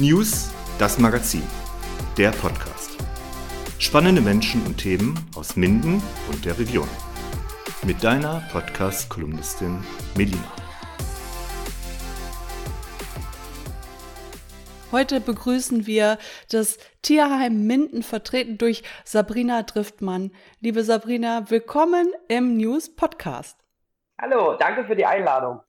News, 0.00 0.50
das 0.78 0.98
Magazin, 0.98 1.42
der 2.16 2.30
Podcast. 2.30 2.96
Spannende 3.78 4.22
Menschen 4.22 4.64
und 4.64 4.78
Themen 4.78 5.14
aus 5.36 5.56
Minden 5.56 6.02
und 6.32 6.42
der 6.46 6.58
Region. 6.58 6.88
Mit 7.84 8.02
deiner 8.02 8.42
Podcast-Kolumnistin 8.50 9.84
Melina. 10.16 10.42
Heute 14.90 15.20
begrüßen 15.20 15.86
wir 15.86 16.16
das 16.50 16.78
Tierheim 17.02 17.66
Minden 17.66 18.02
vertreten 18.02 18.56
durch 18.56 18.82
Sabrina 19.04 19.64
Driftmann. 19.64 20.30
Liebe 20.60 20.82
Sabrina, 20.82 21.50
willkommen 21.50 22.10
im 22.28 22.56
News 22.56 22.96
Podcast. 22.96 23.58
Hallo, 24.18 24.56
danke 24.58 24.86
für 24.86 24.96
die 24.96 25.04
Einladung. 25.04 25.60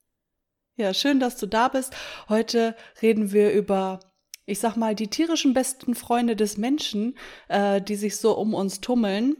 Ja, 0.77 0.93
schön, 0.93 1.19
dass 1.19 1.35
du 1.35 1.47
da 1.47 1.67
bist. 1.67 1.93
Heute 2.29 2.77
reden 3.01 3.33
wir 3.33 3.51
über, 3.51 3.99
ich 4.45 4.59
sag 4.59 4.75
mal, 4.75 4.95
die 4.95 5.07
tierischen 5.07 5.53
besten 5.53 5.95
Freunde 5.95 6.35
des 6.35 6.57
Menschen, 6.57 7.17
äh, 7.47 7.81
die 7.81 7.95
sich 7.95 8.17
so 8.17 8.37
um 8.37 8.53
uns 8.53 8.81
tummeln 8.81 9.37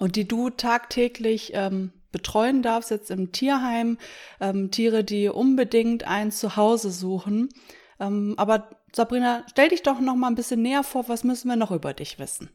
und 0.00 0.16
die 0.16 0.26
du 0.26 0.50
tagtäglich 0.50 1.52
ähm, 1.54 1.92
betreuen 2.12 2.62
darfst, 2.62 2.90
jetzt 2.90 3.10
im 3.10 3.32
Tierheim. 3.32 3.98
Ähm, 4.40 4.70
Tiere, 4.70 5.04
die 5.04 5.28
unbedingt 5.28 6.06
ein 6.06 6.30
Zuhause 6.30 6.90
suchen. 6.90 7.48
Ähm, 7.98 8.34
aber 8.36 8.70
Sabrina, 8.92 9.44
stell 9.50 9.68
dich 9.68 9.82
doch 9.82 10.00
noch 10.00 10.14
mal 10.14 10.28
ein 10.28 10.34
bisschen 10.34 10.62
näher 10.62 10.82
vor. 10.82 11.08
Was 11.08 11.24
müssen 11.24 11.48
wir 11.48 11.56
noch 11.56 11.70
über 11.70 11.94
dich 11.94 12.18
wissen? 12.18 12.50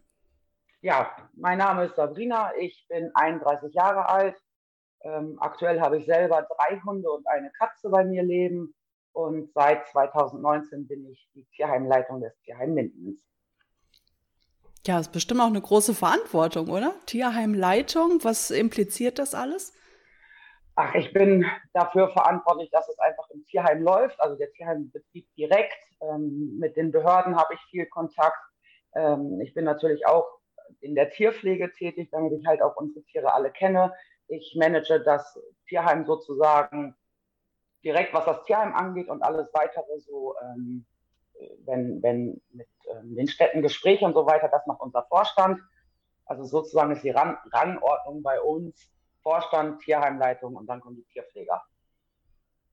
Ja, 0.82 1.12
mein 1.36 1.58
Name 1.58 1.86
ist 1.86 1.96
Sabrina. 1.96 2.52
Ich 2.60 2.86
bin 2.88 3.12
31 3.16 3.74
Jahre 3.74 4.08
alt. 4.08 4.36
Ähm, 5.02 5.38
aktuell 5.40 5.82
habe 5.82 5.98
ich 5.98 6.06
selber 6.06 6.48
drei 6.56 6.80
Hunde 6.82 7.10
und 7.10 7.28
eine 7.28 7.52
Katze 7.52 7.90
bei 7.90 8.04
mir 8.04 8.24
leben. 8.24 8.74
Und 9.18 9.52
seit 9.56 9.88
2019 9.88 10.88
bin 10.88 11.10
ich 11.10 11.28
die 11.34 11.44
Tierheimleitung 11.56 12.22
des 12.22 12.40
Tierheim 12.42 12.76
Mindens. 12.76 13.20
Ja, 14.86 15.00
ist 15.00 15.12
bestimmt 15.12 15.42
auch 15.42 15.48
eine 15.48 15.60
große 15.60 15.96
Verantwortung, 15.96 16.70
oder? 16.70 16.94
Tierheimleitung, 17.08 18.24
was 18.24 18.52
impliziert 18.52 19.18
das 19.18 19.34
alles? 19.34 19.74
Ach, 20.76 20.94
ich 20.94 21.14
bin 21.14 21.48
dafür 21.74 22.10
verantwortlich, 22.10 22.70
dass 22.70 22.88
es 22.90 23.00
einfach 23.00 23.28
im 23.32 23.44
Tierheim 23.46 23.82
läuft, 23.82 24.22
also 24.22 24.38
der 24.38 24.52
Tierheimbetrieb 24.52 25.28
direkt. 25.36 25.74
Ähm, 26.00 26.56
mit 26.60 26.78
den 26.78 26.92
Behörden 26.92 27.36
habe 27.36 27.56
ich 27.56 27.60
viel 27.72 27.88
Kontakt. 27.88 28.38
Ähm, 28.94 29.42
ich 29.42 29.56
bin 29.56 29.66
natürlich 29.66 30.06
auch 30.06 30.28
in 30.80 30.94
der 30.94 31.10
Tierpflege 31.10 31.74
tätig, 31.74 32.10
damit 32.12 32.34
ich 32.34 32.46
halt 32.46 32.62
auch 32.62 32.76
unsere 32.76 33.04
Tiere 33.06 33.34
alle 33.34 33.50
kenne. 33.50 33.92
Ich 34.28 34.56
manage 34.60 35.02
das 35.02 35.40
Tierheim 35.68 36.06
sozusagen 36.06 36.96
direkt, 37.84 38.14
was 38.14 38.26
das 38.26 38.44
Tierheim 38.44 38.74
angeht 38.74 39.10
und 39.10 39.22
alles 39.22 39.50
weitere 39.54 40.00
so, 40.00 40.36
ähm, 40.42 40.86
wenn, 41.66 42.02
wenn 42.02 42.42
mit 42.52 42.68
ähm, 42.92 43.16
den 43.16 43.28
Städten 43.28 43.62
Gespräche 43.62 44.06
und 44.06 44.14
so 44.14 44.26
weiter, 44.26 44.48
das 44.50 44.66
macht 44.66 44.82
unser 44.82 45.04
Vorstand. 45.04 45.62
Also 46.26 46.44
sozusagen 46.44 46.92
ist 46.92 47.04
die 47.04 47.12
Ran 47.12 47.38
Rangordnung 47.52 48.22
bei 48.22 48.42
uns 48.42 48.92
Vorstand, 49.22 49.82
Tierheimleitung 49.82 50.56
und 50.56 50.68
dann 50.68 50.82
kommen 50.82 50.96
die 50.96 51.06
Tierpfleger. 51.14 51.62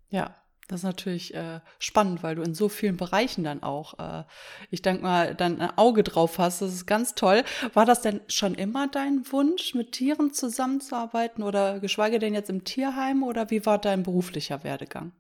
Ja, 0.09 0.35
das 0.69 0.81
ist 0.81 0.85
natürlich 0.85 1.35
äh, 1.35 1.61
spannend, 1.79 2.23
weil 2.23 2.37
du 2.37 2.43
in 2.43 2.55
so 2.55 2.69
vielen 2.69 2.97
Bereichen 2.97 3.45
dann 3.45 3.63
auch, 3.63 3.99
äh, 3.99 4.25
ich 4.71 4.83
denke 4.83 5.03
mal, 5.03 5.35
dann 5.35 5.61
ein 5.61 5.77
Auge 5.77 6.03
drauf 6.03 6.39
hast. 6.39 6.63
Das 6.63 6.73
ist 6.73 6.87
ganz 6.87 7.15
toll. 7.15 7.43
War 7.75 7.85
das 7.85 8.01
denn 8.01 8.21
schon 8.29 8.55
immer 8.55 8.89
dein 8.89 9.31
Wunsch, 9.31 9.75
mit 9.75 9.93
Tieren 9.93 10.33
zusammenzuarbeiten 10.33 11.43
oder 11.43 11.81
geschweige 11.81 12.19
denn 12.19 12.35
jetzt 12.35 12.51
im 12.51 12.65
Tierheim 12.65 13.23
oder 13.23 13.51
wie 13.51 13.67
war 13.67 13.79
dein 13.79 14.03
beruflicher 14.03 14.65
Werdegang? 14.65 15.13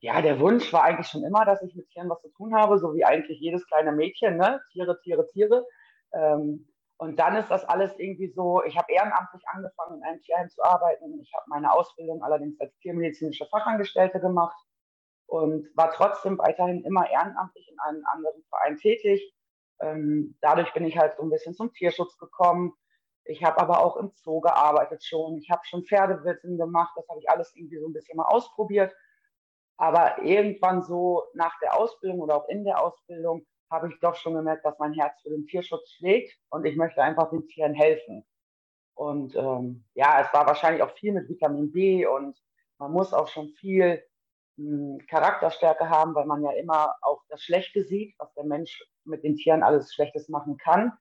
Ja, 0.00 0.22
der 0.22 0.38
Wunsch 0.38 0.72
war 0.72 0.84
eigentlich 0.84 1.08
schon 1.08 1.24
immer, 1.24 1.44
dass 1.44 1.62
ich 1.62 1.74
mit 1.74 1.88
Tieren 1.88 2.08
was 2.08 2.20
zu 2.20 2.28
tun 2.30 2.54
habe, 2.54 2.78
so 2.78 2.94
wie 2.94 3.04
eigentlich 3.04 3.40
jedes 3.40 3.66
kleine 3.66 3.92
Mädchen, 3.92 4.36
ne? 4.36 4.60
Tiere, 4.70 5.00
Tiere, 5.02 5.26
Tiere. 5.32 5.66
Ähm, 6.12 6.68
und 6.98 7.18
dann 7.18 7.36
ist 7.36 7.50
das 7.50 7.64
alles 7.64 7.92
irgendwie 7.98 8.32
so, 8.32 8.62
ich 8.64 8.76
habe 8.76 8.92
ehrenamtlich 8.92 9.42
angefangen, 9.48 9.98
in 9.98 10.04
einem 10.04 10.22
Tierheim 10.22 10.48
zu 10.48 10.62
arbeiten. 10.62 11.20
Ich 11.20 11.32
habe 11.34 11.44
meine 11.48 11.72
Ausbildung 11.72 12.22
allerdings 12.22 12.58
als 12.58 12.74
tiermedizinische 12.78 13.46
Fachangestellte 13.46 14.18
gemacht 14.18 14.56
und 15.26 15.68
war 15.76 15.90
trotzdem 15.90 16.38
weiterhin 16.38 16.84
immer 16.84 17.10
ehrenamtlich 17.10 17.68
in 17.68 17.78
einem 17.80 18.02
anderen 18.06 18.42
Verein 18.48 18.76
tätig. 18.78 19.34
Ähm, 19.80 20.38
dadurch 20.40 20.72
bin 20.72 20.86
ich 20.86 20.96
halt 20.96 21.16
so 21.16 21.22
ein 21.22 21.30
bisschen 21.30 21.54
zum 21.54 21.70
Tierschutz 21.74 22.16
gekommen. 22.16 22.72
Ich 23.24 23.44
habe 23.44 23.60
aber 23.60 23.84
auch 23.84 23.96
im 23.96 24.12
Zoo 24.14 24.40
gearbeitet 24.40 25.04
schon. 25.04 25.36
Ich 25.36 25.50
habe 25.50 25.66
schon 25.66 25.84
Pferdewirten 25.84 26.56
gemacht. 26.56 26.92
Das 26.96 27.06
habe 27.08 27.20
ich 27.20 27.28
alles 27.28 27.54
irgendwie 27.54 27.78
so 27.78 27.86
ein 27.86 27.92
bisschen 27.92 28.16
mal 28.16 28.26
ausprobiert. 28.26 28.94
Aber 29.76 30.22
irgendwann 30.22 30.82
so 30.82 31.24
nach 31.34 31.58
der 31.60 31.76
Ausbildung 31.76 32.20
oder 32.20 32.36
auch 32.36 32.48
in 32.48 32.64
der 32.64 32.82
Ausbildung 32.82 33.44
habe 33.70 33.88
ich 33.88 33.98
doch 34.00 34.14
schon 34.16 34.34
gemerkt, 34.34 34.64
dass 34.64 34.78
mein 34.78 34.92
Herz 34.92 35.20
für 35.22 35.30
den 35.30 35.46
Tierschutz 35.46 35.90
schlägt 35.92 36.36
und 36.50 36.64
ich 36.64 36.76
möchte 36.76 37.02
einfach 37.02 37.30
den 37.30 37.46
Tieren 37.48 37.74
helfen. 37.74 38.24
Und 38.94 39.34
ähm, 39.36 39.84
ja, 39.94 40.22
es 40.22 40.32
war 40.32 40.46
wahrscheinlich 40.46 40.82
auch 40.82 40.96
viel 40.96 41.12
mit 41.12 41.28
Vitamin 41.28 41.70
B 41.72 42.06
und 42.06 42.36
man 42.78 42.92
muss 42.92 43.12
auch 43.12 43.28
schon 43.28 43.50
viel 43.60 44.02
mh, 44.56 44.98
hm, 44.98 45.06
Charakterstärke 45.06 45.88
haben, 45.90 46.14
weil 46.14 46.26
man 46.26 46.42
ja 46.42 46.52
immer 46.52 46.94
auch 47.02 47.22
das 47.28 47.42
Schlechte 47.42 47.84
sieht, 47.84 48.14
was 48.18 48.32
der 48.34 48.44
Mensch 48.44 48.82
mit 49.04 49.22
den 49.22 49.36
Tieren 49.36 49.62
alles 49.62 49.92
Schlechtes 49.92 50.28
machen 50.28 50.56
kann. 50.56 50.92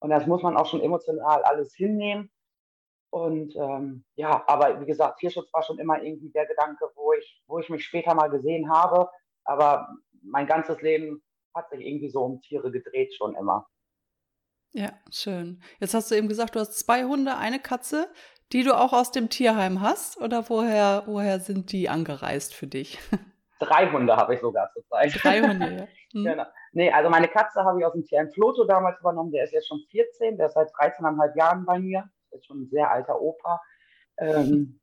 Und 0.00 0.10
das 0.10 0.26
muss 0.26 0.42
man 0.42 0.56
auch 0.56 0.66
schon 0.66 0.82
emotional 0.82 1.42
alles 1.44 1.74
hinnehmen. 1.74 2.30
Und 3.10 3.54
ähm, 3.56 4.04
ja, 4.16 4.42
aber 4.48 4.80
wie 4.80 4.86
gesagt, 4.86 5.20
Tierschutz 5.20 5.52
war 5.52 5.62
schon 5.62 5.78
immer 5.78 6.02
irgendwie 6.02 6.30
der 6.30 6.46
Gedanke, 6.46 6.90
wo 6.94 7.12
ich, 7.12 7.42
wo 7.46 7.58
ich 7.58 7.68
mich 7.70 7.84
später 7.84 8.14
mal 8.14 8.28
gesehen 8.28 8.70
habe. 8.70 9.08
Aber 9.44 9.88
mein 10.22 10.46
ganzes 10.46 10.80
Leben 10.82 11.22
hat 11.54 11.70
sich 11.70 11.80
irgendwie 11.80 12.10
so 12.10 12.22
um 12.22 12.40
Tiere 12.40 12.70
gedreht 12.70 13.14
schon 13.14 13.34
immer. 13.36 13.66
Ja, 14.72 14.92
schön. 15.10 15.62
Jetzt 15.78 15.94
hast 15.94 16.10
du 16.10 16.16
eben 16.16 16.28
gesagt, 16.28 16.56
du 16.56 16.60
hast 16.60 16.78
zwei 16.78 17.04
Hunde, 17.04 17.36
eine 17.36 17.60
Katze, 17.60 18.08
die 18.52 18.62
du 18.62 18.76
auch 18.76 18.92
aus 18.92 19.12
dem 19.12 19.30
Tierheim 19.30 19.80
hast? 19.80 20.20
Oder 20.20 20.48
woher, 20.48 21.04
woher 21.06 21.40
sind 21.40 21.72
die 21.72 21.88
angereist 21.88 22.54
für 22.54 22.66
dich? 22.66 22.98
Drei 23.60 23.90
Hunde 23.90 24.16
habe 24.16 24.34
ich 24.34 24.40
sogar 24.40 24.70
zurzeit. 24.72 25.14
Drei 25.22 25.40
Hunde, 25.40 25.76
ja. 25.76 25.88
Hm. 26.14 26.22
Genau. 26.22 26.44
Nee, 26.70 26.92
also 26.92 27.10
meine 27.10 27.26
Katze 27.26 27.64
habe 27.64 27.80
ich 27.80 27.84
aus 27.84 27.92
dem 27.92 28.04
Tierheim 28.04 28.30
Floto 28.30 28.64
damals 28.64 29.00
übernommen. 29.00 29.32
Der 29.32 29.42
ist 29.42 29.52
jetzt 29.52 29.66
schon 29.66 29.80
14, 29.90 30.36
der 30.36 30.46
ist 30.46 30.54
seit 30.54 30.68
13,5 30.68 31.36
Jahren 31.36 31.64
bei 31.64 31.80
mir. 31.80 32.08
Das 32.30 32.38
ist 32.38 32.46
schon 32.46 32.62
ein 32.62 32.68
sehr 32.68 32.88
alter 32.88 33.20
Opa. 33.20 33.60
Ähm, 34.18 34.78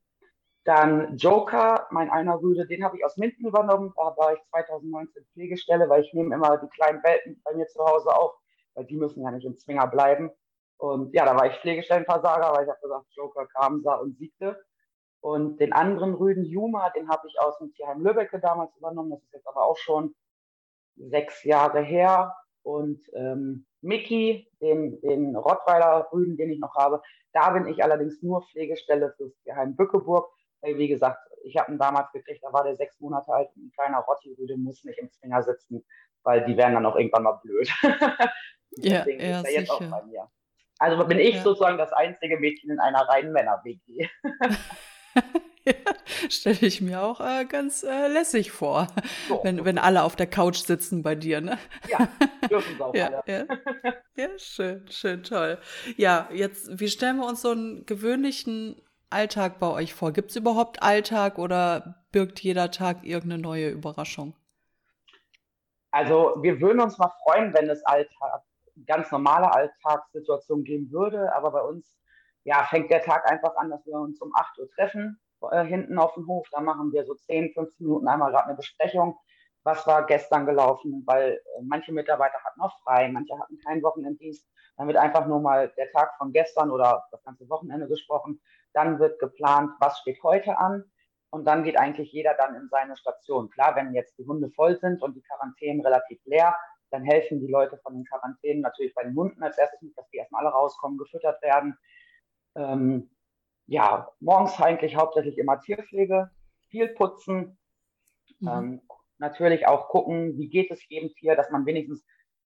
dann 0.64 1.16
Joker, 1.16 1.88
mein 1.90 2.10
einer 2.10 2.40
Rüde, 2.40 2.66
den 2.66 2.84
habe 2.84 2.96
ich 2.96 3.04
aus 3.04 3.16
Minden 3.16 3.46
übernommen. 3.46 3.92
Da 3.96 4.16
war 4.16 4.34
ich 4.34 4.40
2019 4.50 5.24
Pflegestelle, 5.32 5.88
weil 5.88 6.02
ich 6.02 6.12
nehme 6.14 6.34
immer 6.34 6.56
die 6.58 6.68
kleinen 6.68 7.02
Welten 7.02 7.40
bei 7.44 7.54
mir 7.54 7.66
zu 7.66 7.84
Hause 7.84 8.14
auf, 8.14 8.34
weil 8.74 8.84
die 8.84 8.96
müssen 8.96 9.22
ja 9.22 9.30
nicht 9.32 9.44
im 9.44 9.56
Zwinger 9.56 9.88
bleiben. 9.88 10.30
Und 10.76 11.14
ja, 11.14 11.24
da 11.24 11.36
war 11.36 11.46
ich 11.46 11.58
Pflegestellenversager, 11.58 12.52
weil 12.52 12.64
ich 12.64 12.70
habe 12.70 12.80
gesagt, 12.80 13.06
Joker 13.10 13.46
kam, 13.46 13.82
sah 13.82 13.96
und 13.96 14.16
siegte. 14.18 14.60
Und 15.20 15.60
den 15.60 15.72
anderen 15.72 16.14
Rüden 16.14 16.44
Juma, 16.44 16.90
den 16.90 17.08
habe 17.08 17.26
ich 17.28 17.38
aus 17.40 17.58
dem 17.58 17.72
Tierheim 17.74 18.02
Lübbecke 18.02 18.40
damals 18.40 18.76
übernommen. 18.76 19.10
Das 19.10 19.22
ist 19.22 19.32
jetzt 19.32 19.48
aber 19.48 19.64
auch 19.64 19.76
schon 19.76 20.14
sechs 20.96 21.42
Jahre 21.44 21.80
her. 21.80 22.36
Und 22.62 23.00
ähm, 23.14 23.66
Mickey, 23.80 24.48
den, 24.60 25.00
den 25.00 25.34
Rottweiler 25.36 26.08
Rüden, 26.12 26.36
den 26.36 26.50
ich 26.50 26.60
noch 26.60 26.74
habe, 26.76 27.02
da 27.32 27.50
bin 27.50 27.66
ich 27.66 27.82
allerdings 27.82 28.22
nur 28.22 28.42
Pflegestelle 28.42 29.14
fürs 29.16 29.32
Tierheim 29.42 29.74
Bückeburg 29.74 30.28
wie 30.62 30.88
gesagt, 30.88 31.18
ich 31.44 31.56
habe 31.56 31.72
ihn 31.72 31.78
damals 31.78 32.10
gekriegt, 32.12 32.42
da 32.42 32.52
war 32.52 32.64
der 32.64 32.76
sechs 32.76 33.00
Monate 33.00 33.32
alt, 33.32 33.48
ein 33.56 33.72
kleiner 33.74 33.98
Rotti-Rüde 33.98 34.56
muss 34.56 34.84
nicht 34.84 34.98
im 34.98 35.10
Zwinger 35.10 35.42
sitzen, 35.42 35.84
weil 36.22 36.44
die 36.44 36.56
werden 36.56 36.74
dann 36.74 36.86
auch 36.86 36.96
irgendwann 36.96 37.24
mal 37.24 37.40
blöd. 37.42 37.68
ja, 38.76 39.06
ja, 39.06 39.40
ist 39.40 39.50
jetzt 39.50 39.70
sicher. 39.70 39.72
auch 39.74 40.00
bei 40.00 40.02
mir. 40.04 40.28
Also 40.78 41.04
bin 41.06 41.18
ich 41.18 41.36
ja. 41.36 41.42
sozusagen 41.42 41.78
das 41.78 41.92
einzige 41.92 42.38
Mädchen 42.38 42.70
in 42.70 42.80
einer 42.80 43.08
reinen 43.08 43.32
Männer-WG. 43.32 44.08
ja, 45.64 45.74
Stelle 46.28 46.58
ich 46.62 46.80
mir 46.80 47.02
auch 47.02 47.20
äh, 47.20 47.44
ganz 47.44 47.82
äh, 47.82 48.08
lässig 48.08 48.50
vor, 48.50 48.88
so. 49.28 49.40
wenn, 49.42 49.64
wenn 49.64 49.78
alle 49.78 50.02
auf 50.02 50.16
der 50.16 50.26
Couch 50.26 50.56
sitzen 50.56 51.02
bei 51.02 51.14
dir, 51.14 51.40
ne? 51.40 51.58
Ja, 51.88 52.08
dürfen 52.48 52.76
sie 52.76 52.82
auch 52.82 52.94
ja, 52.94 53.06
alle. 53.06 53.22
Ja. 53.26 53.94
ja, 54.16 54.28
schön, 54.38 54.86
schön, 54.88 55.22
toll. 55.22 55.58
Ja, 55.96 56.28
jetzt, 56.32 56.80
wie 56.80 56.88
stellen 56.88 57.18
wir 57.18 57.26
uns 57.26 57.42
so 57.42 57.50
einen 57.50 57.86
gewöhnlichen 57.86 58.80
Alltag 59.12 59.58
bei 59.58 59.68
euch 59.68 59.94
vor? 59.94 60.12
Gibt 60.12 60.30
es 60.30 60.36
überhaupt 60.36 60.82
Alltag 60.82 61.38
oder 61.38 62.04
birgt 62.12 62.40
jeder 62.40 62.70
Tag 62.70 63.04
irgendeine 63.04 63.42
neue 63.42 63.68
Überraschung? 63.70 64.34
Also 65.90 66.36
wir 66.40 66.60
würden 66.60 66.80
uns 66.80 66.98
mal 66.98 67.12
freuen, 67.22 67.52
wenn 67.54 67.68
es 67.68 67.84
Alltag, 67.84 68.42
ganz 68.86 69.10
normale 69.10 69.52
Alltagssituationen 69.52 70.64
geben 70.64 70.90
würde, 70.90 71.34
aber 71.34 71.50
bei 71.50 71.60
uns 71.60 71.98
ja, 72.44 72.64
fängt 72.64 72.90
der 72.90 73.02
Tag 73.02 73.30
einfach 73.30 73.54
an, 73.56 73.70
dass 73.70 73.86
wir 73.86 73.94
uns 73.94 74.20
um 74.20 74.32
8 74.34 74.58
Uhr 74.58 74.70
treffen, 74.70 75.20
äh, 75.50 75.64
hinten 75.64 75.98
auf 75.98 76.14
dem 76.14 76.26
Hof. 76.26 76.46
Da 76.50 76.60
machen 76.60 76.92
wir 76.92 77.04
so 77.04 77.14
10, 77.14 77.52
15 77.52 77.86
Minuten 77.86 78.08
einmal 78.08 78.30
gerade 78.32 78.46
eine 78.46 78.56
Besprechung. 78.56 79.16
Was 79.64 79.86
war 79.86 80.06
gestern 80.06 80.46
gelaufen? 80.46 81.04
Weil 81.06 81.32
äh, 81.32 81.62
manche 81.62 81.92
Mitarbeiter 81.92 82.38
hatten 82.44 82.60
auch 82.60 82.76
frei, 82.82 83.08
manche 83.08 83.38
hatten 83.38 83.58
keinen 83.58 83.82
Wochenenddienst. 83.82 84.48
Dann 84.76 84.88
wird 84.88 84.96
einfach 84.96 85.26
nur 85.26 85.40
mal 85.40 85.72
der 85.76 85.90
Tag 85.92 86.16
von 86.16 86.32
gestern 86.32 86.70
oder 86.70 87.04
das 87.10 87.22
ganze 87.22 87.48
Wochenende 87.48 87.86
gesprochen. 87.86 88.40
Dann 88.72 88.98
wird 88.98 89.18
geplant, 89.18 89.70
was 89.80 89.98
steht 89.98 90.22
heute 90.22 90.58
an. 90.58 90.84
und 91.30 91.46
dann 91.46 91.64
geht 91.64 91.78
eigentlich 91.78 92.12
jeder 92.12 92.34
dann 92.34 92.54
in 92.54 92.68
seine 92.68 92.94
Station. 92.96 93.48
Klar, 93.48 93.74
wenn 93.74 93.94
jetzt 93.94 94.18
die 94.18 94.26
Hunde 94.26 94.50
voll 94.50 94.78
sind 94.78 95.02
und 95.02 95.16
die 95.16 95.22
Quarantänen 95.22 95.80
relativ 95.80 96.20
leer, 96.26 96.54
dann 96.90 97.04
helfen 97.04 97.40
die 97.40 97.50
Leute 97.50 97.78
von 97.78 97.94
den 97.94 98.04
Quarantänen 98.04 98.60
natürlich 98.60 98.94
bei 98.94 99.02
den 99.02 99.16
Hunden 99.16 99.42
als 99.42 99.56
erstes 99.56 99.80
dass 99.96 100.08
die 100.10 100.18
erstmal 100.18 100.44
alle 100.44 100.54
rauskommen, 100.54 100.98
gefüttert 100.98 101.40
werden. 101.42 101.76
Ähm, 102.54 103.10
ja, 103.66 104.10
morgens 104.20 104.60
eigentlich 104.60 104.96
hauptsächlich 104.96 105.38
immer 105.38 105.58
Tierpflege, 105.60 106.30
viel 106.68 106.88
putzen, 106.88 107.58
mhm. 108.40 108.48
ähm, 108.48 108.82
natürlich 109.18 109.66
auch 109.66 109.88
gucken, 109.88 110.36
wie 110.36 110.48
geht 110.48 110.70
es 110.70 110.86
jedem 110.88 111.14
Tier, 111.14 111.34
dass 111.34 111.50
man 111.50 111.64
wenigstens 111.64 112.04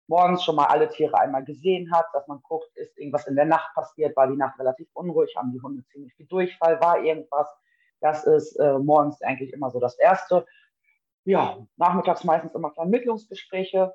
morgens 0.09 0.45
schon 0.45 0.57
mal 0.57 0.67
alle 0.67 0.89
Tiere 0.89 1.19
einmal 1.19 1.45
gesehen 1.45 1.93
hat, 1.93 2.07
dass 2.13 2.27
man 2.29 2.41
guckt, 2.43 2.69
ist 2.77 2.97
irgendwas 2.97 3.27
in 3.27 3.37
der 3.37 3.45
Nacht 3.45 3.75
passiert, 3.75 4.17
war 4.17 4.29
die 4.29 4.37
Nacht 4.37 4.59
relativ 4.59 4.89
unruhig, 4.95 5.35
haben 5.37 5.53
die 5.53 5.61
Hunde 5.61 5.85
ziemlich 5.87 6.15
viel 6.15 6.27
Durchfall, 6.27 6.81
war 6.81 7.03
irgendwas. 7.03 7.49
Das 8.01 8.25
ist 8.25 8.57
äh, 8.57 8.79
morgens 8.79 9.21
eigentlich 9.23 9.53
immer 9.53 9.71
so 9.71 9.81
das 9.81 9.99
Erste. 9.99 10.47
Ja, 11.25 11.67
nachmittags 11.77 12.25
meistens 12.25 12.55
immer 12.55 12.73
Vermittlungsgespräche. 12.73 13.95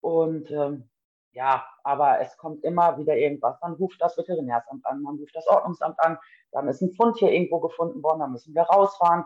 Und 0.00 0.50
ähm, 0.50 0.90
ja, 1.32 1.64
aber 1.82 2.20
es 2.20 2.36
kommt 2.36 2.62
immer 2.64 2.98
wieder 2.98 3.16
irgendwas. 3.16 3.58
Dann 3.60 3.72
ruft 3.74 4.02
das 4.02 4.18
Veterinärsamt 4.18 4.84
an, 4.84 5.02
dann 5.02 5.16
ruft 5.16 5.34
das 5.34 5.46
Ordnungsamt 5.46 5.98
an, 6.00 6.18
dann 6.50 6.68
ist 6.68 6.82
ein 6.82 6.92
Fund 6.92 7.16
hier 7.16 7.32
irgendwo 7.32 7.60
gefunden 7.60 8.02
worden, 8.02 8.20
dann 8.20 8.32
müssen 8.32 8.54
wir 8.54 8.62
rausfahren. 8.62 9.24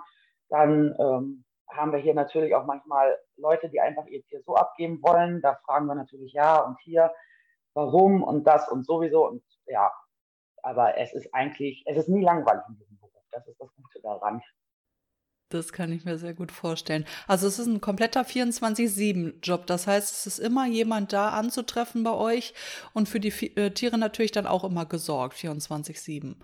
Dann 0.49 0.94
ähm, 1.00 1.44
haben 1.69 1.93
wir 1.93 1.99
hier 1.99 2.15
natürlich 2.15 2.55
auch 2.55 2.65
manchmal 2.65 3.19
Leute, 3.37 3.69
die 3.69 3.81
einfach 3.81 4.07
ihr 4.07 4.25
Tier 4.25 4.41
so 4.43 4.55
abgeben 4.55 5.03
wollen. 5.03 5.41
Da 5.43 5.57
fragen 5.65 5.87
wir 5.87 5.95
natürlich 5.95 6.33
ja 6.33 6.59
und 6.61 6.79
hier, 6.81 7.13
warum 7.75 8.23
und 8.23 8.45
das 8.45 8.69
und 8.69 8.87
sowieso. 8.87 9.27
Und 9.29 9.43
ja, 9.67 9.93
aber 10.63 10.99
es 10.99 11.13
ist 11.13 11.33
eigentlich, 11.35 11.83
es 11.87 11.97
ist 11.97 12.09
nie 12.09 12.25
langweilig 12.25 12.63
in 12.69 12.77
diesem 12.77 12.99
Beruf. 12.99 13.13
Das 13.31 13.47
ist 13.47 13.61
das 13.61 13.69
Gute 13.75 14.01
daran. 14.03 14.43
Das 15.49 15.73
kann 15.73 15.93
ich 15.93 16.05
mir 16.05 16.19
sehr 16.19 16.35
gut 16.35 16.51
vorstellen. 16.51 17.07
Also 17.29 17.47
es 17.47 17.61
ist 17.61 17.69
ein 17.69 17.81
kompletter 17.81 18.23
24-7-Job. 18.23 19.67
Das 19.67 19.87
heißt, 19.87 20.12
es 20.12 20.27
ist 20.27 20.39
immer 20.41 20.67
jemand 20.67 21.12
da 21.12 21.31
anzutreffen 21.31 22.03
bei 22.03 22.12
euch 22.12 22.53
und 22.95 23.09
für 23.09 23.21
die 23.21 23.29
äh, 23.57 23.71
Tiere 23.71 23.97
natürlich 23.97 24.33
dann 24.33 24.49
auch 24.49 24.65
immer 24.65 24.87
gesorgt, 24.87 25.37
24-7. 25.37 26.25
Ne? 26.25 26.37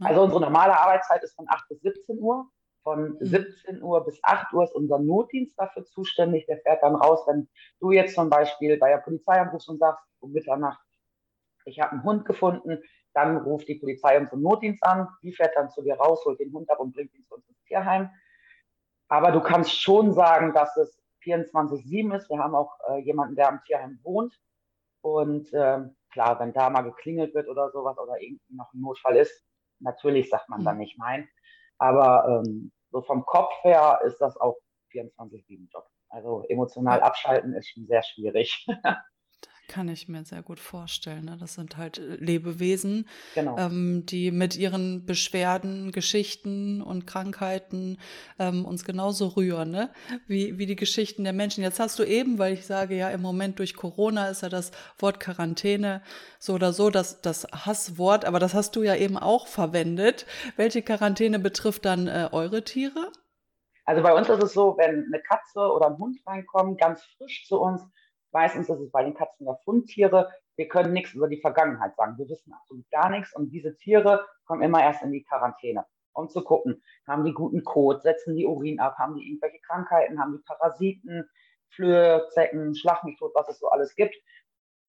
Also 0.00 0.22
unsere 0.22 0.40
normale 0.40 0.78
Arbeitszeit 0.78 1.22
ist 1.22 1.34
von 1.34 1.46
8 1.48 1.68
bis 1.68 1.82
17 1.82 2.18
Uhr. 2.18 2.50
Von 2.82 3.16
17 3.20 3.76
mhm. 3.76 3.82
Uhr 3.82 4.04
bis 4.04 4.18
8 4.22 4.52
Uhr 4.52 4.64
ist 4.64 4.74
unser 4.74 4.98
Notdienst 4.98 5.58
dafür 5.58 5.84
zuständig. 5.84 6.46
Der 6.46 6.58
fährt 6.58 6.82
dann 6.82 6.94
raus, 6.94 7.24
wenn 7.26 7.48
du 7.78 7.90
jetzt 7.92 8.14
zum 8.14 8.30
Beispiel 8.30 8.78
bei 8.78 8.90
der 8.90 8.98
Polizei 8.98 9.40
anrufst 9.40 9.68
und 9.68 9.78
sagst, 9.78 10.02
um 10.20 10.32
Mitternacht, 10.32 10.80
ich 11.66 11.80
habe 11.80 11.92
einen 11.92 12.04
Hund 12.04 12.24
gefunden, 12.24 12.82
dann 13.12 13.36
ruft 13.38 13.68
die 13.68 13.74
Polizei 13.74 14.18
unseren 14.18 14.42
Notdienst 14.42 14.82
an. 14.82 15.08
Die 15.22 15.32
fährt 15.32 15.56
dann 15.56 15.70
zu 15.70 15.82
dir 15.82 15.94
raus, 15.94 16.24
holt 16.24 16.40
den 16.40 16.52
Hund 16.52 16.70
ab 16.70 16.80
und 16.80 16.94
bringt 16.94 17.14
ihn 17.14 17.24
zu 17.26 17.34
uns 17.34 17.48
ins 17.48 17.62
Tierheim. 17.64 18.10
Aber 19.08 19.32
du 19.32 19.40
kannst 19.40 19.78
schon 19.80 20.12
sagen, 20.12 20.54
dass 20.54 20.76
es 20.76 21.02
24-7 21.24 22.16
ist. 22.16 22.30
Wir 22.30 22.38
haben 22.38 22.54
auch 22.54 22.78
äh, 22.88 22.98
jemanden, 23.00 23.36
der 23.36 23.48
am 23.48 23.62
Tierheim 23.64 23.98
wohnt. 24.02 24.40
Und 25.02 25.52
äh, 25.52 25.80
klar, 26.12 26.38
wenn 26.40 26.52
da 26.52 26.70
mal 26.70 26.82
geklingelt 26.82 27.34
wird 27.34 27.48
oder 27.48 27.70
sowas 27.70 27.98
oder 27.98 28.20
irgendwie 28.20 28.54
noch 28.54 28.72
ein 28.72 28.80
Notfall 28.80 29.16
ist, 29.16 29.44
natürlich 29.80 30.30
sagt 30.30 30.48
man 30.48 30.64
dann 30.64 30.76
mhm. 30.76 30.80
nicht 30.80 30.98
nein. 30.98 31.28
Aber 31.80 32.42
ähm, 32.46 32.70
so 32.92 33.02
vom 33.02 33.24
Kopf 33.24 33.52
her 33.62 34.00
ist 34.04 34.18
das 34.20 34.36
auch 34.36 34.56
24-7-Job. 34.92 35.86
Also 36.10 36.44
emotional 36.48 37.00
abschalten 37.00 37.54
ist 37.54 37.70
schon 37.70 37.86
sehr 37.86 38.02
schwierig. 38.02 38.66
Kann 39.70 39.88
ich 39.88 40.08
mir 40.08 40.24
sehr 40.24 40.42
gut 40.42 40.58
vorstellen. 40.58 41.26
Ne? 41.26 41.36
Das 41.38 41.54
sind 41.54 41.76
halt 41.76 41.98
äh, 41.98 42.16
Lebewesen, 42.16 43.06
genau. 43.36 43.56
ähm, 43.56 44.04
die 44.04 44.32
mit 44.32 44.56
ihren 44.56 45.06
Beschwerden, 45.06 45.92
Geschichten 45.92 46.82
und 46.82 47.06
Krankheiten 47.06 47.96
ähm, 48.40 48.64
uns 48.64 48.84
genauso 48.84 49.28
rühren, 49.28 49.70
ne? 49.70 49.90
wie, 50.26 50.58
wie 50.58 50.66
die 50.66 50.74
Geschichten 50.74 51.22
der 51.22 51.32
Menschen. 51.32 51.62
Jetzt 51.62 51.78
hast 51.78 52.00
du 52.00 52.02
eben, 52.02 52.40
weil 52.40 52.52
ich 52.52 52.66
sage, 52.66 52.96
ja, 52.96 53.10
im 53.10 53.22
Moment 53.22 53.60
durch 53.60 53.76
Corona 53.76 54.26
ist 54.26 54.42
ja 54.42 54.48
das 54.48 54.72
Wort 54.98 55.20
Quarantäne 55.20 56.02
so 56.40 56.54
oder 56.54 56.72
so 56.72 56.90
das, 56.90 57.20
das 57.20 57.46
Hasswort, 57.52 58.24
aber 58.24 58.40
das 58.40 58.54
hast 58.54 58.74
du 58.74 58.82
ja 58.82 58.96
eben 58.96 59.16
auch 59.16 59.46
verwendet. 59.46 60.26
Welche 60.56 60.82
Quarantäne 60.82 61.38
betrifft 61.38 61.84
dann 61.84 62.08
äh, 62.08 62.28
eure 62.32 62.64
Tiere? 62.64 63.12
Also 63.84 64.02
bei 64.02 64.12
uns 64.12 64.28
ist 64.28 64.42
es 64.42 64.52
so, 64.52 64.76
wenn 64.78 65.04
eine 65.06 65.22
Katze 65.22 65.60
oder 65.60 65.86
ein 65.86 65.98
Hund 65.98 66.18
reinkommen, 66.26 66.76
ganz 66.76 67.04
frisch 67.16 67.46
zu 67.46 67.60
uns, 67.60 67.86
Meistens 68.32 68.68
ist 68.68 68.80
es 68.80 68.90
bei 68.90 69.02
den 69.02 69.14
Katzen 69.14 69.46
ja 69.46 69.54
Fundtiere. 69.64 70.30
Wir 70.56 70.68
können 70.68 70.92
nichts 70.92 71.14
über 71.14 71.28
die 71.28 71.40
Vergangenheit 71.40 71.96
sagen. 71.96 72.18
Wir 72.18 72.28
wissen 72.28 72.52
absolut 72.52 72.88
gar 72.90 73.10
nichts. 73.10 73.34
Und 73.34 73.50
diese 73.50 73.76
Tiere 73.76 74.26
kommen 74.44 74.62
immer 74.62 74.82
erst 74.82 75.02
in 75.02 75.12
die 75.12 75.24
Quarantäne, 75.24 75.84
um 76.12 76.28
zu 76.28 76.42
gucken, 76.42 76.82
haben 77.06 77.24
die 77.24 77.32
guten 77.32 77.64
Kot, 77.64 78.02
setzen 78.02 78.36
die 78.36 78.46
Urin 78.46 78.78
ab, 78.78 78.96
haben 78.98 79.16
die 79.16 79.26
irgendwelche 79.26 79.60
Krankheiten, 79.60 80.20
haben 80.20 80.36
die 80.36 80.44
Parasiten, 80.44 81.28
Flöhe, 81.70 82.28
Zecken, 82.30 82.74
Schlag 82.74 83.02
was 83.04 83.48
es 83.48 83.58
so 83.58 83.68
alles 83.68 83.94
gibt. 83.94 84.14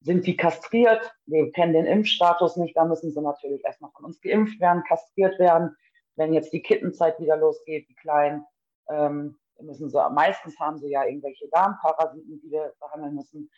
Sind 0.01 0.25
die 0.25 0.35
kastriert? 0.35 1.13
Wir 1.27 1.51
kennen 1.51 1.73
den 1.73 1.85
Impfstatus 1.85 2.57
nicht. 2.57 2.75
Da 2.75 2.85
müssen 2.85 3.11
sie 3.11 3.21
natürlich 3.21 3.63
erstmal 3.63 3.91
von 3.91 4.05
uns 4.05 4.19
geimpft 4.19 4.59
werden, 4.59 4.83
kastriert 4.87 5.37
werden. 5.37 5.75
Wenn 6.15 6.33
jetzt 6.33 6.53
die 6.53 6.63
Kittenzeit 6.63 7.19
wieder 7.19 7.37
losgeht, 7.37 7.87
die 7.87 7.95
Kleinen, 7.95 8.43
ähm, 8.89 9.39
müssen 9.63 9.89
sie, 9.89 10.09
meistens 10.11 10.59
haben 10.59 10.77
sie 10.77 10.89
ja 10.89 11.05
irgendwelche 11.05 11.47
Darmparasiten, 11.49 12.41
die 12.41 12.51
wir 12.51 12.73
behandeln 12.79 13.15
müssen. 13.15 13.49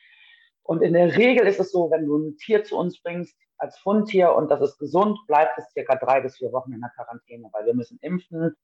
Und 0.64 0.82
in 0.82 0.94
der 0.94 1.16
Regel 1.18 1.46
ist 1.46 1.60
es 1.60 1.72
so, 1.72 1.92
wenn 1.92 2.06
du 2.06 2.18
ein 2.18 2.38
Tier 2.38 2.64
zu 2.64 2.78
uns 2.78 3.02
bringst 3.02 3.38
als 3.58 3.78
Fundtier 3.80 4.34
und 4.34 4.50
das 4.50 4.62
ist 4.62 4.80
gesund, 4.80 5.20
bleibt 5.28 5.58
es 5.58 5.72
circa 5.72 5.96
drei 5.96 6.22
bis 6.22 6.38
vier 6.38 6.52
Wochen 6.52 6.74
in 6.74 6.82
der 6.82 6.90
Quarantäne, 6.92 7.50
weil 7.52 7.66
wir 7.66 7.74
müssen 7.74 7.98
impfen, 8.02 8.56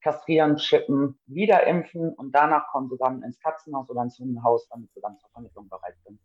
kastrieren, 0.00 0.56
chippen, 0.56 1.18
wieder 1.26 1.66
impfen 1.66 2.14
und 2.14 2.32
danach 2.32 2.68
kommen 2.68 2.88
sie 2.88 2.96
dann 2.98 3.22
ins 3.22 3.38
Katzenhaus 3.40 3.90
oder 3.90 4.02
ins 4.02 4.18
Hundehaus, 4.18 4.68
damit 4.68 4.92
sie 4.94 5.00
dann 5.00 5.18
zur 5.18 5.30
Vermittlung 5.30 5.68
bereit 5.68 5.96
sind. 6.04 6.20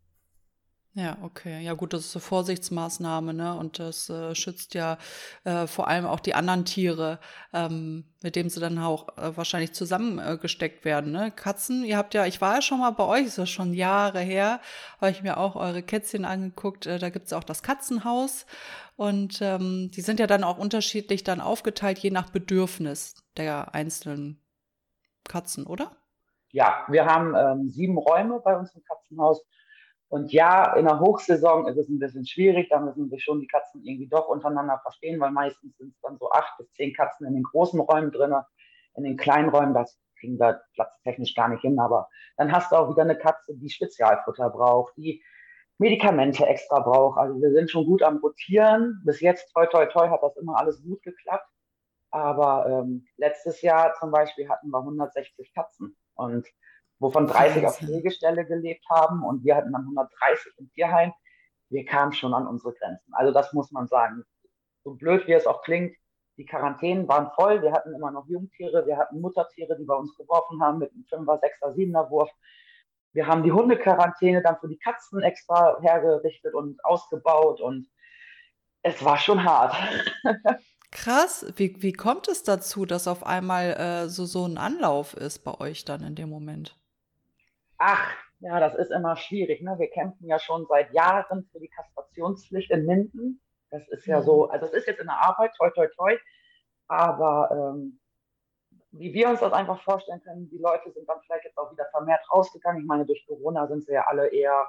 Ja, 0.96 1.18
okay. 1.24 1.60
Ja 1.64 1.74
gut, 1.74 1.92
das 1.94 2.06
ist 2.06 2.16
eine 2.16 2.22
Vorsichtsmaßnahme, 2.22 3.34
ne? 3.34 3.58
Und 3.58 3.80
das 3.80 4.12
äh, 4.12 4.36
schützt 4.36 4.76
ja 4.76 5.00
äh, 5.44 5.66
vor 5.66 5.88
allem 5.88 6.06
auch 6.06 6.20
die 6.20 6.36
anderen 6.36 6.66
Tiere, 6.66 7.18
ähm, 7.52 8.06
mit 8.22 8.36
denen 8.36 8.52
sie 8.52 8.60
dann 8.60 8.78
auch 8.78 9.18
äh, 9.18 9.36
wahrscheinlich 9.36 9.74
zusammengesteckt 9.74 10.86
werden, 10.86 11.12
ne? 11.12 11.32
Katzen, 11.32 11.84
ihr 11.84 11.98
habt 11.98 12.14
ja, 12.14 12.28
ich 12.28 12.42
war 12.42 12.56
ja 12.56 12.62
schon 12.62 12.80
mal 12.80 12.92
bei 12.92 13.06
euch, 13.06 13.26
ist 13.26 13.40
das 13.40 13.50
schon 13.50 13.74
Jahre 13.74 14.20
her, 14.20 14.62
habe 15.02 15.10
ich 15.10 15.24
mir 15.24 15.38
auch 15.38 15.56
eure 15.56 15.82
Kätzchen 15.82 16.26
angeguckt. 16.26 16.86
Äh, 16.86 17.00
da 17.00 17.10
gibt's 17.10 17.34
auch 17.34 17.44
das 17.44 17.64
Katzenhaus 17.64 18.46
und 18.96 19.42
ähm, 19.42 19.90
die 19.90 20.02
sind 20.02 20.20
ja 20.20 20.28
dann 20.28 20.44
auch 20.44 20.60
unterschiedlich 20.60 21.24
dann 21.24 21.42
aufgeteilt, 21.42 21.98
je 21.98 22.12
nach 22.12 22.30
Bedürfnis 22.30 23.16
der 23.36 23.74
einzelnen 23.74 24.40
Katzen, 25.24 25.66
oder? 25.66 25.98
Ja, 26.52 26.86
wir 26.88 27.06
haben 27.08 27.34
ähm, 27.36 27.70
sieben 27.70 27.98
Räume 27.98 28.40
bei 28.42 28.56
uns 28.56 28.76
im 28.76 28.84
Katzenhaus 28.84 29.44
und 30.14 30.32
ja, 30.32 30.76
in 30.76 30.86
der 30.86 31.00
Hochsaison 31.00 31.68
ist 31.68 31.76
es 31.76 31.90
ein 31.90 31.98
bisschen 31.98 32.24
schwierig, 32.24 32.70
da 32.70 32.80
müssen 32.80 33.10
sich 33.10 33.24
schon 33.24 33.40
die 33.40 33.48
Katzen 33.48 33.84
irgendwie 33.84 34.08
doch 34.08 34.28
untereinander 34.28 34.80
verstehen, 34.84 35.20
weil 35.20 35.32
meistens 35.32 35.76
sind 35.76 35.92
es 35.92 36.00
dann 36.02 36.20
so 36.20 36.30
acht 36.30 36.56
bis 36.60 36.72
zehn 36.74 36.94
Katzen 36.94 37.26
in 37.26 37.34
den 37.34 37.42
großen 37.42 37.80
Räumen 37.80 38.12
drin. 38.12 38.32
In 38.96 39.06
den 39.06 39.18
kleinen 39.18 39.50
Räumen, 39.50 39.74
das 39.74 40.00
kriegen 40.20 40.40
wir 40.40 40.62
platztechnisch 40.76 41.34
gar 41.34 41.48
nicht 41.48 41.62
hin, 41.62 41.80
aber 41.80 42.10
dann 42.38 42.52
hast 42.52 42.72
du 42.72 42.76
auch 42.76 42.92
wieder 42.92 43.02
eine 43.02 43.18
Katze, 43.18 43.56
die 43.56 43.72
Spezialfutter 43.72 44.52
braucht, 44.52 44.96
die 44.98 45.24
Medikamente 45.80 46.46
extra 46.46 46.82
braucht. 46.82 47.18
Also 47.18 47.42
wir 47.42 47.52
sind 47.52 47.72
schon 47.72 47.88
gut 47.88 48.04
am 48.04 48.18
Rotieren. 48.18 49.02
Bis 49.06 49.20
jetzt, 49.20 49.52
toi, 49.56 49.66
toi, 49.66 49.88
toi, 49.88 50.10
hat 50.10 50.22
das 50.22 50.38
immer 50.38 50.60
alles 50.60 50.84
gut 50.84 51.02
geklappt. 51.02 51.50
Aber 52.12 52.68
ähm, 52.70 53.08
letztes 53.18 53.64
Jahr 53.64 53.96
zum 53.96 54.12
Beispiel 54.12 54.48
hatten 54.48 54.70
wir 54.70 54.78
160 54.78 55.56
Katzen. 55.56 55.98
Und 56.14 56.48
wovon 57.00 57.28
30 57.28 57.66
auf 57.66 57.78
Pflegestelle 57.78 58.46
gelebt 58.46 58.86
haben 58.90 59.24
und 59.24 59.44
wir 59.44 59.56
hatten 59.56 59.72
dann 59.72 59.82
130 59.84 60.54
im 60.58 60.72
Tierheim. 60.72 61.14
Wir 61.70 61.86
kamen 61.86 62.14
schon 62.14 62.34
an 62.34 62.48
unsere 62.48 62.74
Grenzen. 62.74 63.14
Also 63.14 63.34
das 63.34 63.54
muss 63.54 63.72
man 63.72 63.88
sagen. 63.88 64.24
So 64.84 64.94
blöd 64.96 65.28
wie 65.28 65.34
es 65.34 65.48
auch 65.48 65.64
klingt, 65.64 65.96
die 66.38 66.46
Quarantänen 66.46 67.08
waren 67.08 67.32
voll. 67.36 67.62
Wir 67.62 67.72
hatten 67.72 67.94
immer 67.94 68.12
noch 68.12 68.28
Jungtiere, 68.28 68.86
wir 68.86 68.98
hatten 68.98 69.22
Muttertiere, 69.22 69.78
die 69.78 69.86
bei 69.86 69.96
uns 69.96 70.16
geworfen 70.16 70.62
haben 70.62 70.80
mit 70.80 70.92
einem 70.92 71.04
5er, 71.04 71.40
6er, 71.42 71.76
7er 71.76 72.10
Wurf. 72.10 72.32
Wir 73.14 73.28
haben 73.28 73.44
die 73.44 73.52
Hundequarantäne 73.52 74.42
dann 74.42 74.58
für 74.60 74.68
die 74.68 74.80
Katzen 74.80 75.22
extra 75.22 75.80
hergerichtet 75.82 76.54
und 76.56 76.84
ausgebaut 76.84 77.62
und 77.62 77.88
es 78.82 79.04
war 79.06 79.18
schon 79.18 79.44
hart. 79.44 79.76
Krass, 80.92 81.46
wie, 81.56 81.82
wie 81.82 81.94
kommt 81.94 82.28
es 82.28 82.44
dazu, 82.44 82.86
dass 82.86 83.08
auf 83.08 83.26
einmal 83.26 83.74
äh, 83.74 84.10
so, 84.10 84.26
so 84.26 84.46
ein 84.46 84.58
Anlauf 84.58 85.16
ist 85.16 85.40
bei 85.40 85.60
euch 85.60 85.86
dann 85.86 86.04
in 86.04 86.16
dem 86.16 86.30
Moment? 86.30 86.78
Ach, 87.86 88.16
ja, 88.40 88.62
das 88.62 88.76
ist 88.76 88.92
immer 88.92 89.18
schwierig. 89.18 89.62
Ne? 89.62 89.76
Wir 89.78 89.90
kämpfen 89.90 90.26
ja 90.26 90.40
schon 90.40 90.66
seit 90.68 90.94
Jahren 90.94 91.44
für 91.52 91.60
die 91.60 91.68
Kastrationspflicht 91.68 92.72
in 92.72 92.86
Minden. 92.86 93.42
Das 93.72 93.86
ist 93.90 94.06
ja 94.06 94.22
mhm. 94.22 94.24
so, 94.24 94.50
also 94.50 94.68
es 94.68 94.72
ist 94.72 94.88
jetzt 94.88 95.02
in 95.02 95.08
der 95.08 95.22
Arbeit, 95.22 95.52
toi, 95.58 95.70
toi, 95.72 95.88
toi. 95.88 96.18
Aber 96.88 97.50
ähm, 97.52 98.00
wie 98.92 99.14
wir 99.14 99.28
uns 99.28 99.42
das 99.42 99.52
einfach 99.52 99.82
vorstellen 99.82 100.22
können, 100.22 100.50
die 100.50 100.60
Leute 100.60 100.94
sind 100.94 101.10
dann 101.10 101.20
vielleicht 101.26 101.44
jetzt 101.44 101.58
auch 101.58 101.74
wieder 101.74 101.86
vermehrt 101.92 102.22
rausgegangen. 102.32 102.82
Ich 102.82 102.88
meine, 102.88 103.06
durch 103.06 103.26
Corona 103.28 103.68
sind 103.68 103.84
sie 103.84 103.92
ja 103.92 104.08
alle 104.08 104.28
eher 104.28 104.66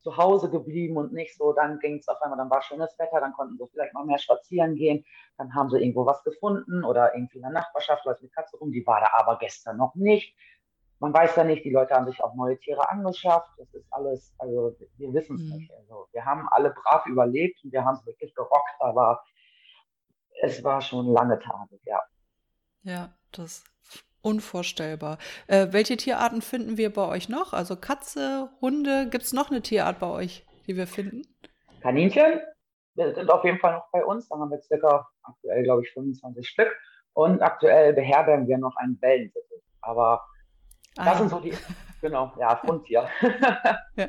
zu 0.00 0.16
Hause 0.16 0.48
geblieben 0.48 0.96
und 0.96 1.12
nicht 1.12 1.36
so, 1.36 1.52
dann 1.52 1.78
ging 1.80 1.98
es 1.98 2.08
auf 2.08 2.20
einmal, 2.22 2.38
dann 2.38 2.50
war 2.50 2.62
schönes 2.62 2.98
Wetter, 2.98 3.20
dann 3.20 3.32
konnten 3.32 3.58
sie 3.58 3.66
vielleicht 3.72 3.92
mal 3.92 4.04
mehr 4.04 4.18
spazieren 4.18 4.74
gehen, 4.74 5.04
dann 5.38 5.54
haben 5.54 5.70
sie 5.70 5.80
irgendwo 5.80 6.06
was 6.06 6.22
gefunden 6.24 6.84
oder 6.84 7.14
irgendwie 7.14 7.38
in 7.38 7.42
der 7.42 7.50
Nachbarschaft 7.50 8.04
läuft 8.04 8.20
eine 8.20 8.28
Katze 8.28 8.58
rum, 8.58 8.70
die 8.70 8.86
war 8.86 9.00
da 9.00 9.10
aber 9.14 9.38
gestern 9.38 9.78
noch 9.78 9.94
nicht. 9.94 10.36
Man 11.00 11.12
weiß 11.12 11.36
ja 11.36 11.44
nicht, 11.44 11.64
die 11.64 11.70
Leute 11.70 11.94
haben 11.94 12.06
sich 12.06 12.22
auch 12.22 12.34
neue 12.34 12.58
Tiere 12.58 12.88
angeschafft, 12.88 13.50
das 13.58 13.72
ist 13.74 13.86
alles, 13.90 14.34
also 14.38 14.76
wir 14.96 15.12
wissen 15.12 15.36
es 15.36 15.42
mhm. 15.42 15.56
nicht. 15.56 15.72
Also 15.72 16.08
wir 16.12 16.24
haben 16.24 16.48
alle 16.50 16.70
brav 16.70 17.06
überlebt 17.06 17.62
und 17.64 17.72
wir 17.72 17.84
haben 17.84 17.96
es 17.96 18.06
wirklich 18.06 18.34
gerockt, 18.34 18.74
aber 18.80 19.22
es 20.42 20.62
war 20.64 20.80
schon 20.80 21.06
lange 21.06 21.38
Tage, 21.38 21.78
ja. 21.84 22.00
Ja, 22.82 23.14
das 23.32 23.64
Unvorstellbar. 24.24 25.18
Äh, 25.48 25.66
welche 25.72 25.98
Tierarten 25.98 26.40
finden 26.40 26.78
wir 26.78 26.90
bei 26.90 27.06
euch 27.06 27.28
noch? 27.28 27.52
Also 27.52 27.76
Katze, 27.76 28.48
Hunde, 28.62 29.06
gibt 29.10 29.24
es 29.24 29.34
noch 29.34 29.50
eine 29.50 29.60
Tierart 29.60 29.98
bei 29.98 30.06
euch, 30.06 30.46
die 30.66 30.78
wir 30.78 30.86
finden? 30.86 31.24
Kaninchen 31.82 32.40
sind 32.94 33.30
auf 33.30 33.44
jeden 33.44 33.58
Fall 33.58 33.74
noch 33.74 33.90
bei 33.92 34.02
uns. 34.02 34.26
Da 34.30 34.38
haben 34.38 34.50
wir 34.50 34.62
circa 34.62 35.06
aktuell, 35.24 35.62
glaube 35.64 35.82
ich, 35.82 35.92
25 35.92 36.48
Stück. 36.48 36.74
Und 37.12 37.42
aktuell 37.42 37.92
beherbergen 37.92 38.48
wir 38.48 38.56
noch 38.56 38.74
einen 38.76 38.98
Wellensittich. 39.02 39.62
Aber 39.82 40.24
ah. 40.98 41.04
das 41.04 41.18
sind 41.18 41.28
so 41.30 41.40
die, 41.40 41.54
genau, 42.00 42.32
ja, 42.38 42.56
Fronttier. 42.56 43.08
ja. 43.96 44.08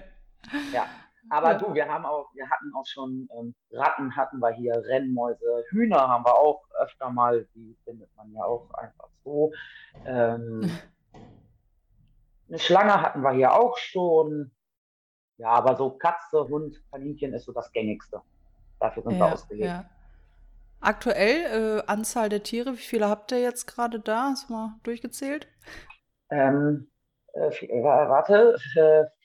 ja. 0.73 0.85
Aber 1.29 1.53
ja. 1.53 1.57
du, 1.57 1.73
wir 1.73 1.87
haben 1.87 2.05
auch, 2.05 2.29
wir 2.35 2.47
hatten 2.49 2.71
auch 2.75 2.85
schon 2.85 3.27
ähm, 3.35 3.55
Ratten 3.71 4.15
hatten 4.15 4.39
wir 4.39 4.51
hier, 4.51 4.73
Rennmäuse, 4.75 5.63
Hühner 5.69 6.07
haben 6.07 6.23
wir 6.23 6.35
auch 6.35 6.63
öfter 6.79 7.09
mal, 7.09 7.47
die 7.55 7.75
findet 7.83 8.15
man 8.15 8.31
ja 8.31 8.43
auch 8.43 8.71
einfach 8.75 9.09
so. 9.23 9.51
Ähm, 10.05 10.69
eine 12.47 12.59
Schlange 12.59 13.01
hatten 13.01 13.21
wir 13.21 13.31
hier 13.31 13.53
auch 13.53 13.77
schon. 13.77 14.51
Ja, 15.37 15.49
aber 15.49 15.75
so 15.75 15.89
Katze, 15.89 16.47
Hund, 16.47 16.81
Kaninchen 16.91 17.33
ist 17.33 17.45
so 17.45 17.51
das 17.51 17.71
gängigste. 17.71 18.21
Dafür 18.79 19.03
sind 19.03 19.13
ja, 19.13 19.19
wir 19.19 19.33
ausgelegt. 19.33 19.65
Ja. 19.65 19.89
Aktuell 20.79 21.79
äh, 21.79 21.83
Anzahl 21.87 22.29
der 22.29 22.43
Tiere, 22.43 22.73
wie 22.73 22.77
viele 22.77 23.09
habt 23.09 23.31
ihr 23.31 23.41
jetzt 23.41 23.65
gerade 23.65 23.99
da? 23.99 24.29
Hast 24.29 24.49
du 24.49 24.53
mal 24.53 24.75
durchgezählt? 24.83 25.47
Ähm, 26.29 26.89
äh, 27.33 27.49
warte, 27.83 28.57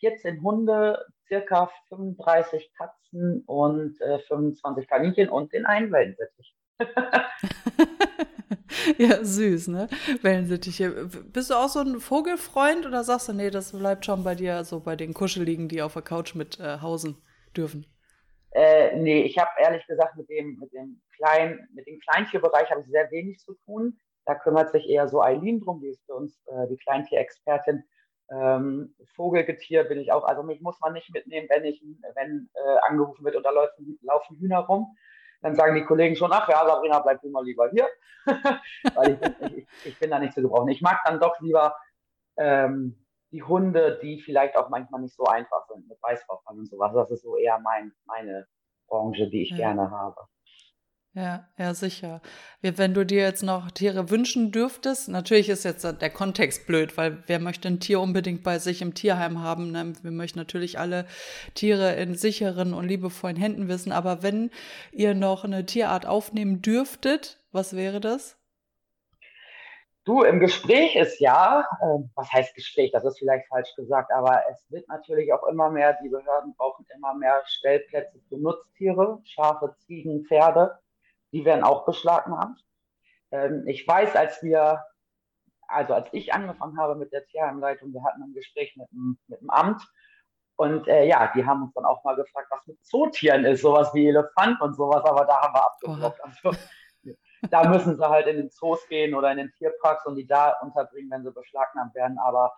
14 0.00 0.36
äh, 0.36 0.40
Hunde, 0.40 1.04
circa 1.28 1.70
35 1.88 2.72
Katzen 2.76 3.44
und 3.46 4.00
äh, 4.00 4.18
25 4.20 4.88
Kaninchen 4.88 5.28
und 5.28 5.52
den 5.52 5.66
einen 5.66 5.92
Wellensittiche. 5.92 6.54
ja, 8.98 9.24
süß, 9.24 9.68
ne? 9.68 9.88
Wellensittiche. 10.22 11.08
Bist 11.32 11.50
du 11.50 11.54
auch 11.54 11.68
so 11.68 11.80
ein 11.80 12.00
Vogelfreund 12.00 12.86
oder 12.86 13.04
sagst 13.04 13.28
du, 13.28 13.32
nee, 13.32 13.50
das 13.50 13.72
bleibt 13.72 14.04
schon 14.04 14.24
bei 14.24 14.34
dir 14.34 14.64
so 14.64 14.80
bei 14.80 14.96
den 14.96 15.14
Kuscheligen, 15.14 15.68
die 15.68 15.82
auf 15.82 15.92
der 15.92 16.02
Couch 16.02 16.34
mit 16.34 16.58
äh, 16.58 16.78
hausen 16.80 17.22
dürfen? 17.56 17.86
Äh, 18.52 18.96
nee, 18.96 19.22
ich 19.22 19.38
habe 19.38 19.50
ehrlich 19.58 19.86
gesagt 19.86 20.16
mit 20.16 20.28
dem, 20.28 20.58
mit 20.58 20.72
dem 20.72 21.00
kleinen, 21.16 21.68
mit 21.72 21.86
dem 21.86 22.00
Kleintierbereich 22.00 22.68
habe 22.70 22.80
ich 22.80 22.88
sehr 22.88 23.08
wenig 23.12 23.38
zu 23.38 23.54
tun. 23.64 23.96
Da 24.26 24.34
kümmert 24.34 24.70
sich 24.70 24.88
eher 24.88 25.08
so 25.08 25.22
Eileen 25.22 25.60
drum, 25.60 25.80
die 25.80 25.88
ist 25.88 26.04
für 26.06 26.14
uns 26.14 26.40
äh, 26.46 26.68
die 26.68 26.76
Kleintierexpertin. 26.76 27.84
Ähm, 28.30 28.94
Vogelgetier 29.16 29.84
bin 29.84 29.98
ich 29.98 30.12
auch, 30.12 30.24
also 30.24 30.42
mich 30.42 30.60
muss 30.60 30.78
man 30.80 30.92
nicht 30.92 31.12
mitnehmen, 31.12 31.48
wenn 31.50 31.64
ich, 31.64 31.82
wenn 32.14 32.48
äh, 32.54 32.78
angerufen 32.88 33.24
wird 33.24 33.34
und 33.34 33.44
da 33.44 33.50
laufen, 33.50 33.98
laufen 34.02 34.36
Hühner 34.38 34.60
rum. 34.60 34.94
Dann 35.42 35.56
sagen 35.56 35.74
die 35.74 35.84
Kollegen 35.84 36.16
schon, 36.16 36.32
ach 36.32 36.48
ja, 36.48 36.64
Sabrina, 36.66 37.00
bleib 37.00 37.22
du 37.22 37.30
mal 37.30 37.44
lieber 37.44 37.70
hier. 37.70 37.88
Weil 38.94 39.12
ich 39.12 39.18
bin, 39.18 39.58
ich, 39.58 39.66
ich 39.84 39.98
bin, 39.98 40.10
da 40.10 40.18
nicht 40.18 40.34
zu 40.34 40.42
gebrauchen. 40.42 40.68
Ich 40.68 40.82
mag 40.82 41.00
dann 41.04 41.18
doch 41.18 41.40
lieber 41.40 41.74
ähm, 42.36 43.06
die 43.32 43.42
Hunde, 43.42 43.98
die 44.02 44.20
vielleicht 44.20 44.56
auch 44.56 44.68
manchmal 44.68 45.00
nicht 45.00 45.16
so 45.16 45.24
einfach 45.24 45.66
sind 45.68 45.88
mit 45.88 45.98
Weißvorfall 46.02 46.58
und 46.58 46.68
sowas. 46.68 46.92
Das 46.94 47.10
ist 47.10 47.22
so 47.22 47.36
eher 47.36 47.58
mein, 47.58 47.92
meine 48.04 48.46
Branche, 48.86 49.28
die 49.28 49.42
ich 49.42 49.50
ja. 49.50 49.56
gerne 49.56 49.90
habe. 49.90 50.26
Ja, 51.12 51.48
ja, 51.58 51.74
sicher. 51.74 52.20
Wenn 52.62 52.94
du 52.94 53.04
dir 53.04 53.22
jetzt 53.22 53.42
noch 53.42 53.72
Tiere 53.72 54.10
wünschen 54.10 54.52
dürftest, 54.52 55.08
natürlich 55.08 55.48
ist 55.48 55.64
jetzt 55.64 55.82
der 55.82 56.10
Kontext 56.10 56.68
blöd, 56.68 56.96
weil 56.96 57.24
wer 57.26 57.40
möchte 57.40 57.66
ein 57.66 57.80
Tier 57.80 57.98
unbedingt 57.98 58.44
bei 58.44 58.60
sich 58.60 58.80
im 58.80 58.94
Tierheim 58.94 59.42
haben? 59.42 59.72
Ne? 59.72 59.92
Wir 60.02 60.12
möchten 60.12 60.38
natürlich 60.38 60.78
alle 60.78 61.06
Tiere 61.54 61.94
in 61.96 62.14
sicheren 62.14 62.74
und 62.74 62.86
liebevollen 62.86 63.36
Händen 63.36 63.66
wissen. 63.66 63.90
Aber 63.90 64.22
wenn 64.22 64.52
ihr 64.92 65.14
noch 65.14 65.42
eine 65.42 65.66
Tierart 65.66 66.06
aufnehmen 66.06 66.62
dürftet, 66.62 67.40
was 67.50 67.74
wäre 67.74 67.98
das? 67.98 68.36
Du, 70.04 70.22
im 70.22 70.38
Gespräch 70.38 70.94
ist 70.94 71.18
ja, 71.18 71.66
äh, 71.80 72.04
was 72.14 72.32
heißt 72.32 72.54
Gespräch, 72.54 72.92
das 72.92 73.04
ist 73.04 73.18
vielleicht 73.18 73.48
falsch 73.48 73.74
gesagt, 73.74 74.12
aber 74.12 74.42
es 74.50 74.64
wird 74.70 74.86
natürlich 74.88 75.32
auch 75.32 75.42
immer 75.48 75.70
mehr, 75.70 75.98
die 76.04 76.08
Behörden 76.08 76.54
brauchen 76.56 76.86
immer 76.94 77.14
mehr 77.14 77.42
Stellplätze 77.46 78.20
für 78.28 78.38
Nutztiere, 78.38 79.20
Schafe, 79.24 79.74
Ziegen, 79.86 80.24
Pferde 80.24 80.78
die 81.32 81.44
werden 81.44 81.64
auch 81.64 81.84
beschlagnahmt. 81.84 82.64
Ähm, 83.30 83.64
ich 83.66 83.86
weiß, 83.86 84.16
als 84.16 84.42
wir, 84.42 84.84
also 85.68 85.94
als 85.94 86.08
ich 86.12 86.32
angefangen 86.34 86.78
habe 86.78 86.96
mit 86.96 87.12
der 87.12 87.24
Tierheimleitung, 87.26 87.92
wir 87.92 88.02
hatten 88.02 88.22
ein 88.22 88.34
Gespräch 88.34 88.74
mit 88.76 88.90
dem, 88.90 89.18
mit 89.28 89.40
dem 89.40 89.50
Amt 89.50 89.82
und 90.56 90.88
äh, 90.88 91.04
ja, 91.06 91.32
die 91.34 91.46
haben 91.46 91.62
uns 91.62 91.72
dann 91.74 91.86
auch 91.86 92.04
mal 92.04 92.16
gefragt, 92.16 92.48
was 92.50 92.66
mit 92.66 92.84
Zootieren 92.84 93.44
ist, 93.44 93.62
sowas 93.62 93.94
wie 93.94 94.08
Elefant 94.08 94.60
und 94.60 94.74
sowas, 94.74 95.04
aber 95.04 95.24
da 95.24 95.40
haben 95.40 95.54
wir 95.54 95.64
abgeblockt. 95.64 96.20
Also, 96.22 96.58
da 97.50 97.66
müssen 97.66 97.96
sie 97.96 98.08
halt 98.08 98.26
in 98.26 98.36
den 98.36 98.50
Zoos 98.50 98.86
gehen 98.88 99.14
oder 99.14 99.30
in 99.30 99.38
den 99.38 99.52
Tierparks 99.52 100.04
und 100.04 100.16
die 100.16 100.26
da 100.26 100.58
unterbringen, 100.60 101.10
wenn 101.10 101.24
sie 101.24 101.32
beschlagnahmt 101.32 101.94
werden. 101.94 102.18
Aber 102.18 102.54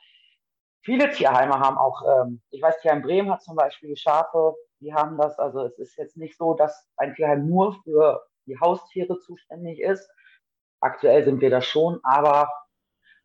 viele 0.80 1.10
Tierheime 1.10 1.60
haben 1.60 1.78
auch, 1.78 2.02
ähm, 2.02 2.42
ich 2.50 2.60
weiß, 2.60 2.80
Tierheim 2.80 3.02
Bremen 3.02 3.30
hat 3.30 3.42
zum 3.42 3.54
Beispiel 3.54 3.96
Schafe, 3.96 4.56
die 4.80 4.92
haben 4.92 5.16
das. 5.16 5.38
Also 5.38 5.64
es 5.66 5.78
ist 5.78 5.96
jetzt 5.96 6.16
nicht 6.16 6.36
so, 6.36 6.54
dass 6.54 6.88
ein 6.96 7.14
Tierheim 7.14 7.46
nur 7.46 7.74
für 7.84 8.26
die 8.46 8.58
Haustiere 8.58 9.18
zuständig 9.18 9.80
ist. 9.80 10.08
Aktuell 10.80 11.25
sind 11.25 11.40
wir 11.40 11.50
da 11.50 11.62
schon, 11.62 12.00
aber 12.02 12.50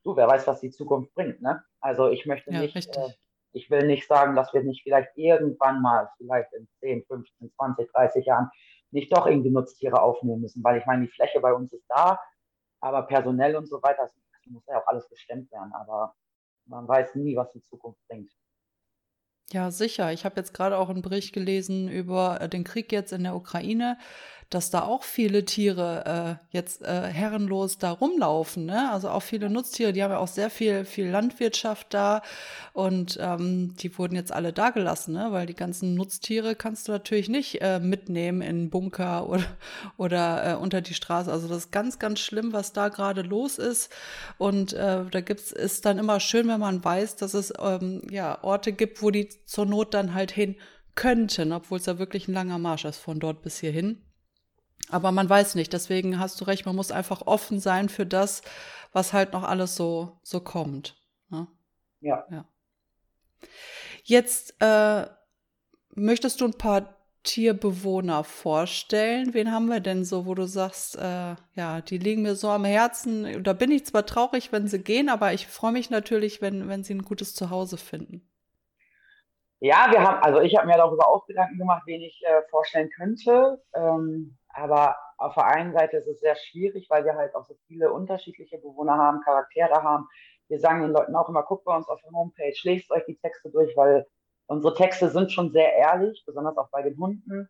du, 0.03 0.15
wer 0.15 0.27
weiß, 0.27 0.47
was 0.47 0.61
die 0.61 0.71
Zukunft 0.71 1.13
bringt. 1.13 1.41
Ne? 1.41 1.63
Also 1.79 2.09
ich 2.09 2.25
möchte 2.25 2.51
ja, 2.51 2.61
nicht, 2.61 2.75
äh, 2.75 3.09
ich 3.53 3.69
will 3.69 3.85
nicht 3.85 4.07
sagen, 4.07 4.35
dass 4.35 4.53
wir 4.53 4.63
nicht 4.63 4.83
vielleicht 4.83 5.09
irgendwann 5.15 5.81
mal, 5.81 6.09
vielleicht 6.17 6.53
in 6.53 6.67
10, 6.79 7.05
15, 7.05 7.51
20, 7.51 7.91
30 7.91 8.25
Jahren, 8.25 8.49
nicht 8.91 9.15
doch 9.15 9.27
irgendwie 9.27 9.49
Nutztiere 9.49 10.01
aufnehmen 10.01 10.41
müssen, 10.41 10.63
weil 10.63 10.79
ich 10.79 10.85
meine, 10.85 11.05
die 11.05 11.11
Fläche 11.11 11.39
bei 11.39 11.53
uns 11.53 11.73
ist 11.73 11.85
da, 11.89 12.19
aber 12.79 13.03
personell 13.03 13.55
und 13.55 13.67
so 13.67 13.81
weiter, 13.81 14.03
das 14.03 14.15
muss 14.45 14.65
ja 14.67 14.79
auch 14.79 14.87
alles 14.87 15.09
bestimmt 15.09 15.51
werden, 15.51 15.73
aber 15.73 16.15
man 16.65 16.87
weiß 16.87 17.15
nie, 17.15 17.35
was 17.35 17.51
die 17.51 17.61
Zukunft 17.63 17.99
bringt. 18.07 18.31
Ja, 19.51 19.71
sicher. 19.71 20.11
Ich 20.11 20.25
habe 20.25 20.35
jetzt 20.35 20.53
gerade 20.53 20.77
auch 20.77 20.89
einen 20.89 21.01
Bericht 21.01 21.33
gelesen 21.33 21.87
über 21.87 22.41
äh, 22.41 22.49
den 22.49 22.65
Krieg 22.65 22.91
jetzt 22.91 23.13
in 23.13 23.23
der 23.23 23.35
Ukraine 23.35 23.97
dass 24.49 24.69
da 24.69 24.83
auch 24.83 25.03
viele 25.03 25.43
Tiere 25.43 26.39
äh, 26.41 26.55
jetzt 26.55 26.81
äh, 26.81 27.01
herrenlos 27.07 27.77
da 27.77 27.91
rumlaufen. 27.91 28.65
Ne? 28.65 28.91
Also 28.91 29.09
auch 29.09 29.21
viele 29.21 29.49
Nutztiere, 29.49 29.91
die 29.91 30.03
haben 30.03 30.11
ja 30.11 30.19
auch 30.19 30.27
sehr 30.27 30.49
viel, 30.49 30.85
viel 30.85 31.07
Landwirtschaft 31.07 31.93
da 31.93 32.21
und 32.73 33.17
ähm, 33.21 33.75
die 33.75 33.97
wurden 33.97 34.15
jetzt 34.15 34.31
alle 34.31 34.53
da 34.53 34.69
gelassen, 34.69 35.13
ne? 35.13 35.27
weil 35.31 35.47
die 35.47 35.55
ganzen 35.55 35.95
Nutztiere 35.95 36.55
kannst 36.55 36.87
du 36.87 36.93
natürlich 36.93 37.27
nicht 37.27 37.61
äh, 37.61 37.79
mitnehmen 37.79 38.41
in 38.41 38.69
Bunker 38.69 39.27
oder, 39.29 39.45
oder 39.97 40.51
äh, 40.51 40.55
unter 40.55 40.81
die 40.81 40.93
Straße. 40.93 41.31
Also 41.31 41.47
das 41.47 41.65
ist 41.65 41.71
ganz, 41.71 41.99
ganz 41.99 42.19
schlimm, 42.19 42.53
was 42.53 42.71
da 42.71 42.87
gerade 42.87 43.23
los 43.23 43.57
ist. 43.57 43.91
Und 44.37 44.73
äh, 44.73 45.03
da 45.09 45.21
gibt's 45.21 45.51
ist 45.51 45.85
dann 45.85 45.99
immer 45.99 46.19
schön, 46.19 46.47
wenn 46.47 46.59
man 46.59 46.83
weiß, 46.83 47.17
dass 47.17 47.33
es 47.33 47.53
ähm, 47.59 48.01
ja 48.09 48.41
Orte 48.43 48.71
gibt, 48.71 49.01
wo 49.01 49.11
die 49.11 49.29
zur 49.45 49.65
Not 49.65 49.93
dann 49.93 50.13
halt 50.13 50.31
hin 50.31 50.55
könnten, 50.95 51.51
obwohl 51.51 51.79
es 51.79 51.85
ja 51.85 51.99
wirklich 51.99 52.27
ein 52.27 52.33
langer 52.33 52.57
Marsch 52.57 52.85
ist 52.85 52.97
von 52.97 53.19
dort 53.19 53.41
bis 53.41 53.59
hierhin. 53.59 54.01
Aber 54.89 55.11
man 55.11 55.29
weiß 55.29 55.55
nicht, 55.55 55.73
deswegen 55.73 56.19
hast 56.19 56.39
du 56.39 56.45
recht, 56.45 56.65
man 56.65 56.75
muss 56.75 56.91
einfach 56.91 57.23
offen 57.25 57.59
sein 57.59 57.89
für 57.89 58.05
das, 58.05 58.41
was 58.93 59.13
halt 59.13 59.33
noch 59.33 59.43
alles 59.43 59.75
so, 59.75 60.19
so 60.23 60.39
kommt. 60.39 60.95
Ne? 61.29 61.47
Ja. 61.99 62.25
ja. 62.31 62.45
Jetzt 64.03 64.55
äh, 64.61 65.07
möchtest 65.95 66.39
du 66.39 66.45
ein 66.45 66.57
paar 66.57 66.97
Tierbewohner 67.23 68.23
vorstellen? 68.23 69.33
Wen 69.33 69.51
haben 69.51 69.67
wir 69.67 69.81
denn 69.81 70.05
so, 70.05 70.25
wo 70.25 70.33
du 70.33 70.47
sagst, 70.47 70.95
äh, 70.97 71.35
ja, 71.55 71.81
die 71.81 71.97
liegen 71.97 72.21
mir 72.21 72.35
so 72.35 72.49
am 72.49 72.63
Herzen. 72.63 73.43
Da 73.43 73.51
bin 73.51 73.71
ich 73.71 73.85
zwar 73.85 74.05
traurig, 74.05 74.53
wenn 74.53 74.67
sie 74.67 74.81
gehen, 74.81 75.09
aber 75.09 75.33
ich 75.33 75.47
freue 75.47 75.73
mich 75.73 75.89
natürlich, 75.89 76.41
wenn, 76.41 76.69
wenn 76.69 76.85
sie 76.85 76.93
ein 76.93 77.01
gutes 77.01 77.35
Zuhause 77.35 77.77
finden. 77.77 78.27
Ja, 79.59 79.87
wir 79.91 80.01
haben, 80.01 80.23
also 80.23 80.39
ich 80.39 80.55
habe 80.55 80.67
mir 80.67 80.77
darüber 80.77 81.09
auch 81.09 81.25
Gedanken 81.25 81.57
gemacht, 81.57 81.83
wen 81.85 82.01
ich 82.01 82.21
äh, 82.25 82.43
vorstellen 82.49 82.89
könnte. 82.95 83.61
Ähm, 83.73 84.37
aber 84.57 84.95
auf 85.17 85.35
der 85.35 85.45
einen 85.45 85.71
Seite 85.73 85.97
ist 85.97 86.07
es 86.07 86.19
sehr 86.19 86.35
schwierig, 86.35 86.87
weil 86.89 87.05
wir 87.05 87.15
halt 87.15 87.35
auch 87.35 87.45
so 87.45 87.55
viele 87.67 87.93
unterschiedliche 87.93 88.57
Bewohner 88.57 88.97
haben, 88.97 89.21
Charaktere 89.21 89.83
haben. 89.83 90.07
Wir 90.47 90.59
sagen 90.59 90.81
den 90.81 90.91
Leuten 90.91 91.15
auch 91.15 91.29
immer, 91.29 91.43
guckt 91.43 91.63
bei 91.65 91.75
uns 91.75 91.87
auf 91.87 92.01
der 92.01 92.11
Homepage, 92.11 92.55
lest 92.63 92.89
euch 92.91 93.05
die 93.05 93.17
Texte 93.17 93.51
durch, 93.51 93.75
weil 93.77 94.07
unsere 94.47 94.73
Texte 94.73 95.09
sind 95.09 95.31
schon 95.31 95.51
sehr 95.51 95.75
ehrlich, 95.75 96.23
besonders 96.25 96.57
auch 96.57 96.69
bei 96.71 96.81
den 96.81 96.97
Hunden. 96.97 97.49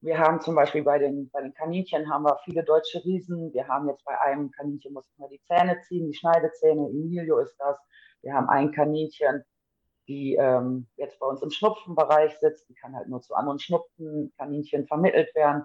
Wir 0.00 0.18
haben 0.18 0.40
zum 0.40 0.56
Beispiel 0.56 0.82
bei 0.82 0.98
den, 0.98 1.30
bei 1.30 1.40
den 1.40 1.54
Kaninchen 1.54 2.10
haben 2.10 2.24
wir 2.24 2.38
viele 2.44 2.64
deutsche 2.64 3.04
Riesen. 3.04 3.52
Wir 3.52 3.68
haben 3.68 3.88
jetzt 3.88 4.04
bei 4.04 4.18
einem 4.20 4.50
Kaninchen 4.50 4.92
mussten 4.92 5.22
wir 5.22 5.28
die 5.28 5.42
Zähne 5.42 5.80
ziehen, 5.82 6.08
die 6.08 6.14
Schneidezähne. 6.14 6.88
Emilio 6.88 7.38
ist 7.38 7.54
das. 7.58 7.76
Wir 8.22 8.34
haben 8.34 8.48
ein 8.48 8.72
Kaninchen, 8.72 9.44
die 10.08 10.34
ähm, 10.34 10.88
jetzt 10.96 11.18
bei 11.20 11.26
uns 11.26 11.42
im 11.42 11.50
Schnupfenbereich 11.50 12.36
sitzt. 12.38 12.68
Die 12.68 12.74
kann 12.74 12.96
halt 12.96 13.08
nur 13.08 13.20
zu 13.20 13.34
anderen 13.34 13.58
Schnupfenkaninchen 13.58 14.86
vermittelt 14.86 15.34
werden. 15.34 15.64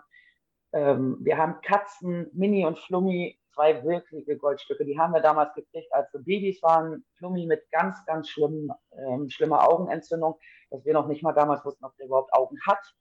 Ähm, 0.76 1.18
wir 1.22 1.38
haben 1.38 1.62
Katzen, 1.62 2.30
Mini 2.34 2.66
und 2.66 2.78
Flummi, 2.78 3.40
zwei 3.54 3.82
wirkliche 3.86 4.36
Goldstücke. 4.36 4.84
Die 4.84 5.00
haben 5.00 5.14
wir 5.14 5.22
damals 5.22 5.54
gekriegt, 5.54 5.92
als 5.94 6.12
wir 6.14 6.20
Babys 6.20 6.62
waren. 6.62 7.06
Flummi 7.18 7.46
mit 7.46 7.64
ganz, 7.72 8.06
ganz 8.06 8.28
schlimm, 8.28 8.72
ähm, 8.92 9.30
schlimmer 9.30 9.70
Augenentzündung, 9.70 10.38
dass 10.70 10.84
wir 10.84 10.94
noch 10.94 11.08
nicht 11.08 11.24
mal 11.24 11.32
damals 11.32 11.64
wussten, 11.64 11.86
ob 11.86 11.96
der 11.96 12.08
überhaupt 12.08 12.34
Augen 12.34 12.58
hat. 12.68 12.94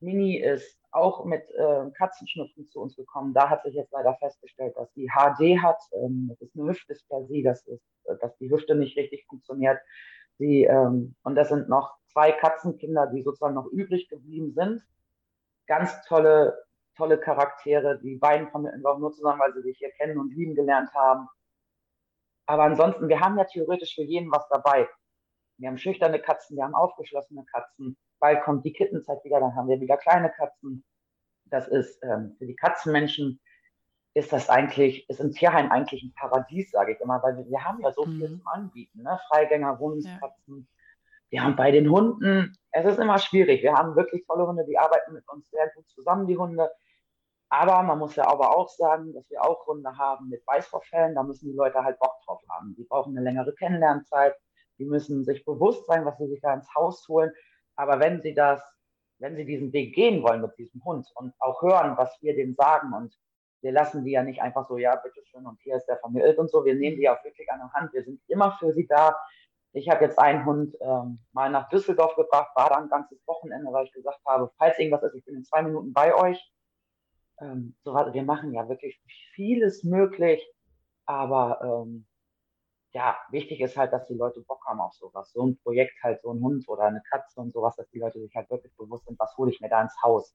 Mini 0.00 0.36
ist 0.36 0.80
auch 0.90 1.24
mit 1.24 1.48
äh, 1.52 1.90
Katzenschnupfen 1.96 2.66
zu 2.66 2.80
uns 2.80 2.96
gekommen. 2.96 3.34
Da 3.34 3.48
hat 3.48 3.62
sich 3.62 3.74
jetzt 3.74 3.92
leider 3.92 4.16
festgestellt, 4.16 4.76
dass 4.76 4.92
sie 4.94 5.06
HD 5.06 5.62
hat. 5.62 5.78
Ähm, 5.92 6.26
das 6.28 6.40
ist 6.40 6.58
eine 6.58 6.70
Hüftdysplasie, 6.70 7.44
das 7.44 7.64
ist, 7.68 7.84
äh, 8.06 8.16
dass 8.20 8.36
die 8.38 8.50
Hüfte 8.50 8.74
nicht 8.74 8.96
richtig 8.98 9.24
funktioniert. 9.28 9.78
Sie, 10.38 10.64
ähm, 10.64 11.14
und 11.22 11.36
das 11.36 11.50
sind 11.50 11.68
noch 11.68 11.94
zwei 12.08 12.32
Katzenkinder, 12.32 13.06
die 13.06 13.22
sozusagen 13.22 13.54
noch 13.54 13.66
übrig 13.66 14.08
geblieben 14.08 14.52
sind. 14.54 14.82
Ganz 15.68 16.02
tolle, 16.08 16.58
tolle 16.96 17.18
Charaktere. 17.18 17.98
Die 18.00 18.16
beiden 18.16 18.48
wir 18.52 18.90
auch 18.90 18.98
nur 18.98 19.12
zusammen, 19.12 19.40
weil 19.40 19.52
sie 19.54 19.62
sich 19.62 19.78
hier 19.78 19.90
kennen 19.92 20.18
und 20.18 20.34
lieben 20.34 20.54
gelernt 20.54 20.92
haben. 20.94 21.28
Aber 22.46 22.64
ansonsten, 22.64 23.08
wir 23.08 23.20
haben 23.20 23.38
ja 23.38 23.44
theoretisch 23.44 23.94
für 23.94 24.02
jeden 24.02 24.30
was 24.30 24.48
dabei. 24.48 24.88
Wir 25.58 25.68
haben 25.68 25.78
schüchterne 25.78 26.20
Katzen, 26.20 26.56
wir 26.56 26.64
haben 26.64 26.74
aufgeschlossene 26.74 27.44
Katzen. 27.44 27.96
Bald 28.18 28.42
kommt 28.42 28.64
die 28.64 28.72
Kittenzeit 28.72 29.24
wieder, 29.24 29.40
dann 29.40 29.54
haben 29.54 29.68
wir 29.68 29.80
wieder 29.80 29.96
kleine 29.96 30.30
Katzen. 30.30 30.84
Das 31.46 31.68
ist 31.68 32.02
ähm, 32.02 32.34
für 32.38 32.46
die 32.46 32.56
Katzenmenschen 32.56 33.40
ist 34.14 34.32
das 34.32 34.48
eigentlich, 34.48 35.08
ist 35.08 35.20
ein 35.20 35.32
Tierheim 35.32 35.70
eigentlich 35.70 36.02
ein 36.02 36.12
Paradies, 36.14 36.70
sage 36.70 36.92
ich 36.92 37.00
immer, 37.00 37.22
weil 37.22 37.36
wir, 37.36 37.48
wir 37.48 37.64
haben 37.64 37.80
ja 37.80 37.92
so 37.92 38.04
mhm. 38.04 38.18
viel 38.18 38.28
zum 38.28 38.46
Anbieten, 38.46 39.02
ne? 39.02 39.18
Freigänger, 39.28 39.78
Wohnungskatzen. 39.80 40.68
Ja. 40.68 40.81
Wir 41.32 41.42
haben 41.42 41.56
bei 41.56 41.70
den 41.70 41.90
Hunden, 41.90 42.54
es 42.72 42.84
ist 42.84 42.98
immer 42.98 43.18
schwierig. 43.18 43.62
Wir 43.62 43.72
haben 43.72 43.96
wirklich 43.96 44.22
tolle 44.26 44.46
Hunde, 44.46 44.66
die 44.66 44.76
arbeiten 44.76 45.14
mit 45.14 45.26
uns 45.30 45.48
sehr 45.50 45.70
gut 45.74 45.88
zusammen, 45.88 46.26
die 46.26 46.36
Hunde. 46.36 46.70
Aber 47.48 47.82
man 47.82 47.98
muss 47.98 48.16
ja 48.16 48.26
aber 48.26 48.54
auch 48.54 48.68
sagen, 48.68 49.14
dass 49.14 49.28
wir 49.30 49.42
auch 49.42 49.66
Hunde 49.66 49.96
haben 49.96 50.28
mit 50.28 50.46
Weißvorfällen. 50.46 51.14
Da 51.14 51.22
müssen 51.22 51.50
die 51.50 51.56
Leute 51.56 51.82
halt 51.82 51.98
Bock 51.98 52.16
drauf 52.26 52.42
haben. 52.50 52.74
Die 52.76 52.84
brauchen 52.84 53.16
eine 53.16 53.24
längere 53.24 53.54
Kennenlernzeit. 53.54 54.34
Die 54.78 54.84
müssen 54.84 55.24
sich 55.24 55.42
bewusst 55.46 55.86
sein, 55.86 56.04
was 56.04 56.18
sie 56.18 56.28
sich 56.28 56.42
da 56.42 56.52
ins 56.52 56.68
Haus 56.74 57.08
holen. 57.08 57.32
Aber 57.76 57.98
wenn 57.98 58.20
sie 58.20 58.34
das, 58.34 58.62
wenn 59.18 59.34
sie 59.34 59.46
diesen 59.46 59.72
Weg 59.72 59.94
gehen 59.94 60.22
wollen 60.22 60.42
mit 60.42 60.58
diesem 60.58 60.84
Hund 60.84 61.10
und 61.14 61.32
auch 61.38 61.62
hören, 61.62 61.96
was 61.96 62.14
wir 62.20 62.36
denen 62.36 62.54
sagen 62.56 62.92
und 62.92 63.16
wir 63.62 63.72
lassen 63.72 64.04
die 64.04 64.10
ja 64.10 64.22
nicht 64.22 64.42
einfach 64.42 64.68
so, 64.68 64.76
ja, 64.76 64.96
bitteschön, 64.96 65.46
und 65.46 65.58
hier 65.62 65.76
ist 65.76 65.86
der 65.86 65.96
vermittelt 65.96 66.36
und 66.38 66.50
so. 66.50 66.62
Wir 66.64 66.74
nehmen 66.74 66.98
die 66.98 67.08
auch 67.08 67.24
wirklich 67.24 67.50
an 67.50 67.60
der 67.60 67.72
Hand. 67.72 67.94
Wir 67.94 68.04
sind 68.04 68.20
immer 68.28 68.52
für 68.58 68.74
sie 68.74 68.86
da. 68.86 69.16
Ich 69.72 69.88
habe 69.88 70.04
jetzt 70.04 70.18
einen 70.18 70.44
Hund 70.44 70.76
ähm, 70.80 71.20
mal 71.32 71.50
nach 71.50 71.68
Düsseldorf 71.70 72.14
gebracht, 72.14 72.50
war 72.54 72.68
da 72.68 72.76
ein 72.76 72.88
ganzes 72.88 73.26
Wochenende, 73.26 73.72
weil 73.72 73.86
ich 73.86 73.92
gesagt 73.92 74.20
habe, 74.26 74.50
falls 74.58 74.78
irgendwas 74.78 75.02
ist, 75.02 75.14
ich 75.14 75.24
bin 75.24 75.36
in 75.36 75.44
zwei 75.44 75.62
Minuten 75.62 75.92
bei 75.92 76.14
euch. 76.14 76.52
Ähm, 77.40 77.74
so, 77.82 77.94
wir 77.94 78.22
machen 78.22 78.52
ja 78.52 78.68
wirklich 78.68 79.00
vieles 79.34 79.82
möglich, 79.82 80.46
aber 81.06 81.60
ähm, 81.62 82.06
ja, 82.92 83.16
wichtig 83.30 83.60
ist 83.60 83.76
halt, 83.76 83.92
dass 83.92 84.06
die 84.06 84.14
Leute 84.14 84.42
Bock 84.42 84.62
haben 84.66 84.80
auf 84.80 84.92
sowas. 84.94 85.32
So 85.32 85.46
ein 85.46 85.58
Projekt 85.62 85.94
halt, 86.02 86.20
so 86.20 86.32
ein 86.32 86.42
Hund 86.42 86.68
oder 86.68 86.84
eine 86.84 87.02
Katze 87.10 87.40
und 87.40 87.52
sowas, 87.52 87.74
dass 87.76 87.88
die 87.88 87.98
Leute 87.98 88.20
sich 88.20 88.34
halt 88.34 88.50
wirklich 88.50 88.76
bewusst 88.76 89.06
sind, 89.06 89.18
was 89.18 89.34
hole 89.38 89.50
ich 89.50 89.60
mir 89.60 89.70
da 89.70 89.80
ins 89.80 89.96
Haus. 90.02 90.34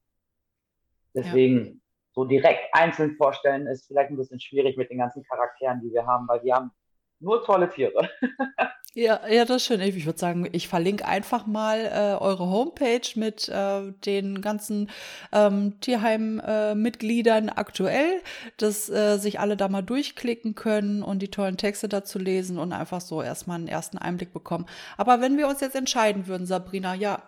Deswegen 1.14 1.80
so 2.12 2.24
direkt 2.24 2.74
einzeln 2.74 3.14
vorstellen, 3.16 3.68
ist 3.68 3.86
vielleicht 3.86 4.10
ein 4.10 4.16
bisschen 4.16 4.40
schwierig 4.40 4.76
mit 4.76 4.90
den 4.90 4.98
ganzen 4.98 5.22
Charakteren, 5.22 5.80
die 5.80 5.92
wir 5.92 6.04
haben, 6.04 6.26
weil 6.26 6.42
wir 6.42 6.56
haben 6.56 6.72
nur 7.20 7.44
tolle 7.44 7.68
Tiere. 7.70 8.08
Ja, 8.94 9.20
ja, 9.28 9.44
das 9.44 9.58
ist 9.58 9.66
schön. 9.66 9.80
Ich 9.80 10.06
würde 10.06 10.18
sagen, 10.18 10.48
ich 10.50 10.66
verlinke 10.66 11.04
einfach 11.04 11.46
mal 11.46 11.78
äh, 11.84 12.20
eure 12.20 12.46
Homepage 12.46 13.06
mit 13.14 13.48
äh, 13.48 13.92
den 14.04 14.40
ganzen 14.40 14.90
ähm, 15.30 15.78
Tierheim-Mitgliedern 15.80 17.46
äh, 17.46 17.52
aktuell, 17.54 18.22
dass 18.56 18.88
äh, 18.88 19.18
sich 19.18 19.38
alle 19.38 19.56
da 19.56 19.68
mal 19.68 19.82
durchklicken 19.82 20.56
können 20.56 21.04
und 21.04 21.20
die 21.20 21.30
tollen 21.30 21.56
Texte 21.56 21.88
dazu 21.88 22.18
lesen 22.18 22.58
und 22.58 22.72
einfach 22.72 23.00
so 23.00 23.22
erstmal 23.22 23.58
einen 23.58 23.68
ersten 23.68 23.98
Einblick 23.98 24.32
bekommen. 24.32 24.66
Aber 24.96 25.20
wenn 25.20 25.36
wir 25.36 25.46
uns 25.46 25.60
jetzt 25.60 25.76
entscheiden 25.76 26.26
würden, 26.26 26.46
Sabrina, 26.46 26.94
ja, 26.94 27.22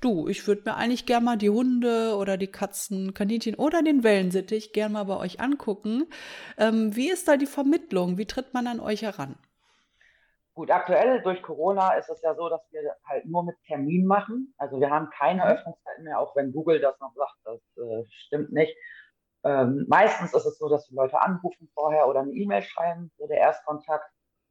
du, 0.00 0.28
ich 0.28 0.46
würde 0.46 0.62
mir 0.66 0.76
eigentlich 0.76 1.06
gern 1.06 1.24
mal 1.24 1.36
die 1.36 1.50
Hunde 1.50 2.16
oder 2.16 2.36
die 2.36 2.50
Katzen, 2.50 3.14
Kaninchen 3.14 3.54
oder 3.54 3.82
den 3.82 4.04
Wellensittich 4.04 4.72
gern 4.72 4.92
mal 4.92 5.04
bei 5.04 5.16
euch 5.16 5.40
angucken. 5.40 6.06
Ähm, 6.58 6.94
wie 6.94 7.10
ist 7.10 7.28
da 7.28 7.36
die 7.36 7.46
Vermittlung? 7.46 8.18
Wie 8.18 8.26
tritt 8.26 8.54
man 8.54 8.66
an 8.66 8.80
euch 8.80 9.02
heran? 9.02 9.36
Gut, 10.54 10.70
aktuell 10.70 11.20
durch 11.20 11.42
Corona 11.42 11.92
ist 11.94 12.08
es 12.08 12.22
ja 12.22 12.34
so, 12.34 12.48
dass 12.48 12.62
wir 12.70 12.96
halt 13.04 13.26
nur 13.26 13.44
mit 13.44 13.56
Termin 13.66 14.06
machen. 14.06 14.54
Also 14.56 14.80
wir 14.80 14.90
haben 14.90 15.10
keine 15.10 15.44
mhm. 15.44 15.50
Öffnungszeiten 15.50 16.04
mehr, 16.04 16.18
auch 16.18 16.34
wenn 16.34 16.52
Google 16.52 16.80
das 16.80 16.98
noch 16.98 17.14
sagt, 17.14 17.36
das 17.44 17.60
äh, 17.76 18.04
stimmt 18.08 18.52
nicht. 18.52 18.74
Ähm, 19.44 19.84
meistens 19.88 20.32
ist 20.32 20.46
es 20.46 20.56
so, 20.56 20.68
dass 20.68 20.86
die 20.86 20.94
Leute 20.94 21.20
anrufen 21.20 21.68
vorher 21.74 22.08
oder 22.08 22.20
eine 22.20 22.32
E-Mail 22.32 22.62
schreiben, 22.62 23.12
so 23.18 23.26
der 23.26 23.38
Erstkontakt. 23.38 24.10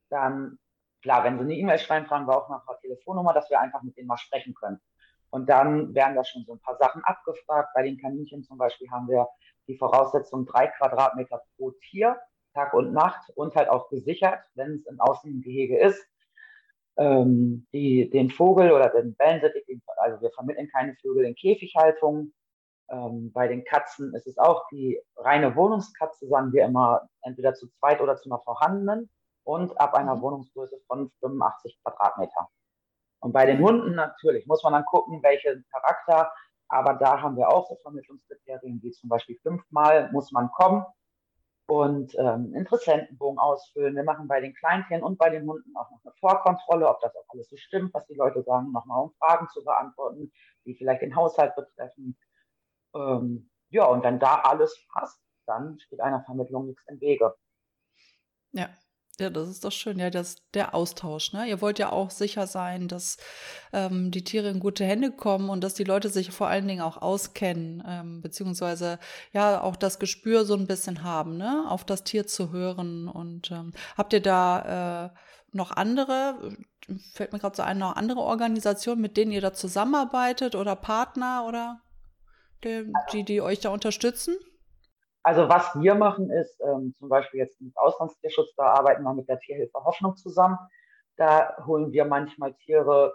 Dann, 0.10 0.60
klar, 1.02 1.24
wenn 1.24 1.38
sie 1.38 1.44
eine 1.44 1.56
E-Mail 1.56 1.80
schreiben, 1.80 2.06
fragen 2.06 2.28
wir 2.28 2.38
auch 2.38 2.50
nach 2.50 2.68
einer 2.68 2.78
Telefonnummer, 2.80 3.34
dass 3.34 3.50
wir 3.50 3.60
einfach 3.60 3.82
mit 3.82 3.98
denen 3.98 4.08
mal 4.08 4.18
sprechen 4.18 4.54
können. 4.54 4.80
Und 5.36 5.50
dann 5.50 5.94
werden 5.94 6.16
da 6.16 6.24
schon 6.24 6.46
so 6.46 6.54
ein 6.54 6.62
paar 6.62 6.78
Sachen 6.78 7.04
abgefragt. 7.04 7.72
Bei 7.76 7.84
den 7.84 7.98
Kaninchen 8.00 8.42
zum 8.44 8.58
Beispiel 8.58 8.90
haben 8.90 9.10
wir 9.10 9.28
die 9.68 9.76
Voraussetzung 9.76 10.46
drei 10.46 10.68
Quadratmeter 10.68 11.42
pro 11.58 11.72
Tier, 11.72 12.16
Tag 12.54 12.74
und 12.74 12.94
Nacht 12.94 13.30
und 13.36 13.54
halt 13.54 13.68
auch 13.68 13.90
gesichert, 13.90 14.40
wenn 14.54 14.76
es 14.76 14.86
im 14.86 14.98
Außengehege 14.98 15.78
ist. 15.78 16.02
Ähm, 16.96 17.68
die, 17.74 18.10
den 18.10 18.30
Vogel 18.30 18.72
oder 18.72 18.88
den 18.88 19.14
Wellensittich, 19.20 19.66
also 19.98 20.22
wir 20.22 20.32
vermitteln 20.32 20.70
keine 20.74 20.96
Vögel 21.02 21.26
in 21.26 21.36
Käfighaltung. 21.36 22.32
Ähm, 22.90 23.34
bei 23.34 23.50
den 23.50 23.66
Katzen 23.66 24.16
ist 24.16 24.28
es 24.28 24.38
auch 24.38 24.66
die 24.72 25.02
reine 25.18 25.54
Wohnungskatze, 25.58 26.30
sagen 26.30 26.54
wir 26.54 26.64
immer, 26.64 27.10
entweder 27.24 27.54
zu 27.56 27.68
zweit 27.68 28.00
oder 28.00 28.16
zu 28.16 28.30
einer 28.30 28.40
vorhandenen 28.40 29.10
und 29.44 29.78
ab 29.82 29.96
einer 29.96 30.16
mhm. 30.16 30.22
Wohnungsgröße 30.22 30.80
von 30.88 31.12
85 31.20 31.78
Quadratmeter. 31.84 32.48
Und 33.26 33.32
bei 33.32 33.48
den 33.48 33.60
Hunden 33.60 33.96
natürlich 33.96 34.46
muss 34.46 34.62
man 34.62 34.74
dann 34.74 34.86
gucken, 34.86 35.24
welchen 35.24 35.66
Charakter. 35.72 36.32
Aber 36.68 36.94
da 36.94 37.24
haben 37.24 37.36
wir 37.36 37.50
auch 37.50 37.68
so 37.68 37.76
Vermittlungskriterien, 37.82 38.80
wie 38.84 38.92
zum 38.92 39.10
Beispiel 39.10 39.36
fünfmal 39.42 40.12
muss 40.12 40.32
man 40.32 40.52
kommen 40.52 40.86
und 41.66 42.14
ähm, 42.20 42.54
Interessentenbogen 42.54 43.40
ausfüllen. 43.40 43.96
Wir 43.96 44.04
machen 44.04 44.28
bei 44.28 44.42
den 44.42 44.54
Kleintieren 44.54 45.02
und 45.02 45.18
bei 45.18 45.32
den 45.32 45.50
Hunden 45.50 45.76
auch 45.76 45.90
noch 45.90 46.02
eine 46.04 46.14
Vorkontrolle, 46.20 46.88
ob 46.88 47.02
das 47.02 47.16
auch 47.16 47.26
alles 47.30 47.50
so 47.50 47.58
stimmt, 47.58 47.96
was 47.96 48.06
die 48.06 48.14
Leute 48.14 48.44
sagen, 48.44 48.72
nochmal 48.72 49.02
um 49.02 49.14
Fragen 49.18 49.50
zu 49.50 49.64
beantworten, 49.64 50.32
die 50.66 50.76
vielleicht 50.76 51.02
den 51.02 51.16
Haushalt 51.16 51.56
betreffen. 51.56 52.16
Ähm, 52.94 53.50
ja, 53.70 53.86
und 53.86 54.04
wenn 54.04 54.20
da 54.20 54.42
alles 54.42 54.86
passt, 54.94 55.20
dann 55.48 55.80
steht 55.80 56.00
einer 56.00 56.22
Vermittlung 56.26 56.68
nichts 56.68 56.84
im 56.86 57.02
Wege. 57.02 57.34
Ja, 58.52 58.70
ja, 59.20 59.30
das 59.30 59.50
ist 59.50 59.64
doch 59.64 59.72
schön. 59.72 60.00
Ja, 60.00 60.10
das, 60.10 60.38
der 60.54 60.74
Austausch. 60.74 61.34
Ne? 61.34 61.48
Ihr 61.48 61.62
wollt 61.62 61.80
ja 61.80 61.92
auch 61.92 62.10
sicher 62.10 62.48
sein, 62.48 62.88
dass 62.88 63.18
ähm, 63.74 64.12
die 64.12 64.24
Tiere 64.24 64.50
in 64.50 64.60
gute 64.60 64.86
Hände 64.86 65.12
kommen 65.12 65.50
und 65.50 65.64
dass 65.64 65.74
die 65.74 65.84
Leute 65.84 66.10
sich 66.10 66.32
vor 66.32 66.48
allen 66.48 66.68
Dingen 66.68 66.82
auch 66.82 67.02
auskennen, 67.02 67.84
ähm, 67.88 68.22
beziehungsweise 68.22 69.00
ja 69.32 69.62
auch 69.62 69.76
das 69.76 70.00
Gespür 70.00 70.46
so 70.46 70.56
ein 70.56 70.68
bisschen 70.68 71.04
haben, 71.04 71.38
ne? 71.38 71.66
auf 71.70 71.86
das 71.86 72.04
Tier 72.04 72.28
zu 72.28 72.52
hören. 72.52 73.08
Und 73.08 73.52
ähm, 73.52 73.74
habt 73.98 74.14
ihr 74.14 74.22
da 74.22 75.06
äh, 75.06 75.20
noch 75.52 75.72
andere, 75.72 76.56
fällt 77.14 77.34
mir 77.34 77.40
gerade 77.40 77.56
so 77.56 77.64
ein, 77.64 77.78
noch 77.78 77.96
andere 77.96 78.20
Organisationen, 78.20 79.02
mit 79.02 79.18
denen 79.18 79.32
ihr 79.32 79.42
da 79.42 79.54
zusammenarbeitet 79.54 80.56
oder 80.56 80.76
Partner 80.76 81.46
oder 81.48 81.82
die, 82.64 82.92
die, 83.14 83.24
die 83.24 83.42
euch 83.42 83.60
da 83.60 83.70
unterstützen? 83.70 84.36
Also 85.26 85.50
was 85.50 85.74
wir 85.82 85.96
machen 85.96 86.30
ist, 86.30 86.62
ähm, 86.62 86.94
zum 87.00 87.10
Beispiel 87.10 87.40
jetzt 87.40 87.60
mit 87.60 87.76
Auslandstierschutz, 87.76 88.54
da 88.58 88.66
arbeiten 88.74 89.02
wir 89.02 89.12
mit 89.16 89.28
der 89.28 89.40
Tierhilfe 89.40 89.84
Hoffnung 89.84 90.16
zusammen. 90.16 90.60
Da 91.18 91.58
holen 91.66 91.92
wir 91.92 92.06
manchmal 92.06 92.54
Tiere 92.54 93.12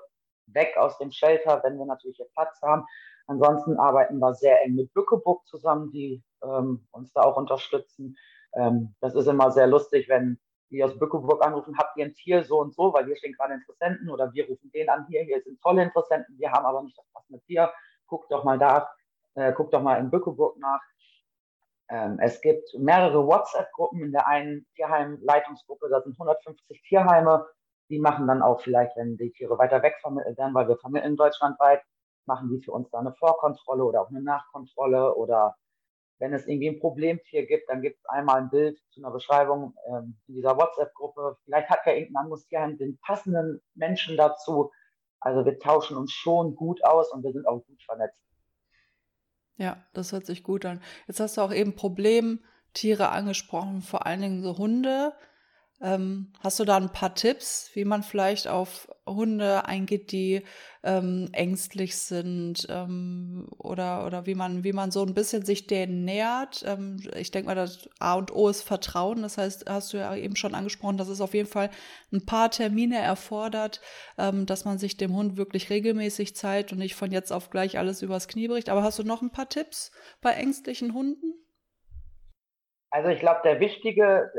weg 0.46 0.76
aus 0.76 0.98
dem 0.98 1.12
Shelter, 1.12 1.60
wenn 1.62 1.78
wir 1.78 1.86
natürlich 1.86 2.16
hier 2.16 2.26
Platz 2.34 2.60
haben. 2.62 2.84
Ansonsten 3.28 3.78
arbeiten 3.78 4.18
wir 4.18 4.34
sehr 4.34 4.60
eng 4.64 4.74
mit 4.74 4.92
Bückeburg 4.92 5.46
zusammen, 5.46 5.92
die 5.92 6.20
ähm, 6.42 6.84
uns 6.90 7.12
da 7.12 7.22
auch 7.22 7.36
unterstützen. 7.36 8.16
Ähm, 8.54 8.92
das 9.00 9.14
ist 9.14 9.28
immer 9.28 9.52
sehr 9.52 9.68
lustig, 9.68 10.08
wenn 10.08 10.40
die 10.70 10.82
aus 10.82 10.98
Bückeburg 10.98 11.46
anrufen, 11.46 11.78
habt 11.78 11.96
ihr 11.96 12.06
ein 12.06 12.14
Tier 12.14 12.42
so 12.42 12.58
und 12.58 12.74
so, 12.74 12.92
weil 12.92 13.06
hier 13.06 13.16
stehen 13.18 13.34
gerade 13.34 13.54
Interessenten 13.54 14.10
oder 14.10 14.32
wir 14.32 14.48
rufen 14.48 14.72
den 14.72 14.88
an, 14.88 15.06
hier, 15.08 15.22
hier 15.22 15.40
sind 15.42 15.62
tolle 15.62 15.84
Interessenten, 15.84 16.36
wir 16.40 16.50
haben 16.50 16.66
aber 16.66 16.82
nicht 16.82 16.98
das 16.98 17.06
passende 17.12 17.40
Tier, 17.42 17.72
guckt 18.08 18.32
doch 18.32 18.42
mal 18.42 18.58
da, 18.58 18.90
äh, 19.34 19.52
guckt 19.52 19.72
doch 19.72 19.82
mal 19.82 20.00
in 20.00 20.10
Bückeburg 20.10 20.58
nach. 20.58 20.80
Ähm, 21.90 22.18
es 22.20 22.40
gibt 22.40 22.72
mehrere 22.78 23.26
WhatsApp-Gruppen 23.26 24.02
in 24.04 24.12
der 24.12 24.26
einen 24.26 24.66
Tierheim-Leitungsgruppe, 24.76 25.88
da 25.90 26.00
sind 26.00 26.12
150 26.12 26.82
Tierheime, 26.82 27.46
die 27.88 27.98
machen 27.98 28.28
dann 28.28 28.42
auch 28.42 28.60
vielleicht, 28.60 28.96
wenn 28.96 29.16
die 29.16 29.32
Tiere 29.32 29.58
weiter 29.58 29.82
weg 29.82 29.96
vermittelt 30.00 30.38
werden, 30.38 30.54
weil 30.54 30.68
wir 30.68 30.76
vermitteln 30.78 31.16
deutschlandweit, 31.16 31.82
machen 32.26 32.48
die 32.48 32.62
für 32.62 32.72
uns 32.72 32.88
da 32.90 33.00
eine 33.00 33.12
Vorkontrolle 33.14 33.84
oder 33.84 34.02
auch 34.02 34.08
eine 34.08 34.22
Nachkontrolle 34.22 35.16
oder 35.16 35.56
wenn 36.20 36.32
es 36.34 36.46
irgendwie 36.46 36.68
ein 36.68 36.78
Problemtier 36.78 37.46
gibt, 37.46 37.68
dann 37.68 37.82
gibt 37.82 37.98
es 37.98 38.04
einmal 38.06 38.36
ein 38.36 38.50
Bild 38.50 38.78
zu 38.90 39.00
einer 39.00 39.10
Beschreibung 39.10 39.74
ähm, 39.88 40.18
in 40.28 40.34
dieser 40.34 40.56
WhatsApp-Gruppe. 40.56 41.38
Vielleicht 41.44 41.70
hat 41.70 41.80
ja 41.86 41.94
irgendein 41.94 42.24
anderes 42.24 42.46
Tierheim 42.46 42.76
den 42.76 42.98
passenden 42.98 43.60
Menschen 43.74 44.16
dazu. 44.16 44.70
Also 45.18 45.44
wir 45.44 45.58
tauschen 45.58 45.96
uns 45.96 46.12
schon 46.12 46.54
gut 46.54 46.84
aus 46.84 47.10
und 47.10 47.24
wir 47.24 47.32
sind 47.32 47.48
auch 47.48 47.64
gut 47.64 47.82
vernetzt. 47.82 48.20
Ja, 49.60 49.76
das 49.92 50.12
hört 50.12 50.24
sich 50.24 50.42
gut 50.42 50.64
an. 50.64 50.80
Jetzt 51.06 51.20
hast 51.20 51.36
du 51.36 51.42
auch 51.42 51.52
eben 51.52 51.74
Problemtiere 51.74 53.10
angesprochen, 53.10 53.82
vor 53.82 54.06
allen 54.06 54.22
Dingen 54.22 54.42
so 54.42 54.56
Hunde. 54.56 55.12
Ähm, 55.82 56.32
hast 56.40 56.60
du 56.60 56.64
da 56.64 56.76
ein 56.76 56.92
paar 56.92 57.14
Tipps, 57.14 57.70
wie 57.72 57.86
man 57.86 58.02
vielleicht 58.02 58.48
auf 58.48 58.86
Hunde 59.06 59.64
eingeht, 59.64 60.12
die 60.12 60.42
ähm, 60.82 61.30
ängstlich 61.32 61.96
sind 61.96 62.66
ähm, 62.68 63.48
oder, 63.56 64.06
oder 64.06 64.26
wie 64.26 64.34
man, 64.34 64.62
wie 64.62 64.74
man 64.74 64.90
so 64.90 65.02
ein 65.02 65.14
bisschen 65.14 65.42
sich 65.44 65.66
denen 65.66 66.04
nähert? 66.04 66.64
Ähm, 66.66 66.98
ich 67.16 67.30
denke 67.30 67.48
mal, 67.48 67.54
das 67.54 67.88
A 67.98 68.14
und 68.14 68.30
O 68.34 68.48
ist 68.48 68.62
Vertrauen. 68.62 69.22
Das 69.22 69.38
heißt, 69.38 69.70
hast 69.70 69.94
du 69.94 69.96
ja 69.96 70.14
eben 70.14 70.36
schon 70.36 70.54
angesprochen, 70.54 70.98
dass 70.98 71.08
es 71.08 71.22
auf 71.22 71.32
jeden 71.32 71.48
Fall 71.48 71.70
ein 72.12 72.26
paar 72.26 72.50
Termine 72.50 72.98
erfordert, 72.98 73.80
ähm, 74.18 74.44
dass 74.44 74.66
man 74.66 74.76
sich 74.76 74.98
dem 74.98 75.14
Hund 75.14 75.38
wirklich 75.38 75.70
regelmäßig 75.70 76.36
zeigt 76.36 76.72
und 76.72 76.78
nicht 76.78 76.94
von 76.94 77.10
jetzt 77.10 77.32
auf 77.32 77.48
gleich 77.48 77.78
alles 77.78 78.02
übers 78.02 78.28
Knie 78.28 78.48
bricht. 78.48 78.68
Aber 78.68 78.82
hast 78.82 78.98
du 78.98 79.02
noch 79.02 79.22
ein 79.22 79.32
paar 79.32 79.48
Tipps 79.48 79.92
bei 80.20 80.32
ängstlichen 80.32 80.92
Hunden? 80.92 81.34
Also 82.90 83.08
ich 83.08 83.20
glaube, 83.20 83.40
der 83.44 83.60
wichtige, 83.60 84.30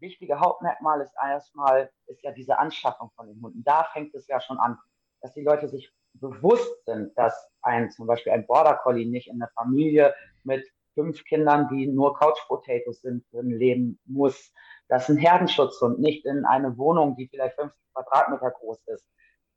wichtige 0.00 0.40
Hauptmerkmal 0.40 1.00
ist 1.00 1.14
erstmal, 1.22 1.90
ist 2.06 2.22
ja 2.22 2.32
diese 2.32 2.58
Anschaffung 2.58 3.10
von 3.16 3.28
den 3.28 3.40
Hunden. 3.42 3.62
Da 3.64 3.84
fängt 3.92 4.14
es 4.14 4.26
ja 4.26 4.40
schon 4.40 4.58
an, 4.58 4.78
dass 5.20 5.34
die 5.34 5.42
Leute 5.42 5.68
sich 5.68 5.92
bewusst 6.14 6.84
sind, 6.86 7.16
dass 7.16 7.50
ein, 7.62 7.90
zum 7.90 8.06
Beispiel 8.06 8.32
ein 8.32 8.46
Border 8.46 8.74
Collie 8.82 9.06
nicht 9.06 9.28
in 9.28 9.40
einer 9.40 9.50
Familie 9.54 10.14
mit 10.42 10.64
fünf 10.94 11.24
Kindern, 11.24 11.68
die 11.68 11.86
nur 11.86 12.16
Couch 12.16 12.38
Potatoes 12.48 13.00
sind, 13.00 13.24
drin 13.32 13.50
leben 13.50 14.00
muss, 14.06 14.52
dass 14.88 15.08
ein 15.08 15.16
Herdenschutzhund 15.16 16.00
nicht 16.00 16.26
in 16.26 16.44
eine 16.44 16.76
Wohnung, 16.76 17.16
die 17.16 17.28
vielleicht 17.28 17.54
50 17.56 17.78
Quadratmeter 17.94 18.50
groß 18.50 18.78
ist, 18.86 19.06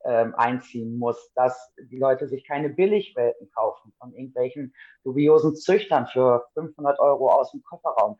ähm, 0.04 0.34
einziehen 0.36 0.98
muss, 0.98 1.32
dass 1.34 1.72
die 1.90 1.98
Leute 1.98 2.28
sich 2.28 2.46
keine 2.46 2.68
Billigwelten 2.68 3.50
kaufen 3.50 3.92
von 3.98 4.12
irgendwelchen 4.12 4.74
dubiosen 5.02 5.56
Züchtern 5.56 6.06
für 6.06 6.46
500 6.54 7.00
Euro 7.00 7.30
aus 7.30 7.50
dem 7.52 7.62
Kofferraum. 7.62 8.16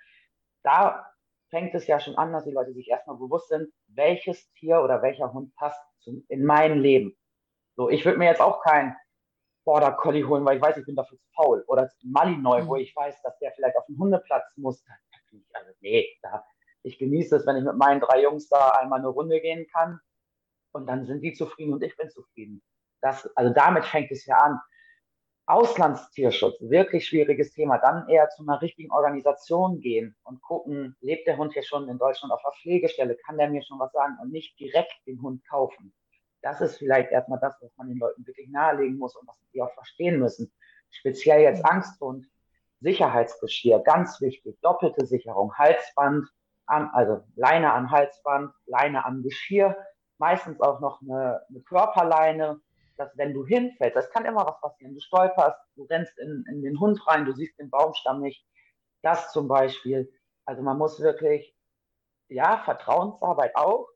Da 0.62 1.13
fängt 1.54 1.72
es 1.76 1.86
ja 1.86 2.00
schon 2.00 2.16
an, 2.16 2.32
dass 2.32 2.44
die 2.44 2.50
Leute 2.50 2.72
sich 2.72 2.88
erstmal 2.88 3.16
bewusst 3.16 3.48
sind, 3.48 3.72
welches 3.86 4.52
Tier 4.54 4.80
oder 4.80 5.02
welcher 5.02 5.32
Hund 5.32 5.54
passt 5.54 5.80
zum, 6.00 6.24
in 6.28 6.44
mein 6.44 6.80
Leben. 6.80 7.16
So, 7.76 7.88
ich 7.88 8.04
würde 8.04 8.18
mir 8.18 8.24
jetzt 8.24 8.40
auch 8.40 8.60
keinen 8.60 8.96
Border 9.64 9.92
Collie 9.92 10.26
holen, 10.26 10.44
weil 10.44 10.56
ich 10.56 10.62
weiß, 10.62 10.76
ich 10.78 10.84
bin 10.84 10.96
dafür 10.96 11.16
zu 11.16 11.26
faul. 11.36 11.62
Oder 11.68 11.88
Malinois, 12.02 12.62
mhm. 12.62 12.66
wo 12.66 12.74
ich 12.74 12.94
weiß, 12.96 13.22
dass 13.22 13.38
der 13.38 13.52
vielleicht 13.52 13.76
auf 13.76 13.86
den 13.86 13.96
Hundeplatz 13.96 14.44
muss. 14.56 14.84
Also, 15.52 15.70
nee, 15.80 16.08
da, 16.22 16.44
ich 16.82 16.98
genieße 16.98 17.36
es, 17.36 17.46
wenn 17.46 17.56
ich 17.56 17.64
mit 17.64 17.76
meinen 17.76 18.00
drei 18.00 18.22
Jungs 18.22 18.48
da 18.48 18.70
einmal 18.70 18.98
eine 18.98 19.08
Runde 19.08 19.40
gehen 19.40 19.64
kann. 19.72 20.00
Und 20.72 20.88
dann 20.88 21.06
sind 21.06 21.20
die 21.22 21.34
zufrieden 21.34 21.72
und 21.72 21.84
ich 21.84 21.96
bin 21.96 22.10
zufrieden. 22.10 22.64
Das, 23.00 23.30
also 23.36 23.54
damit 23.54 23.84
fängt 23.84 24.10
es 24.10 24.26
ja 24.26 24.38
an. 24.38 24.58
Auslandstierschutz, 25.46 26.56
wirklich 26.60 27.06
schwieriges 27.06 27.52
Thema. 27.52 27.78
Dann 27.78 28.08
eher 28.08 28.28
zu 28.30 28.42
einer 28.42 28.62
richtigen 28.62 28.90
Organisation 28.90 29.80
gehen 29.80 30.16
und 30.24 30.40
gucken, 30.40 30.96
lebt 31.00 31.26
der 31.26 31.36
Hund 31.36 31.52
hier 31.52 31.62
schon 31.62 31.88
in 31.88 31.98
Deutschland 31.98 32.32
auf 32.32 32.40
der 32.42 32.52
Pflegestelle, 32.52 33.16
kann 33.16 33.36
der 33.36 33.50
mir 33.50 33.62
schon 33.62 33.78
was 33.78 33.92
sagen 33.92 34.16
und 34.22 34.32
nicht 34.32 34.58
direkt 34.58 34.94
den 35.06 35.20
Hund 35.20 35.46
kaufen. 35.46 35.92
Das 36.40 36.60
ist 36.60 36.78
vielleicht 36.78 37.10
erstmal 37.10 37.40
das, 37.40 37.56
was 37.60 37.70
man 37.76 37.88
den 37.88 37.98
Leuten 37.98 38.26
wirklich 38.26 38.48
nahelegen 38.48 38.98
muss 38.98 39.16
und 39.16 39.26
was 39.28 39.36
sie 39.52 39.62
auch 39.62 39.72
verstehen 39.74 40.18
müssen. 40.18 40.52
Speziell 40.90 41.40
jetzt 41.40 41.62
mhm. 41.62 41.70
Angsthund, 41.70 42.26
Sicherheitsgeschirr, 42.80 43.80
ganz 43.80 44.20
wichtig, 44.20 44.58
doppelte 44.60 45.06
Sicherung, 45.06 45.54
Halsband, 45.54 46.28
an, 46.66 46.90
also 46.92 47.22
Leine 47.34 47.72
an 47.72 47.90
Halsband, 47.90 48.52
Leine 48.66 49.04
am 49.04 49.22
Geschirr, 49.22 49.76
meistens 50.18 50.60
auch 50.60 50.80
noch 50.80 51.00
eine, 51.02 51.42
eine 51.48 51.60
Körperleine, 51.60 52.60
dass 52.96 53.16
wenn 53.16 53.34
du 53.34 53.44
hinfällst, 53.44 53.96
das 53.96 54.10
kann 54.10 54.24
immer 54.24 54.46
was 54.46 54.60
passieren, 54.60 54.94
du 54.94 55.00
stolperst, 55.00 55.58
du 55.76 55.84
rennst 55.84 56.18
in, 56.18 56.44
in 56.48 56.62
den 56.62 56.78
Hund 56.80 57.06
rein, 57.06 57.24
du 57.24 57.32
siehst 57.32 57.58
den 57.58 57.70
Baumstamm 57.70 58.20
nicht, 58.20 58.46
das 59.02 59.32
zum 59.32 59.48
Beispiel. 59.48 60.12
Also 60.44 60.62
man 60.62 60.78
muss 60.78 61.00
wirklich, 61.00 61.54
ja, 62.28 62.58
Vertrauensarbeit 62.64 63.56
auch, 63.56 63.88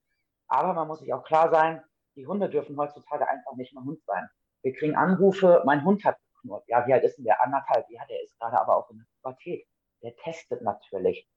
aber 0.49 0.73
man 0.73 0.89
muss 0.89 1.01
sich 1.01 1.13
auch 1.13 1.25
klar 1.25 1.51
sein, 1.51 1.83
die 2.17 2.27
Hunde 2.27 2.49
dürfen 2.49 2.77
heutzutage 2.77 3.29
einfach 3.29 3.55
nicht 3.57 3.73
mehr 3.75 3.85
Hund 3.85 4.03
sein. 4.05 4.29
Wir 4.63 4.75
kriegen 4.75 4.97
Anrufe, 4.97 5.63
mein 5.65 5.85
Hund 5.85 6.05
hat 6.05 6.17
geknurrt. 6.39 6.65
Ja, 6.67 6.87
wie 6.87 6.93
alt 6.93 7.05
ist 7.05 7.17
denn 7.17 7.25
der? 7.25 7.43
Anderthalb. 7.45 7.87
Ja, 7.91 8.05
der 8.07 8.23
ist 8.23 8.37
gerade 8.39 8.61
aber 8.61 8.77
auch 8.77 8.91
in 8.91 8.99
der 8.99 9.07
Pubertät. 9.17 9.67
Der 10.03 10.17
testet 10.17 10.63
natürlich. 10.63 11.29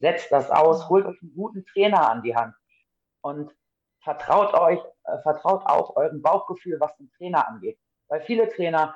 Setzt 0.00 0.32
das 0.32 0.50
aus, 0.50 0.88
holt 0.88 1.06
euch 1.06 1.20
einen 1.22 1.34
guten 1.34 1.64
Trainer 1.66 2.10
an 2.10 2.22
die 2.22 2.34
Hand. 2.34 2.54
Und 3.20 3.52
vertraut 4.04 4.54
euch, 4.54 4.80
äh, 5.04 5.18
vertraut 5.22 5.62
auch 5.66 5.96
eurem 5.96 6.22
Bauchgefühl, 6.22 6.78
was 6.78 6.96
den 6.96 7.10
Trainer 7.16 7.48
angeht. 7.48 7.78
Weil 8.08 8.20
viele 8.20 8.48
Trainer, 8.48 8.94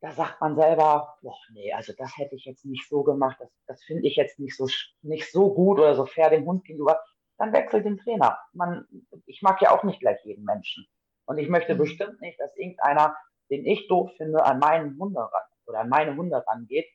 da 0.00 0.12
sagt 0.12 0.40
man 0.40 0.54
selber, 0.54 1.16
boah, 1.22 1.36
nee, 1.52 1.72
also 1.72 1.92
das 1.98 2.16
hätte 2.16 2.36
ich 2.36 2.44
jetzt 2.44 2.64
nicht 2.64 2.88
so 2.88 3.02
gemacht, 3.02 3.36
das, 3.40 3.50
das 3.66 3.82
finde 3.82 4.06
ich 4.06 4.16
jetzt 4.16 4.38
nicht 4.38 4.56
so, 4.56 4.68
nicht 5.02 5.30
so 5.30 5.52
gut 5.52 5.78
oder 5.78 5.94
so 5.94 6.06
fair 6.06 6.30
dem 6.30 6.46
Hund 6.46 6.64
gegenüber. 6.64 7.00
Dann 7.36 7.52
wechselt 7.52 7.84
den 7.84 7.98
Trainer. 7.98 8.38
Man, 8.52 8.86
ich 9.26 9.42
mag 9.42 9.60
ja 9.60 9.70
auch 9.72 9.82
nicht 9.84 10.00
gleich 10.00 10.24
jeden 10.24 10.44
Menschen. 10.44 10.86
Und 11.24 11.38
ich 11.38 11.48
möchte 11.48 11.74
mhm. 11.74 11.78
bestimmt 11.78 12.20
nicht, 12.20 12.38
dass 12.40 12.56
irgendeiner, 12.56 13.16
den 13.50 13.66
ich 13.66 13.86
doof 13.88 14.10
finde, 14.16 14.44
an 14.44 14.58
meinen 14.60 14.98
Hunde 14.98 15.20
ran 15.20 15.42
oder 15.66 15.80
an 15.80 15.88
meine 15.88 16.16
Hunde 16.16 16.44
rangeht. 16.46 16.86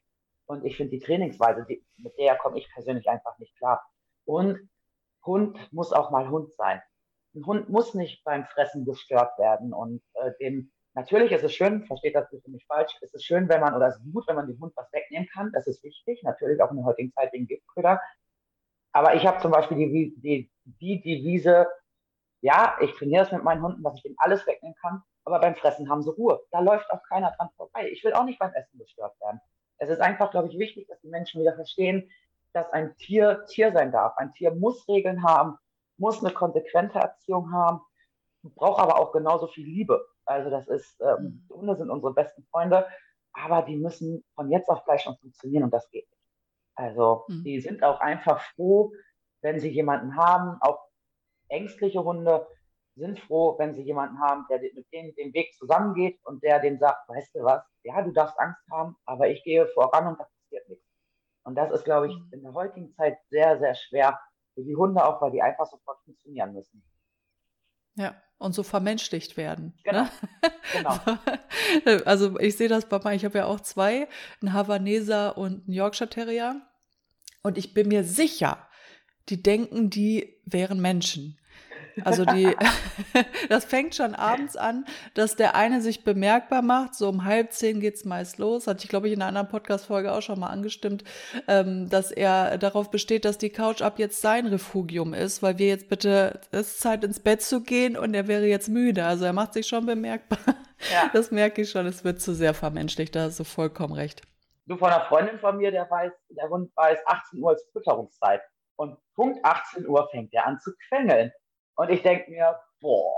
Und 0.46 0.66
ich 0.66 0.76
finde 0.76 0.92
die 0.92 1.00
Trainingsweise, 1.00 1.66
die, 1.68 1.86
mit 1.98 2.18
der 2.18 2.38
komme 2.38 2.58
ich 2.58 2.70
persönlich 2.74 3.10
einfach 3.10 3.38
nicht 3.40 3.56
klar. 3.58 3.86
Und 4.26 4.70
Hund 5.26 5.58
muss 5.72 5.94
auch 5.94 6.12
mal 6.12 6.30
Hund 6.30 6.52
sein 6.54 6.82
ein 7.36 7.46
Hund 7.46 7.70
muss 7.70 7.94
nicht 7.94 8.24
beim 8.24 8.46
Fressen 8.46 8.86
gestört 8.86 9.38
werden 9.40 9.74
und 9.74 10.02
äh, 10.16 10.32
dem 10.40 10.72
Natürlich 10.96 11.32
ist 11.32 11.44
es 11.44 11.56
schön, 11.56 11.86
versteht 11.86 12.14
das 12.14 12.30
bitte 12.30 12.52
nicht 12.52 12.68
falsch, 12.68 12.96
es 13.02 13.14
ist 13.14 13.26
schön, 13.26 13.50
wenn 13.50 13.62
man, 13.62 13.74
oder 13.74 13.88
es 13.88 13.96
ist 13.96 14.14
gut, 14.14 14.28
wenn 14.28 14.36
man 14.36 14.48
dem 14.48 14.60
Hund 14.60 14.74
was 14.76 14.92
wegnehmen 14.94 15.28
kann, 15.34 15.52
das 15.52 15.66
ist 15.66 15.84
wichtig, 15.84 16.22
natürlich 16.22 16.62
auch 16.62 16.70
in 16.70 16.78
der 16.78 16.86
heutigen 16.86 17.12
Zeit 17.14 17.34
wegen 17.34 17.48
Giftköder. 17.48 18.00
Aber 18.92 19.16
ich 19.16 19.26
habe 19.26 19.42
zum 19.42 19.52
Beispiel 19.52 19.78
die, 19.78 20.14
die, 20.18 20.52
die 20.66 21.02
Devise, 21.02 21.68
ja, 22.42 22.78
ich 22.80 22.94
trainiere 22.94 23.26
es 23.26 23.32
mit 23.32 23.44
meinen 23.44 23.64
Hunden, 23.64 23.82
dass 23.82 23.96
ich 23.96 24.04
denen 24.04 24.16
alles 24.20 24.46
wegnehmen 24.46 24.76
kann, 24.82 25.02
aber 25.26 25.40
beim 25.40 25.56
Fressen 25.56 25.90
haben 25.90 26.04
sie 26.04 26.12
Ruhe. 26.12 26.40
Da 26.52 26.60
läuft 26.60 26.92
auch 26.92 27.02
keiner 27.10 27.32
dran 27.38 27.50
vorbei. 27.58 27.90
Ich 27.90 28.04
will 28.04 28.14
auch 28.14 28.26
nicht 28.26 28.38
beim 28.38 28.54
Essen 28.54 28.78
gestört 28.78 29.20
werden. 29.20 29.42
Es 29.80 29.90
ist 29.90 30.00
einfach, 30.00 30.30
glaube 30.30 30.50
ich, 30.50 30.60
wichtig, 30.60 30.88
dass 30.88 31.02
die 31.02 31.10
Menschen 31.10 31.42
wieder 31.42 31.56
verstehen, 31.56 32.12
dass 32.54 32.72
ein 32.72 32.96
Tier 32.98 33.46
Tier 33.48 33.72
sein 33.72 33.92
darf. 33.92 34.16
Ein 34.18 34.32
Tier 34.34 34.52
muss 34.52 34.88
Regeln 34.88 35.24
haben, 35.24 35.58
muss 36.04 36.24
eine 36.24 36.34
konsequente 36.34 37.00
Erziehung 37.00 37.52
haben, 37.54 37.80
braucht 38.44 38.82
aber 38.82 39.00
auch 39.00 39.14
genauso 39.14 39.48
viel 39.48 39.66
Liebe. 39.66 40.06
Also 40.26 40.50
das 40.50 40.68
ist, 40.68 41.00
ähm, 41.02 41.46
mhm. 41.50 41.56
Hunde 41.56 41.78
sind 41.78 41.90
unsere 41.90 42.14
besten 42.14 42.44
Freunde, 42.52 42.86
aber 43.32 43.62
die 43.62 43.78
müssen 43.78 44.24
von 44.36 44.52
jetzt 44.52 44.70
auf 44.70 44.84
gleich 44.84 45.02
schon 45.02 45.18
funktionieren 45.18 45.64
und 45.64 45.74
das 45.74 45.90
geht 45.90 46.10
nicht. 46.12 46.24
Also 46.76 47.24
mhm. 47.30 47.44
die 47.46 47.62
sind 47.62 47.84
auch 47.84 48.02
einfach 48.02 48.42
froh, 48.54 48.92
wenn 49.42 49.60
sie 49.60 49.70
jemanden 49.70 50.18
haben, 50.18 50.58
auch 50.62 50.80
ängstliche 51.48 52.04
Hunde 52.04 52.48
sind 52.96 53.20
froh, 53.22 53.56
wenn 53.58 53.74
sie 53.74 53.84
jemanden 53.84 54.20
haben, 54.20 54.46
der 54.50 54.60
mit 54.60 54.92
denen 54.92 55.16
den 55.16 55.34
Weg 55.34 55.54
zusammengeht 55.56 56.20
und 56.26 56.44
der 56.44 56.60
denen 56.60 56.80
sagt, 56.80 57.08
weißt 57.08 57.34
du 57.36 57.44
was, 57.44 57.64
ja, 57.84 58.02
du 58.02 58.12
darfst 58.12 58.38
Angst 58.40 58.62
haben, 58.70 58.96
aber 59.06 59.30
ich 59.30 59.44
gehe 59.44 59.68
voran 59.68 60.08
und 60.08 60.20
da 60.20 60.26
passiert 60.26 60.68
nichts. 60.70 60.86
Und 61.46 61.56
das 61.56 61.72
ist, 61.72 61.86
glaube 61.86 62.08
ich, 62.08 62.16
mhm. 62.16 62.30
in 62.34 62.44
der 62.44 62.54
heutigen 62.54 62.94
Zeit 62.94 63.18
sehr, 63.30 63.58
sehr 63.60 63.76
schwer, 63.76 64.20
für 64.54 64.64
die 64.64 64.76
Hunde 64.76 65.04
auch, 65.04 65.22
weil 65.22 65.32
die 65.32 65.42
einfach 65.42 65.66
sofort 65.66 66.00
funktionieren 66.04 66.54
müssen. 66.54 66.84
Ja, 67.96 68.16
und 68.38 68.54
so 68.54 68.64
vermenschlicht 68.64 69.38
werden. 69.38 69.74
Genau. 69.84 70.04
Ne? 70.04 70.10
genau. 70.74 72.02
Also 72.06 72.40
ich 72.40 72.58
sehe 72.58 72.68
das 72.68 72.90
bei 72.90 73.00
mir, 73.00 73.16
ich 73.16 73.26
habe 73.26 73.38
ja 73.38 73.46
auch 73.46 73.62
zwei, 73.62 74.08
einen 74.42 74.54
Havaneser 74.54 75.38
und 75.38 75.66
einen 75.66 75.74
Yorkshire 75.74 76.10
Terrier. 76.10 76.62
Und 77.44 77.58
ich 77.58 77.74
bin 77.74 77.88
mir 77.88 78.04
sicher, 78.04 78.68
die 79.30 79.42
denken, 79.42 79.90
die 79.90 80.42
wären 80.46 80.82
Menschen. 80.82 81.40
Also 82.04 82.26
die, 82.26 82.56
das 83.50 83.66
fängt 83.66 83.96
schon 83.96 84.16
abends 84.16 84.56
an, 84.56 84.86
dass 85.14 85.36
der 85.36 85.56
eine 85.56 85.82
sich 85.82 86.04
bemerkbar 86.04 86.62
macht. 86.62 86.96
So 86.96 87.10
um 87.10 87.26
halb 87.26 87.52
zehn 87.52 87.80
geht's 87.80 88.06
meist 88.06 88.38
los. 88.38 88.68
Hatte 88.68 88.84
ich, 88.84 88.90
glaube 88.90 89.08
ich, 89.08 89.14
in 89.14 89.22
einer 89.22 89.30
anderen 89.30 89.48
Podcast-Folge 89.48 90.12
auch 90.12 90.22
schon 90.22 90.40
mal 90.40 90.48
angestimmt, 90.48 91.04
ähm, 91.48 91.90
dass 91.90 92.12
er 92.12 92.58
darauf 92.58 92.90
besteht, 92.92 93.26
dass 93.26 93.38
die 93.38 93.50
Couch 93.50 93.82
ab 93.82 94.00
jetzt 94.00 94.22
sein 94.22 94.48
Refugium 94.48 95.14
ist, 95.14 95.44
weil 95.44 95.58
wir 95.58 95.68
jetzt 95.68 95.90
bitte, 95.90 96.42
es 96.52 96.72
ist 96.72 96.80
Zeit 96.82 97.04
ins 97.04 97.20
Bett 97.20 97.42
zu 97.42 97.62
gehen 97.62 97.98
und 97.98 98.14
er 98.14 98.28
wäre 98.28 98.46
jetzt 98.46 98.70
müde. 98.70 99.06
Also 99.06 99.26
er 99.26 99.34
macht 99.34 99.54
sich 99.54 99.68
schon 99.68 99.86
bemerkbar. 99.86 100.40
Ja. 100.48 100.56
Das 101.14 101.32
merke 101.32 101.62
ich 101.62 101.70
schon, 101.70 101.86
es 101.86 102.04
wird 102.04 102.20
zu 102.20 102.34
sehr 102.34 102.54
vermenschlicht, 102.54 103.16
da 103.16 103.24
hast 103.24 103.40
du 103.40 103.44
vollkommen 103.44 103.94
recht. 103.94 104.22
Du 104.66 104.78
von 104.78 104.90
einer 104.90 105.06
Freundin 105.06 105.40
von 105.40 105.58
mir, 105.58 105.72
der 105.72 105.90
weiß, 105.90 106.12
der 106.30 106.50
Hund 106.50 106.72
weiß, 106.76 107.00
18 107.06 107.42
Uhr 107.42 107.54
ist 107.54 107.70
Fütterungszeit. 107.72 108.42
Und 108.76 108.98
Punkt 109.16 109.44
18 109.44 109.88
Uhr 109.88 110.08
fängt 110.10 110.34
er 110.34 110.48
an 110.48 110.60
zu 110.60 110.72
quengeln. 110.88 111.32
Und 111.76 111.90
ich 111.90 112.02
denke 112.02 112.30
mir, 112.32 112.60
boah, 112.80 113.14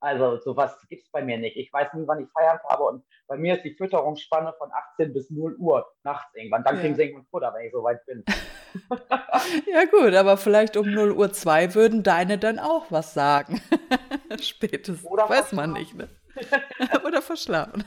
also 0.00 0.38
sowas 0.38 0.76
gibt 0.88 1.02
es 1.02 1.10
bei 1.10 1.22
mir 1.22 1.38
nicht. 1.38 1.56
Ich 1.56 1.72
weiß 1.72 1.92
nie, 1.94 2.06
wann 2.06 2.22
ich 2.22 2.28
Feierabend 2.32 2.64
habe 2.64 2.84
und 2.84 3.04
bei 3.26 3.36
mir 3.36 3.54
ist 3.54 3.64
die 3.64 3.74
Fütterungsspanne 3.74 4.54
von 4.58 4.70
18 4.72 5.12
bis 5.12 5.30
0 5.30 5.56
Uhr 5.56 5.86
nachts 6.04 6.34
irgendwann. 6.34 6.64
Dann 6.64 6.76
ja. 6.76 6.80
kriegen 6.80 6.94
sie 6.94 7.02
irgendwann 7.02 7.26
Futter, 7.26 7.52
wenn 7.54 7.66
ich 7.66 7.72
so 7.72 7.82
weit 7.82 8.04
bin. 8.06 8.24
ja 9.72 9.84
gut, 9.84 10.14
aber 10.14 10.36
vielleicht 10.36 10.76
um 10.76 10.90
0 10.90 11.12
Uhr 11.12 11.32
2 11.32 11.74
würden 11.74 12.02
deine 12.02 12.38
dann 12.38 12.58
auch 12.58 12.86
was 12.90 13.14
sagen. 13.14 13.60
Spätestens. 14.40 15.04
Oder 15.04 15.28
Weiß 15.28 15.52
man 15.52 15.72
nicht, 15.72 15.94
ne? 15.94 16.08
Oder 17.04 17.20
verschlafen. 17.20 17.84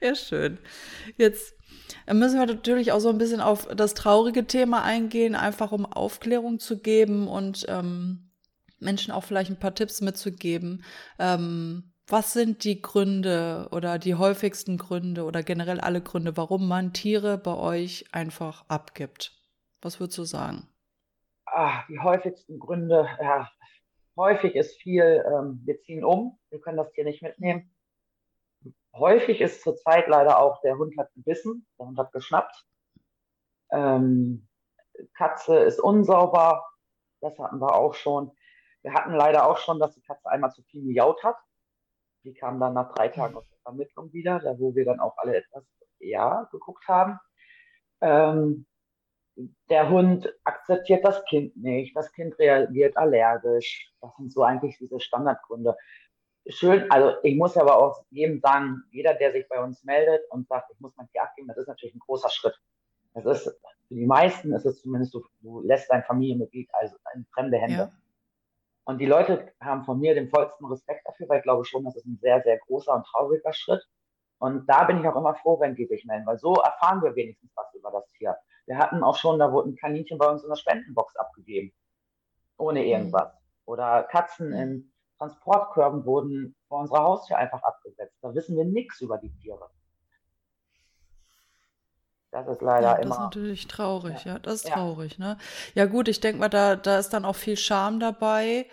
ja, 0.00 0.14
schön. 0.14 0.58
Jetzt 1.16 1.54
müssen 2.10 2.38
wir 2.40 2.46
natürlich 2.46 2.92
auch 2.92 3.00
so 3.00 3.10
ein 3.10 3.18
bisschen 3.18 3.40
auf 3.40 3.66
das 3.66 3.94
traurige 3.94 4.46
Thema 4.46 4.82
eingehen, 4.82 5.34
einfach 5.34 5.70
um 5.70 5.86
Aufklärung 5.86 6.58
zu 6.58 6.80
geben 6.80 7.28
und 7.28 7.66
ähm, 7.68 8.29
Menschen 8.80 9.12
auch 9.12 9.24
vielleicht 9.24 9.50
ein 9.50 9.58
paar 9.58 9.74
Tipps 9.74 10.00
mitzugeben. 10.00 10.84
Ähm, 11.18 11.92
was 12.06 12.32
sind 12.32 12.64
die 12.64 12.82
Gründe 12.82 13.68
oder 13.70 13.98
die 13.98 14.16
häufigsten 14.16 14.78
Gründe 14.78 15.24
oder 15.24 15.42
generell 15.42 15.80
alle 15.80 16.00
Gründe, 16.00 16.36
warum 16.36 16.66
man 16.66 16.92
Tiere 16.92 17.38
bei 17.38 17.54
euch 17.54 18.06
einfach 18.12 18.64
abgibt? 18.68 19.32
Was 19.80 20.00
würdest 20.00 20.18
du 20.18 20.24
sagen? 20.24 20.68
Ah, 21.46 21.84
die 21.88 22.00
häufigsten 22.00 22.58
Gründe, 22.58 23.08
ja, 23.20 23.48
häufig 24.16 24.54
ist 24.54 24.76
viel, 24.80 25.24
ähm, 25.26 25.62
wir 25.64 25.80
ziehen 25.82 26.04
um, 26.04 26.38
wir 26.50 26.60
können 26.60 26.76
das 26.76 26.90
Tier 26.92 27.04
nicht 27.04 27.22
mitnehmen. 27.22 27.72
Häufig 28.92 29.40
ist 29.40 29.62
zurzeit 29.62 30.08
leider 30.08 30.38
auch, 30.40 30.60
der 30.62 30.76
Hund 30.76 30.96
hat 30.98 31.12
gebissen, 31.14 31.66
der 31.78 31.86
Hund 31.86 31.98
hat 31.98 32.12
geschnappt. 32.12 32.64
Ähm, 33.70 34.48
Katze 35.14 35.58
ist 35.58 35.80
unsauber, 35.80 36.64
das 37.20 37.38
hatten 37.38 37.60
wir 37.60 37.74
auch 37.74 37.94
schon. 37.94 38.32
Wir 38.82 38.94
hatten 38.94 39.12
leider 39.12 39.46
auch 39.46 39.58
schon, 39.58 39.78
dass 39.78 39.94
die 39.94 40.02
Katze 40.02 40.28
einmal 40.30 40.52
zu 40.52 40.62
viel 40.62 40.82
miaut 40.82 41.22
hat. 41.22 41.36
Die 42.24 42.34
kam 42.34 42.60
dann 42.60 42.74
nach 42.74 42.92
drei 42.94 43.08
Tagen 43.08 43.36
aus 43.36 43.48
der 43.48 43.58
Vermittlung 43.62 44.12
wieder, 44.12 44.40
da 44.40 44.58
wo 44.58 44.74
wir 44.74 44.84
dann 44.84 45.00
auch 45.00 45.16
alle 45.18 45.36
etwas 45.36 45.64
eher 45.98 46.48
geguckt 46.50 46.86
haben. 46.88 47.18
Ähm, 48.00 48.66
der 49.68 49.88
Hund 49.88 50.32
akzeptiert 50.44 51.04
das 51.04 51.24
Kind 51.24 51.56
nicht, 51.56 51.96
das 51.96 52.12
Kind 52.12 52.38
reagiert 52.38 52.96
allergisch. 52.96 53.90
Das 54.00 54.14
sind 54.16 54.32
so 54.32 54.42
eigentlich 54.42 54.76
diese 54.78 55.00
Standardgründe. 55.00 55.76
Schön, 56.46 56.90
also 56.90 57.16
ich 57.22 57.36
muss 57.36 57.56
aber 57.56 57.76
auch 57.78 58.02
jedem 58.10 58.40
sagen, 58.40 58.82
jeder, 58.90 59.14
der 59.14 59.32
sich 59.32 59.46
bei 59.48 59.62
uns 59.62 59.84
meldet 59.84 60.22
und 60.30 60.48
sagt, 60.48 60.70
ich 60.72 60.80
muss 60.80 60.96
mein 60.96 61.08
Tier 61.08 61.22
abgeben, 61.22 61.48
das 61.48 61.58
ist 61.58 61.68
natürlich 61.68 61.94
ein 61.94 62.00
großer 62.00 62.30
Schritt. 62.30 62.58
Das 63.14 63.24
ist, 63.24 63.44
für 63.88 63.94
die 63.94 64.06
meisten 64.06 64.52
ist 64.52 64.64
es 64.64 64.80
zumindest, 64.80 65.14
du, 65.14 65.24
du 65.40 65.60
lässt 65.60 65.90
dein 65.90 66.02
Familienmitglied 66.04 66.68
also 66.72 66.96
in 67.14 67.26
fremde 67.26 67.58
Hände. 67.58 67.76
Ja. 67.76 67.92
Und 68.84 68.98
die 68.98 69.06
Leute 69.06 69.52
haben 69.60 69.84
von 69.84 70.00
mir 70.00 70.14
den 70.14 70.28
vollsten 70.28 70.66
Respekt 70.66 71.06
dafür, 71.06 71.28
weil 71.28 71.38
ich 71.38 71.44
glaube 71.44 71.64
schon, 71.64 71.84
das 71.84 71.96
ist 71.96 72.06
ein 72.06 72.18
sehr, 72.20 72.42
sehr 72.42 72.58
großer 72.58 72.94
und 72.94 73.06
trauriger 73.06 73.52
Schritt. 73.52 73.86
Und 74.38 74.66
da 74.66 74.84
bin 74.84 75.00
ich 75.00 75.06
auch 75.06 75.16
immer 75.16 75.34
froh, 75.34 75.60
wenn 75.60 75.74
die 75.74 75.86
sich 75.86 76.04
melden, 76.06 76.26
weil 76.26 76.38
so 76.38 76.54
erfahren 76.54 77.02
wir 77.02 77.14
wenigstens 77.14 77.52
was 77.54 77.72
über 77.74 77.90
das 77.90 78.08
Tier. 78.12 78.36
Wir 78.66 78.78
hatten 78.78 79.02
auch 79.02 79.16
schon, 79.16 79.38
da 79.38 79.52
wurde 79.52 79.70
ein 79.70 79.76
Kaninchen 79.76 80.16
bei 80.18 80.28
uns 80.28 80.42
in 80.42 80.48
der 80.48 80.56
Spendenbox 80.56 81.14
abgegeben, 81.16 81.72
ohne 82.56 82.84
irgendwas. 82.84 83.32
Oder 83.66 84.04
Katzen 84.04 84.52
in 84.52 84.92
Transportkörben 85.18 86.06
wurden 86.06 86.56
vor 86.68 86.80
unserer 86.80 87.02
Haustür 87.02 87.36
einfach 87.36 87.62
abgesetzt. 87.62 88.16
Da 88.22 88.34
wissen 88.34 88.56
wir 88.56 88.64
nichts 88.64 89.00
über 89.02 89.18
die 89.18 89.30
Tiere. 89.36 89.68
Das 92.32 92.46
ist 92.46 92.62
leider 92.62 92.88
ja, 92.88 92.94
das 92.94 93.04
immer. 93.04 93.14
Das 93.14 93.18
ist 93.18 93.24
natürlich 93.24 93.68
traurig, 93.68 94.24
ja, 94.24 94.32
ja 94.32 94.38
das 94.38 94.54
ist 94.56 94.68
ja. 94.68 94.74
traurig, 94.74 95.18
ne? 95.18 95.36
Ja, 95.74 95.86
gut, 95.86 96.08
ich 96.08 96.20
denke 96.20 96.38
mal, 96.38 96.48
da, 96.48 96.76
da 96.76 96.98
ist 96.98 97.10
dann 97.10 97.24
auch 97.24 97.36
viel 97.36 97.56
Scham 97.56 97.98
dabei, 97.98 98.66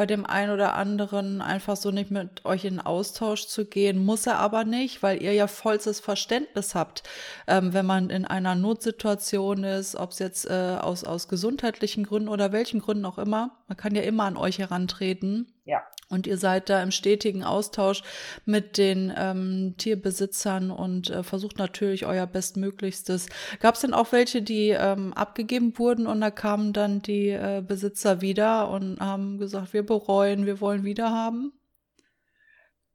bei 0.00 0.06
dem 0.06 0.24
einen 0.24 0.50
oder 0.50 0.76
anderen 0.76 1.42
einfach 1.42 1.76
so 1.76 1.90
nicht 1.90 2.10
mit 2.10 2.46
euch 2.46 2.64
in 2.64 2.80
Austausch 2.80 3.46
zu 3.48 3.66
gehen. 3.66 4.02
Muss 4.02 4.26
er 4.26 4.38
aber 4.38 4.64
nicht, 4.64 5.02
weil 5.02 5.22
ihr 5.22 5.34
ja 5.34 5.46
vollstes 5.46 6.00
Verständnis 6.00 6.74
habt, 6.74 7.02
ähm, 7.46 7.74
wenn 7.74 7.84
man 7.84 8.08
in 8.08 8.24
einer 8.24 8.54
Notsituation 8.54 9.62
ist, 9.62 9.96
ob 9.96 10.12
es 10.12 10.18
jetzt 10.18 10.48
äh, 10.48 10.78
aus, 10.80 11.04
aus 11.04 11.28
gesundheitlichen 11.28 12.04
Gründen 12.04 12.30
oder 12.30 12.50
welchen 12.50 12.80
Gründen 12.80 13.04
auch 13.04 13.18
immer. 13.18 13.58
Man 13.68 13.76
kann 13.76 13.94
ja 13.94 14.00
immer 14.00 14.24
an 14.24 14.38
euch 14.38 14.58
herantreten. 14.58 15.52
Ja. 15.64 15.82
Und 16.10 16.26
ihr 16.26 16.36
seid 16.36 16.68
da 16.68 16.82
im 16.82 16.90
stetigen 16.90 17.44
Austausch 17.44 18.02
mit 18.44 18.78
den 18.78 19.12
ähm, 19.16 19.76
Tierbesitzern 19.78 20.72
und 20.72 21.08
äh, 21.08 21.22
versucht 21.22 21.58
natürlich 21.58 22.04
euer 22.04 22.26
Bestmöglichstes. 22.26 23.28
Gab 23.60 23.76
es 23.76 23.82
denn 23.82 23.94
auch 23.94 24.10
welche, 24.10 24.42
die 24.42 24.70
ähm, 24.70 25.12
abgegeben 25.14 25.78
wurden 25.78 26.08
und 26.08 26.20
da 26.20 26.32
kamen 26.32 26.72
dann 26.72 27.00
die 27.00 27.28
äh, 27.28 27.62
Besitzer 27.66 28.20
wieder 28.20 28.70
und 28.70 28.98
haben 28.98 29.38
gesagt, 29.38 29.72
wir 29.72 29.86
bereuen, 29.86 30.46
wir 30.46 30.60
wollen 30.60 30.82
wieder 30.82 31.10
haben? 31.10 31.52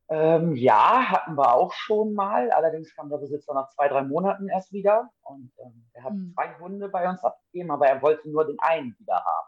Ähm, 0.07 0.55
ja, 0.55 1.09
hatten 1.09 1.35
wir 1.35 1.53
auch 1.53 1.71
schon 1.73 2.13
mal. 2.13 2.51
Allerdings 2.51 2.93
kam 2.95 3.09
der 3.09 3.17
Besitzer 3.17 3.53
nach 3.53 3.69
zwei, 3.69 3.87
drei 3.87 4.03
Monaten 4.03 4.49
erst 4.49 4.71
wieder. 4.71 5.09
Und 5.23 5.51
ähm, 5.63 5.87
er 5.93 6.03
hat 6.03 6.11
hm. 6.11 6.33
zwei 6.35 6.59
Hunde 6.59 6.89
bei 6.89 7.09
uns 7.09 7.23
abgegeben, 7.23 7.71
aber 7.71 7.87
er 7.87 8.01
wollte 8.01 8.29
nur 8.29 8.45
den 8.45 8.59
einen 8.59 8.95
wieder 8.99 9.15
haben. 9.15 9.47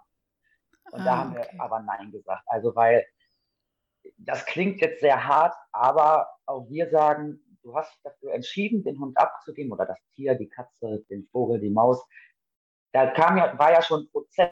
Und 0.91 1.01
ah, 1.01 1.03
da 1.03 1.17
haben 1.17 1.31
okay. 1.31 1.47
wir 1.51 1.61
aber 1.61 1.81
Nein 1.81 2.11
gesagt. 2.11 2.43
Also 2.47 2.75
weil 2.75 3.05
das 4.17 4.45
klingt 4.45 4.81
jetzt 4.81 5.01
sehr 5.01 5.27
hart, 5.27 5.55
aber 5.71 6.29
auch 6.45 6.69
wir 6.69 6.89
sagen, 6.89 7.39
du 7.63 7.75
hast 7.75 7.93
dich 7.93 8.01
dafür 8.03 8.33
entschieden, 8.33 8.83
den 8.83 8.99
Hund 8.99 9.17
abzugeben 9.17 9.71
oder 9.71 9.85
das 9.85 9.99
Tier, 10.15 10.35
die 10.35 10.49
Katze, 10.49 11.03
den 11.09 11.27
Vogel, 11.31 11.59
die 11.59 11.69
Maus. 11.69 12.05
Da 12.93 13.07
kam 13.11 13.37
ja, 13.37 13.57
war 13.59 13.71
ja 13.71 13.81
schon 13.81 14.03
ein 14.03 14.09
Prozess, 14.09 14.51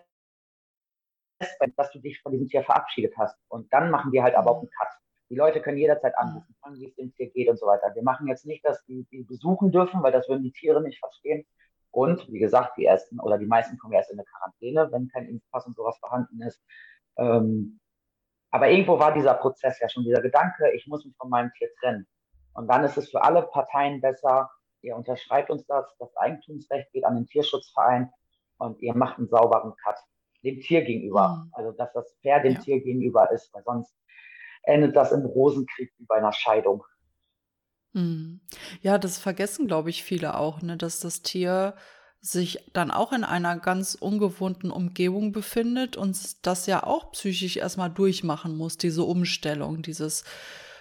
dass 1.75 1.91
du 1.91 1.99
dich 1.99 2.21
von 2.21 2.31
diesem 2.31 2.47
Tier 2.47 2.63
verabschiedet 2.63 3.17
hast. 3.17 3.37
Und 3.47 3.71
dann 3.73 3.89
machen 3.91 4.11
wir 4.11 4.23
halt 4.23 4.35
aber 4.35 4.51
auch 4.51 4.59
einen 4.59 4.69
Cut. 4.69 4.89
Die 5.29 5.35
Leute 5.35 5.61
können 5.61 5.77
jederzeit 5.77 6.15
anrufen, 6.17 6.55
fragen, 6.61 6.77
wie 6.77 6.87
es 6.87 6.95
dem 6.95 7.13
Tier 7.13 7.29
geht 7.29 7.49
und 7.49 7.57
so 7.57 7.65
weiter. 7.65 7.93
Wir 7.95 8.03
machen 8.03 8.27
jetzt 8.27 8.45
nicht, 8.45 8.63
dass 8.63 8.83
die, 8.85 9.05
die 9.11 9.23
besuchen 9.23 9.71
dürfen, 9.71 10.03
weil 10.03 10.11
das 10.11 10.29
würden 10.29 10.43
die 10.43 10.51
Tiere 10.51 10.81
nicht 10.81 10.99
verstehen. 10.99 11.45
Und 11.91 12.31
wie 12.31 12.39
gesagt, 12.39 12.77
die 12.77 12.85
ersten 12.85 13.19
oder 13.19 13.37
die 13.37 13.45
meisten 13.45 13.77
kommen 13.77 13.93
erst 13.93 14.11
in 14.11 14.19
eine 14.19 14.25
Quarantäne, 14.25 14.91
wenn 14.91 15.07
kein 15.07 15.27
Impfpass 15.27 15.65
und 15.65 15.75
sowas 15.75 15.97
vorhanden 15.97 16.41
ist. 16.41 16.61
Ähm, 17.17 17.79
aber 18.55 18.69
irgendwo 18.69 18.97
war 18.97 19.13
dieser 19.13 19.33
Prozess 19.33 19.81
ja 19.81 19.89
schon, 19.89 20.05
dieser 20.05 20.21
Gedanke, 20.21 20.71
ich 20.71 20.87
muss 20.87 21.03
mich 21.03 21.13
von 21.17 21.29
meinem 21.29 21.51
Tier 21.57 21.67
trennen. 21.81 22.07
Und 22.53 22.69
dann 22.69 22.85
ist 22.85 22.95
es 22.95 23.11
für 23.11 23.21
alle 23.21 23.41
Parteien 23.41 23.99
besser, 23.99 24.49
ihr 24.81 24.95
unterschreibt 24.95 25.49
uns 25.49 25.65
das, 25.65 25.85
das 25.99 26.15
Eigentumsrecht 26.15 26.89
geht 26.93 27.03
an 27.03 27.15
den 27.15 27.27
Tierschutzverein 27.27 28.09
und 28.57 28.81
ihr 28.81 28.95
macht 28.95 29.17
einen 29.17 29.27
sauberen 29.27 29.73
Cut 29.83 29.97
dem 30.41 30.61
Tier 30.61 30.85
gegenüber. 30.85 31.43
Mhm. 31.43 31.51
Also, 31.51 31.71
dass 31.73 31.91
das 31.91 32.15
fair 32.21 32.39
dem 32.39 32.53
ja. 32.53 32.59
Tier 32.61 32.81
gegenüber 32.81 33.29
ist, 33.29 33.53
weil 33.53 33.63
sonst 33.63 33.93
endet 34.63 34.95
das 34.95 35.11
im 35.11 35.25
Rosenkrieg 35.25 35.91
wie 35.97 36.05
bei 36.05 36.15
einer 36.15 36.31
Scheidung. 36.31 36.85
Mhm. 37.91 38.39
Ja, 38.79 38.97
das 38.97 39.17
vergessen, 39.17 39.67
glaube 39.67 39.89
ich, 39.89 40.01
viele 40.01 40.37
auch, 40.37 40.61
ne, 40.61 40.77
dass 40.77 41.01
das 41.01 41.23
Tier 41.23 41.75
sich 42.25 42.71
dann 42.73 42.89
auch 42.89 43.13
in 43.13 43.23
einer 43.23 43.57
ganz 43.59 43.93
ungewohnten 43.93 44.71
Umgebung 44.71 45.31
befindet 45.31 45.95
und 45.95 46.45
das 46.45 46.65
ja 46.65 46.83
auch 46.83 47.11
psychisch 47.11 47.57
erstmal 47.57 47.91
durchmachen 47.91 48.57
muss, 48.57 48.77
diese 48.77 49.03
Umstellung, 49.03 49.83
dieses, 49.83 50.23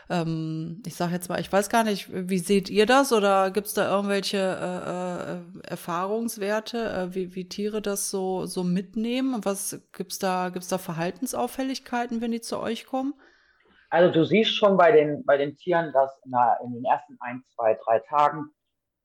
ähm, 0.09 0.83
ich 0.87 0.95
sage 0.97 1.13
jetzt 1.13 1.29
mal, 1.29 1.39
ich 1.41 1.53
weiß 1.53 1.69
gar 1.69 1.85
nicht, 1.85 2.09
wie 2.11 2.39
seht 2.39 2.71
ihr 2.71 2.87
das 2.87 3.13
oder 3.13 3.51
gibt 3.51 3.67
es 3.67 3.75
da 3.75 3.95
irgendwelche 3.95 4.39
äh, 4.39 5.67
äh, 5.67 5.71
Erfahrungswerte, 5.71 6.79
äh, 6.79 7.15
wie, 7.15 7.35
wie 7.35 7.47
Tiere 7.47 7.83
das 7.83 8.11
so, 8.11 8.47
so 8.47 8.65
mitnehmen? 8.65 9.45
Was 9.45 9.83
gibt's 9.93 10.19
da, 10.19 10.49
gibt's 10.49 10.69
da 10.69 10.79
Verhaltensauffälligkeiten, 10.79 12.23
wenn 12.23 12.33
die 12.33 12.41
zu 12.41 12.59
euch 12.59 12.87
kommen? 12.87 13.13
Also 13.91 14.13
du 14.13 14.25
siehst 14.25 14.57
schon 14.57 14.79
bei 14.79 14.93
den, 14.93 15.25
bei 15.27 15.37
den 15.37 15.57
Tieren, 15.57 15.93
dass 15.93 16.11
in, 16.25 16.31
der, 16.31 16.59
in 16.65 16.73
den 16.73 16.85
ersten 16.87 17.19
ein, 17.21 17.45
zwei, 17.55 17.79
drei 17.85 17.99
Tagen 17.99 18.47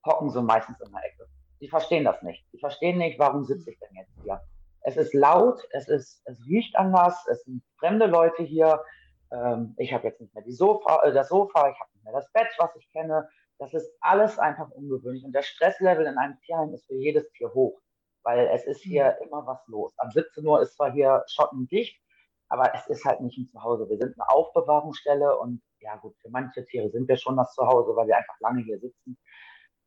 hocken 0.06 0.30
sie 0.30 0.42
meistens 0.42 0.80
in 0.80 0.90
der 0.90 1.04
Ecke 1.04 1.26
die 1.60 1.68
verstehen 1.68 2.04
das 2.04 2.22
nicht. 2.22 2.44
Die 2.52 2.58
verstehen 2.58 2.98
nicht, 2.98 3.18
warum 3.18 3.44
sitze 3.44 3.70
ich 3.70 3.78
denn 3.78 3.94
jetzt 3.94 4.12
hier. 4.22 4.40
Es 4.82 4.96
ist 4.96 5.12
laut, 5.12 5.62
es, 5.72 5.88
ist, 5.88 6.22
es 6.24 6.46
riecht 6.46 6.74
anders, 6.76 7.26
es 7.28 7.42
sind 7.44 7.62
fremde 7.78 8.06
Leute 8.06 8.42
hier. 8.42 8.82
Ähm, 9.30 9.74
ich 9.78 9.92
habe 9.92 10.08
jetzt 10.08 10.20
nicht 10.20 10.34
mehr 10.34 10.44
die 10.44 10.52
Sofa, 10.52 11.02
äh, 11.02 11.12
das 11.12 11.28
Sofa, 11.28 11.68
ich 11.70 11.78
habe 11.78 11.90
nicht 11.94 12.04
mehr 12.04 12.14
das 12.14 12.32
Bett, 12.32 12.48
was 12.58 12.74
ich 12.76 12.90
kenne. 12.92 13.28
Das 13.58 13.74
ist 13.74 13.92
alles 14.00 14.38
einfach 14.38 14.70
ungewöhnlich. 14.70 15.24
Und 15.24 15.32
der 15.32 15.42
Stresslevel 15.42 16.06
in 16.06 16.16
einem 16.16 16.40
Tierheim 16.40 16.72
ist 16.72 16.86
für 16.86 16.94
jedes 16.94 17.30
Tier 17.32 17.52
hoch, 17.52 17.78
weil 18.22 18.48
es 18.54 18.64
ist 18.64 18.82
hier 18.82 19.16
mhm. 19.20 19.28
immer 19.28 19.46
was 19.46 19.60
los. 19.66 19.92
Am 19.98 20.10
17 20.10 20.46
Uhr 20.46 20.62
ist 20.62 20.76
zwar 20.76 20.92
hier 20.92 21.24
schottendicht, 21.28 22.00
aber 22.48 22.74
es 22.74 22.86
ist 22.86 23.04
halt 23.04 23.20
nicht 23.20 23.36
ein 23.36 23.48
Zuhause. 23.48 23.88
Wir 23.88 23.98
sind 23.98 24.18
eine 24.18 24.30
Aufbewahrungsstelle 24.30 25.38
und 25.38 25.62
ja 25.80 25.96
gut, 25.96 26.16
für 26.22 26.30
manche 26.30 26.64
Tiere 26.64 26.90
sind 26.90 27.06
wir 27.06 27.18
schon 27.18 27.36
das 27.36 27.54
Zuhause, 27.54 27.94
weil 27.94 28.06
wir 28.06 28.16
einfach 28.16 28.40
lange 28.40 28.62
hier 28.62 28.78
sitzen. 28.78 29.18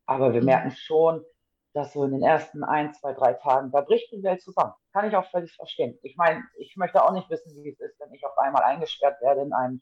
Aber 0.06 0.34
wir 0.34 0.42
mhm. 0.42 0.48
merken 0.48 0.72
schon, 0.72 1.26
dass 1.74 1.94
so 1.94 2.04
in 2.04 2.12
den 2.12 2.24
ersten 2.24 2.64
ein, 2.64 2.94
zwei, 2.94 3.14
drei 3.14 3.34
Tagen, 3.34 3.72
da 3.72 3.82
bricht 3.82 4.12
die 4.12 4.24
Welt 4.24 4.42
zusammen. 4.42 4.74
Kann 4.94 5.08
ich 5.08 5.16
auch 5.16 5.30
völlig 5.32 5.56
verstehen. 5.56 5.98
Ich 6.04 6.16
meine, 6.18 6.44
ich 6.58 6.76
möchte 6.78 7.04
auch 7.04 7.12
nicht 7.12 7.30
wissen, 7.30 7.64
wie 7.64 7.70
es 7.70 7.80
ist, 7.80 8.00
wenn 8.00 8.14
ich 8.14 8.26
auf 8.26 8.38
einmal 8.38 8.64
eingesperrt 8.64 9.20
werde 9.22 9.42
in 9.42 9.54
einem, 9.54 9.82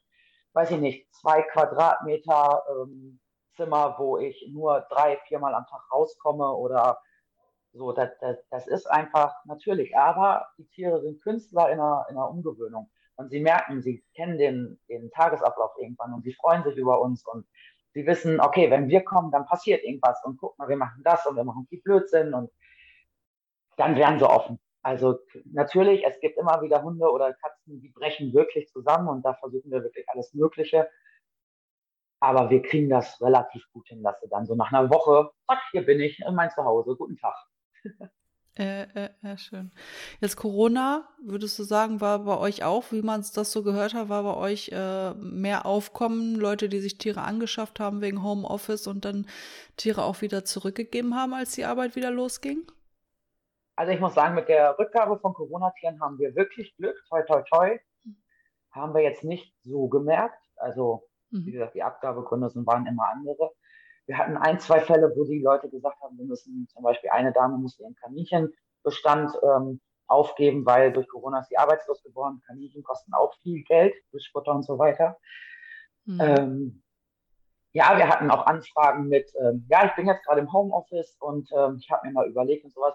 weiß 0.54 0.70
ich 0.70 0.78
nicht, 0.78 1.14
zwei 1.14 1.42
Quadratmeter 1.42 2.62
ähm, 2.70 3.20
Zimmer, 3.56 3.96
wo 3.98 4.16
ich 4.16 4.48
nur 4.50 4.86
drei, 4.88 5.18
viermal 5.28 5.54
am 5.54 5.66
Tag 5.66 5.82
rauskomme 5.92 6.52
oder 6.52 6.98
so. 7.72 7.92
Das, 7.92 8.10
das, 8.20 8.38
das 8.50 8.66
ist 8.66 8.86
einfach 8.90 9.34
natürlich. 9.44 9.96
Aber 9.96 10.48
die 10.56 10.66
Tiere 10.68 11.00
sind 11.02 11.22
Künstler 11.22 11.70
in 11.70 11.78
einer, 11.78 12.06
in 12.08 12.16
einer 12.16 12.30
Umgewöhnung. 12.30 12.90
Und 13.16 13.28
sie 13.28 13.40
merken, 13.40 13.82
sie 13.82 14.02
kennen 14.14 14.38
den, 14.38 14.80
den 14.88 15.10
Tagesablauf 15.10 15.72
irgendwann 15.78 16.14
und 16.14 16.22
sie 16.24 16.32
freuen 16.32 16.64
sich 16.64 16.76
über 16.76 17.00
uns 17.00 17.26
und 17.26 17.46
Sie 17.94 18.06
wissen, 18.06 18.40
okay, 18.40 18.70
wenn 18.70 18.88
wir 18.88 19.02
kommen, 19.02 19.30
dann 19.30 19.46
passiert 19.46 19.84
irgendwas 19.84 20.22
und 20.24 20.38
guck 20.38 20.58
mal, 20.58 20.68
wir 20.68 20.76
machen 20.76 21.02
das 21.04 21.26
und 21.26 21.36
wir 21.36 21.44
machen 21.44 21.66
viel 21.68 21.82
Blödsinn 21.82 22.32
und 22.32 22.50
dann 23.76 23.96
werden 23.96 24.18
sie 24.18 24.28
offen. 24.28 24.58
Also 24.82 25.18
natürlich, 25.44 26.04
es 26.04 26.18
gibt 26.20 26.38
immer 26.38 26.60
wieder 26.62 26.82
Hunde 26.82 27.10
oder 27.10 27.32
Katzen, 27.34 27.80
die 27.80 27.90
brechen 27.90 28.32
wirklich 28.32 28.68
zusammen 28.68 29.08
und 29.08 29.24
da 29.24 29.34
versuchen 29.34 29.70
wir 29.70 29.82
wirklich 29.82 30.08
alles 30.08 30.34
Mögliche. 30.34 30.88
Aber 32.20 32.50
wir 32.50 32.62
kriegen 32.62 32.88
das 32.88 33.20
relativ 33.20 33.64
gut 33.72 33.88
hin, 33.88 34.02
dass 34.02 34.20
sie 34.20 34.28
dann 34.28 34.46
so 34.46 34.54
nach 34.54 34.72
einer 34.72 34.90
Woche, 34.90 35.30
zack, 35.46 35.60
hier 35.72 35.84
bin 35.84 36.00
ich 36.00 36.20
in 36.20 36.34
mein 36.34 36.50
Zuhause, 36.50 36.96
guten 36.96 37.16
Tag. 37.16 37.36
Äh, 38.54 38.82
äh, 38.82 39.08
äh, 39.22 39.38
schön. 39.38 39.70
Jetzt 40.20 40.36
Corona, 40.36 41.08
würdest 41.22 41.58
du 41.58 41.62
sagen, 41.62 42.02
war 42.02 42.18
bei 42.18 42.36
euch 42.36 42.62
auch, 42.64 42.92
wie 42.92 43.00
man 43.00 43.20
es 43.20 43.32
das 43.32 43.50
so 43.50 43.62
gehört 43.62 43.94
hat, 43.94 44.10
war 44.10 44.22
bei 44.24 44.34
euch 44.34 44.70
äh, 44.70 45.14
mehr 45.14 45.64
Aufkommen, 45.64 46.34
Leute, 46.34 46.68
die 46.68 46.80
sich 46.80 46.98
Tiere 46.98 47.22
angeschafft 47.22 47.80
haben 47.80 48.02
wegen 48.02 48.22
Homeoffice 48.22 48.86
und 48.86 49.06
dann 49.06 49.26
Tiere 49.78 50.04
auch 50.04 50.20
wieder 50.20 50.44
zurückgegeben 50.44 51.16
haben, 51.16 51.32
als 51.32 51.52
die 51.52 51.64
Arbeit 51.64 51.96
wieder 51.96 52.10
losging? 52.10 52.66
Also 53.74 53.92
ich 53.92 54.00
muss 54.00 54.14
sagen, 54.14 54.34
mit 54.34 54.48
der 54.48 54.78
Rückgabe 54.78 55.18
von 55.18 55.32
Corona-Tieren 55.32 56.02
haben 56.02 56.18
wir 56.18 56.34
wirklich 56.36 56.76
Glück, 56.76 57.02
toi 57.08 57.22
toi 57.22 57.42
toi. 57.42 57.78
Haben 58.70 58.94
wir 58.94 59.02
jetzt 59.02 59.24
nicht 59.24 59.54
so 59.62 59.88
gemerkt. 59.88 60.42
Also, 60.56 61.08
mhm. 61.30 61.46
wie 61.46 61.52
gesagt, 61.52 61.74
die 61.74 61.82
Abgabegründe 61.82 62.50
waren 62.66 62.86
immer 62.86 63.08
andere 63.08 63.50
wir 64.06 64.18
hatten 64.18 64.36
ein, 64.36 64.58
zwei 64.58 64.80
Fälle, 64.80 65.12
wo 65.16 65.24
die 65.24 65.40
Leute 65.40 65.68
gesagt 65.68 66.00
haben, 66.00 66.18
wir 66.18 66.24
müssen 66.24 66.68
zum 66.72 66.82
Beispiel 66.82 67.10
eine 67.10 67.32
Dame 67.32 67.56
musste 67.58 67.82
ihren 67.82 67.94
Kaninchenbestand 67.96 69.32
ähm, 69.42 69.80
aufgeben, 70.06 70.66
weil 70.66 70.92
durch 70.92 71.08
Corona 71.08 71.40
ist 71.40 71.48
sie 71.48 71.58
arbeitslos 71.58 72.02
geworden. 72.02 72.42
Kaninchen 72.46 72.82
kosten 72.82 73.14
auch 73.14 73.34
viel 73.42 73.62
Geld, 73.62 73.94
durch 74.10 74.30
Futter 74.30 74.52
und 74.52 74.64
so 74.64 74.78
weiter. 74.78 75.18
Mhm. 76.04 76.20
Ähm, 76.20 76.82
ja, 77.72 77.96
wir 77.96 78.08
hatten 78.08 78.30
auch 78.30 78.46
Anfragen 78.46 79.08
mit, 79.08 79.32
ähm, 79.40 79.66
ja, 79.70 79.86
ich 79.86 79.94
bin 79.94 80.06
jetzt 80.06 80.24
gerade 80.24 80.40
im 80.40 80.52
Homeoffice 80.52 81.16
und 81.20 81.48
ähm, 81.56 81.78
ich 81.80 81.90
habe 81.90 82.06
mir 82.06 82.12
mal 82.12 82.28
überlegt 82.28 82.64
und 82.64 82.74
sowas. 82.74 82.94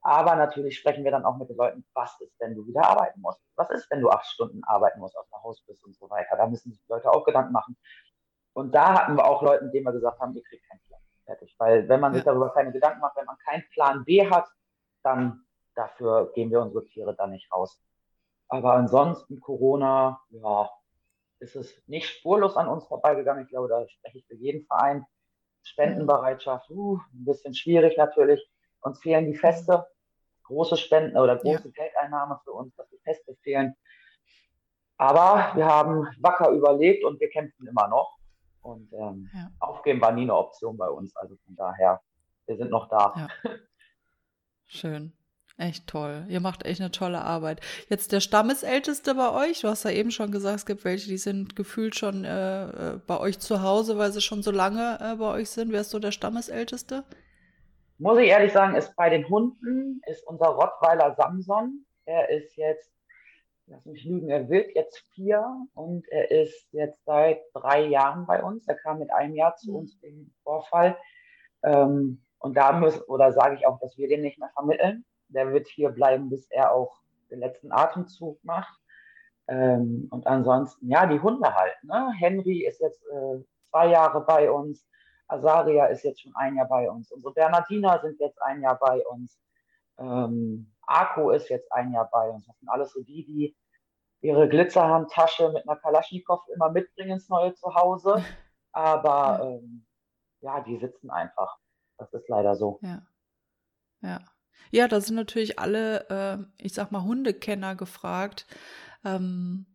Aber 0.00 0.36
natürlich 0.36 0.78
sprechen 0.78 1.04
wir 1.04 1.10
dann 1.10 1.24
auch 1.24 1.36
mit 1.36 1.48
den 1.48 1.56
Leuten, 1.56 1.84
was 1.94 2.20
ist, 2.20 2.38
wenn 2.38 2.54
du 2.54 2.66
wieder 2.66 2.84
arbeiten 2.84 3.20
musst? 3.20 3.40
Was 3.56 3.70
ist, 3.70 3.90
wenn 3.90 4.00
du 4.00 4.08
acht 4.08 4.26
Stunden 4.26 4.62
arbeiten 4.64 5.00
musst, 5.00 5.16
aus 5.16 5.28
der 5.30 5.42
Haus 5.42 5.62
bist 5.66 5.84
und 5.84 5.96
so 5.96 6.08
weiter? 6.10 6.36
Da 6.36 6.46
müssen 6.46 6.70
sich 6.70 6.80
die 6.80 6.92
Leute 6.92 7.10
auch 7.10 7.24
Gedanken 7.24 7.52
machen. 7.52 7.76
Und 8.56 8.74
da 8.74 8.94
hatten 8.94 9.16
wir 9.16 9.26
auch 9.26 9.42
Leute, 9.42 9.68
denen 9.68 9.84
wir 9.84 9.92
gesagt 9.92 10.18
haben, 10.18 10.34
ihr 10.34 10.42
kriegt 10.42 10.66
keinen 10.66 10.80
Plan. 10.80 11.00
Fertig. 11.26 11.54
Weil 11.58 11.86
wenn 11.90 12.00
man 12.00 12.14
sich 12.14 12.24
darüber 12.24 12.48
keine 12.54 12.72
Gedanken 12.72 13.00
macht, 13.00 13.14
wenn 13.18 13.26
man 13.26 13.36
keinen 13.44 13.68
Plan 13.68 14.02
B 14.06 14.30
hat, 14.30 14.46
dann 15.02 15.44
dafür 15.74 16.32
gehen 16.32 16.50
wir 16.50 16.62
unsere 16.62 16.82
Tiere 16.86 17.14
da 17.14 17.26
nicht 17.26 17.52
raus. 17.52 17.78
Aber 18.48 18.72
ansonsten 18.72 19.40
Corona, 19.40 20.22
ja, 20.30 20.70
ist 21.38 21.54
es 21.54 21.86
nicht 21.86 22.08
spurlos 22.08 22.56
an 22.56 22.66
uns 22.66 22.86
vorbeigegangen. 22.86 23.44
Ich 23.44 23.50
glaube, 23.50 23.68
da 23.68 23.86
spreche 23.86 24.18
ich 24.18 24.26
für 24.26 24.36
jeden 24.36 24.64
Verein. 24.64 25.04
Spendenbereitschaft, 25.62 26.70
uh, 26.70 26.96
ein 27.12 27.26
bisschen 27.26 27.52
schwierig 27.52 27.98
natürlich. 27.98 28.42
Uns 28.80 29.02
fehlen 29.02 29.26
die 29.26 29.36
Feste, 29.36 29.86
große 30.44 30.78
Spenden 30.78 31.18
oder 31.18 31.36
große 31.36 31.72
ja. 31.74 31.84
Geldeinnahme 31.84 32.40
für 32.42 32.52
uns, 32.52 32.74
dass 32.76 32.88
die 32.88 33.00
Feste 33.04 33.36
fehlen. 33.42 33.76
Aber 34.96 35.50
wir 35.54 35.66
haben 35.66 36.08
wacker 36.20 36.48
überlebt 36.52 37.04
und 37.04 37.20
wir 37.20 37.28
kämpfen 37.28 37.66
immer 37.66 37.88
noch. 37.88 38.16
Und 38.66 38.92
ähm, 38.92 39.30
ja. 39.32 39.50
aufgeben 39.60 40.00
war 40.00 40.12
nie 40.12 40.22
eine 40.22 40.34
Option 40.34 40.76
bei 40.76 40.88
uns. 40.88 41.14
Also 41.16 41.36
von 41.44 41.54
daher, 41.54 42.00
wir 42.46 42.56
sind 42.56 42.70
noch 42.70 42.88
da. 42.88 43.14
Ja. 43.44 43.50
Schön. 44.66 45.12
Echt 45.58 45.86
toll. 45.86 46.26
Ihr 46.28 46.40
macht 46.40 46.66
echt 46.66 46.80
eine 46.80 46.90
tolle 46.90 47.20
Arbeit. 47.22 47.60
Jetzt 47.88 48.12
der 48.12 48.20
Stammesälteste 48.20 49.14
bei 49.14 49.32
euch. 49.32 49.60
Du 49.60 49.68
hast 49.68 49.84
ja 49.84 49.90
eben 49.90 50.10
schon 50.10 50.30
gesagt, 50.30 50.56
es 50.56 50.66
gibt 50.66 50.84
welche, 50.84 51.08
die 51.08 51.16
sind 51.16 51.56
gefühlt 51.56 51.94
schon 51.94 52.24
äh, 52.24 52.94
äh, 52.94 53.00
bei 53.06 53.18
euch 53.18 53.38
zu 53.38 53.62
Hause, 53.62 53.96
weil 53.96 54.12
sie 54.12 54.20
schon 54.20 54.42
so 54.42 54.50
lange 54.50 54.98
äh, 55.00 55.16
bei 55.16 55.32
euch 55.32 55.48
sind. 55.48 55.72
Wer 55.72 55.80
ist 55.80 55.90
so 55.90 55.98
der 55.98 56.10
Stammesälteste? 56.10 57.04
Muss 57.98 58.18
ich 58.18 58.28
ehrlich 58.28 58.52
sagen, 58.52 58.74
ist 58.74 58.94
bei 58.96 59.08
den 59.08 59.26
Hunden 59.28 60.02
ist 60.06 60.26
unser 60.26 60.48
Rottweiler 60.48 61.14
Samson. 61.14 61.86
Er 62.04 62.28
ist 62.28 62.54
jetzt 62.56 62.92
lass 63.66 63.84
mich 63.84 64.04
lügen, 64.04 64.28
er 64.28 64.48
wird 64.48 64.74
jetzt 64.74 64.98
vier 65.14 65.66
und 65.74 66.08
er 66.08 66.30
ist 66.30 66.72
jetzt 66.72 67.04
seit 67.04 67.40
drei 67.52 67.86
Jahren 67.86 68.26
bei 68.26 68.42
uns. 68.42 68.66
Er 68.68 68.76
kam 68.76 68.98
mit 68.98 69.12
einem 69.12 69.34
Jahr 69.34 69.56
zu 69.56 69.70
mhm. 69.70 69.76
uns 69.76 70.00
wegen 70.02 70.34
Vorfall. 70.42 70.96
Ähm, 71.62 72.22
und 72.38 72.56
da 72.56 72.72
muss, 72.72 73.06
oder 73.08 73.32
sage 73.32 73.56
ich 73.56 73.66
auch, 73.66 73.80
dass 73.80 73.96
wir 73.96 74.08
den 74.08 74.22
nicht 74.22 74.38
mehr 74.38 74.50
vermitteln. 74.50 75.04
Der 75.28 75.52
wird 75.52 75.66
hier 75.66 75.90
bleiben, 75.90 76.30
bis 76.30 76.46
er 76.50 76.72
auch 76.72 77.00
den 77.30 77.40
letzten 77.40 77.72
Atemzug 77.72 78.42
macht. 78.44 78.78
Ähm, 79.48 80.08
und 80.10 80.26
ansonsten, 80.26 80.88
ja, 80.88 81.06
die 81.06 81.20
Hunde 81.20 81.54
halt. 81.54 81.74
Ne? 81.82 82.12
Henry 82.18 82.64
ist 82.64 82.80
jetzt 82.80 83.02
äh, 83.06 83.42
zwei 83.70 83.88
Jahre 83.88 84.20
bei 84.20 84.50
uns. 84.50 84.86
Azaria 85.28 85.86
ist 85.86 86.04
jetzt 86.04 86.22
schon 86.22 86.34
ein 86.36 86.56
Jahr 86.56 86.68
bei 86.68 86.88
uns. 86.88 87.10
Unsere 87.10 87.32
Bernardiner 87.34 88.00
sind 88.00 88.20
jetzt 88.20 88.40
ein 88.42 88.62
Jahr 88.62 88.78
bei 88.78 89.04
uns. 89.06 89.38
Ähm, 89.98 90.72
Arco 90.86 91.30
ist 91.30 91.48
jetzt 91.48 91.70
ein 91.72 91.92
Jahr 91.92 92.08
bei 92.10 92.28
uns. 92.30 92.46
Das 92.46 92.58
sind 92.58 92.68
alles 92.68 92.92
so 92.92 93.02
die, 93.02 93.24
die 93.24 93.56
ihre 94.20 94.48
Glitzerhandtasche 94.48 95.50
mit 95.52 95.68
einer 95.68 95.78
Kalaschnikow 95.78 96.40
immer 96.54 96.70
mitbringen 96.70 97.12
ins 97.12 97.28
neue 97.28 97.54
Zuhause. 97.54 98.24
Aber 98.72 99.40
ähm, 99.42 99.86
ja, 100.40 100.60
die 100.60 100.78
sitzen 100.78 101.10
einfach. 101.10 101.56
Das 101.98 102.12
ist 102.12 102.28
leider 102.28 102.56
so. 102.56 102.78
Ja. 102.82 103.02
Ja. 104.02 104.20
Ja, 104.70 104.88
da 104.88 105.00
sind 105.00 105.16
natürlich 105.16 105.58
alle, 105.58 106.08
äh, 106.10 106.62
ich 106.64 106.74
sag 106.74 106.90
mal, 106.90 107.04
Hundekenner 107.04 107.76
gefragt, 107.76 108.46
ähm, 109.04 109.66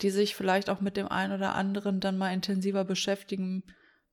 die 0.00 0.10
sich 0.10 0.34
vielleicht 0.34 0.70
auch 0.70 0.80
mit 0.80 0.96
dem 0.96 1.08
einen 1.08 1.34
oder 1.34 1.54
anderen 1.54 2.00
dann 2.00 2.18
mal 2.18 2.32
intensiver 2.32 2.84
beschäftigen 2.84 3.64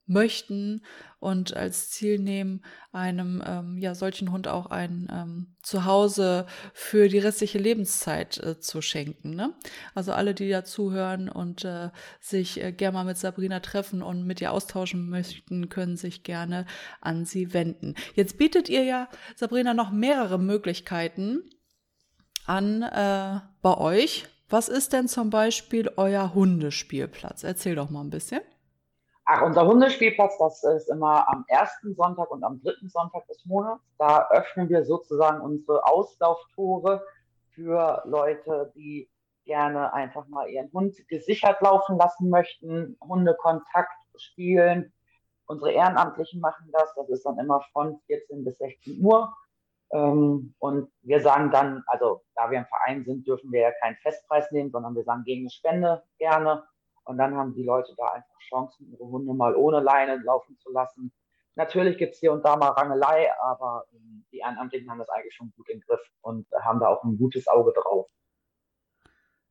möchten 0.08 0.82
und 1.20 1.56
als 1.56 1.90
Ziel 1.90 2.20
nehmen, 2.20 2.64
einem 2.92 3.44
ähm, 3.46 3.78
ja 3.80 3.96
solchen 3.96 4.32
Hund 4.32 4.48
auch 4.48 4.68
ein 4.68 5.08
ähm, 5.12 5.56
Zuhause 5.64 6.46
für 6.74 7.10
die 7.10 7.18
restliche 7.18 7.58
Lebenszeit 7.58 8.38
äh, 8.38 8.60
zu 8.60 8.82
schenken. 8.82 9.36
Ne? 9.36 9.54
Also 9.96 10.14
alle, 10.14 10.36
die 10.36 10.50
da 10.50 10.64
zuhören 10.64 11.28
und 11.30 11.66
äh, 11.66 11.90
sich 12.20 12.64
äh, 12.64 12.72
gerne 12.72 12.94
mal 13.00 13.06
mit 13.06 13.18
Sabrina 13.18 13.60
treffen 13.60 14.04
und 14.04 14.26
mit 14.26 14.42
ihr 14.42 14.52
austauschen 14.52 15.10
möchten, 15.10 15.70
können 15.70 15.98
sich 15.98 16.24
gerne 16.24 16.66
an 17.02 17.26
sie 17.26 17.54
wenden. 17.54 17.96
Jetzt 18.14 18.38
bietet 18.38 18.70
ihr 18.70 18.84
ja, 18.84 19.10
Sabrina, 19.36 19.74
noch 19.74 19.92
mehrere 19.92 20.38
Möglichkeiten 20.38 21.50
an 22.46 22.84
äh, 22.84 23.40
bei 23.64 23.78
euch. 23.78 24.26
Was 24.48 24.70
ist 24.70 24.94
denn 24.94 25.08
zum 25.08 25.32
Beispiel 25.32 25.90
euer 25.98 26.36
Hundespielplatz? 26.36 27.44
Erzähl 27.44 27.74
doch 27.74 27.90
mal 27.90 28.02
ein 28.02 28.12
bisschen. 28.12 28.42
Ach, 29.28 29.42
unser 29.42 29.66
Hundespielplatz, 29.66 30.38
das 30.38 30.64
ist 30.64 30.88
immer 30.88 31.28
am 31.28 31.46
ersten 31.48 31.96
Sonntag 31.96 32.30
und 32.30 32.44
am 32.44 32.62
dritten 32.62 32.90
Sonntag 32.90 33.26
des 33.26 33.44
Monats. 33.46 33.84
Da 33.98 34.30
öffnen 34.30 34.70
wir 34.70 34.86
sozusagen 34.86 35.42
unsere 35.42 35.84
Auslauftore 35.88 37.04
für 37.50 38.04
Leute, 38.06 38.72
die 38.76 39.10
gerne 39.44 39.92
einfach 39.94 40.28
mal 40.28 40.48
ihren 40.48 40.72
Hund 40.72 40.96
gesichert 41.08 41.60
laufen 41.62 41.98
lassen 41.98 42.30
möchten, 42.30 42.98
Hundekontakt 43.02 43.98
spielen. 44.16 44.94
Unsere 45.48 45.72
Ehrenamtlichen 45.72 46.40
machen 46.40 46.70
das. 46.72 46.94
Das 46.96 47.10
ist 47.10 47.26
dann 47.26 47.40
immer 47.40 47.62
von 47.74 48.00
14 48.06 48.44
bis 48.44 48.60
16 48.60 49.04
Uhr. 49.04 49.36
Ähm, 49.92 50.54
und 50.60 50.92
wir 51.02 51.22
sagen 51.22 51.50
dann, 51.50 51.84
also 51.88 52.22
da 52.36 52.52
wir 52.52 52.60
im 52.60 52.66
Verein 52.66 53.04
sind, 53.06 53.26
dürfen 53.26 53.52
wir 53.52 53.62
ja 53.62 53.72
keinen 53.82 53.96
Festpreis 53.98 54.52
nehmen, 54.52 54.70
sondern 54.70 54.96
wir 54.96 55.04
sagen 55.04 55.24
gegen 55.24 55.42
eine 55.42 55.50
Spende 55.50 56.04
gerne. 56.20 56.64
Und 57.06 57.18
dann 57.18 57.36
haben 57.36 57.54
die 57.54 57.64
Leute 57.64 57.94
da 57.96 58.08
einfach 58.14 58.40
Chancen, 58.40 58.92
ihre 58.92 59.06
Hunde 59.06 59.34
mal 59.34 59.56
ohne 59.56 59.80
Leine 59.80 60.18
laufen 60.18 60.58
zu 60.58 60.72
lassen. 60.72 61.14
Natürlich 61.56 61.98
gibt 61.98 62.16
es 62.16 62.20
hier 62.20 62.34
und 62.34 62.44
da 62.44 62.58
mal 62.58 62.70
Rangelei, 62.70 63.32
aber 63.42 63.86
ähm, 63.94 64.26
die 64.32 64.40
Ehrenamtlichen 64.40 64.90
haben 64.90 65.00
das 65.00 65.10
eigentlich 65.10 65.36
schon 65.36 65.54
gut 65.56 65.70
im 65.70 65.80
Griff 65.82 66.02
und 66.22 66.48
haben 66.62 66.80
da 66.80 66.88
auch 66.90 67.04
ein 67.04 67.18
gutes 67.18 67.48
Auge 67.48 67.72
drauf. 67.74 68.08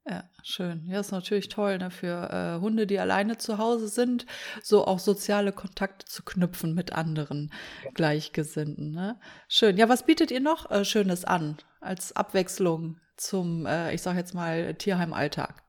Ja, 0.06 0.24
schön. 0.42 0.86
Ja, 0.86 1.00
ist 1.00 1.12
natürlich 1.12 1.48
toll, 1.48 1.78
ne, 1.78 1.90
für 1.90 2.28
äh, 2.30 2.60
Hunde, 2.60 2.86
die 2.86 2.98
alleine 2.98 3.38
zu 3.38 3.56
Hause 3.56 3.88
sind, 3.88 4.26
so 4.62 4.84
auch 4.84 4.98
soziale 4.98 5.50
Kontakte 5.52 6.04
zu 6.04 6.22
knüpfen 6.22 6.74
mit 6.74 6.92
anderen 6.92 7.50
ja. 7.82 7.90
Gleichgesinnten. 7.92 8.90
Ne? 8.90 9.18
Schön. 9.48 9.78
Ja, 9.78 9.88
was 9.88 10.04
bietet 10.04 10.30
ihr 10.30 10.40
noch 10.40 10.70
äh, 10.70 10.84
Schönes 10.84 11.24
an 11.24 11.56
als 11.80 12.14
Abwechslung 12.14 13.00
zum, 13.16 13.64
äh, 13.64 13.94
ich 13.94 14.02
sage 14.02 14.18
jetzt 14.18 14.34
mal, 14.34 14.74
Tierheimalltag? 14.74 15.63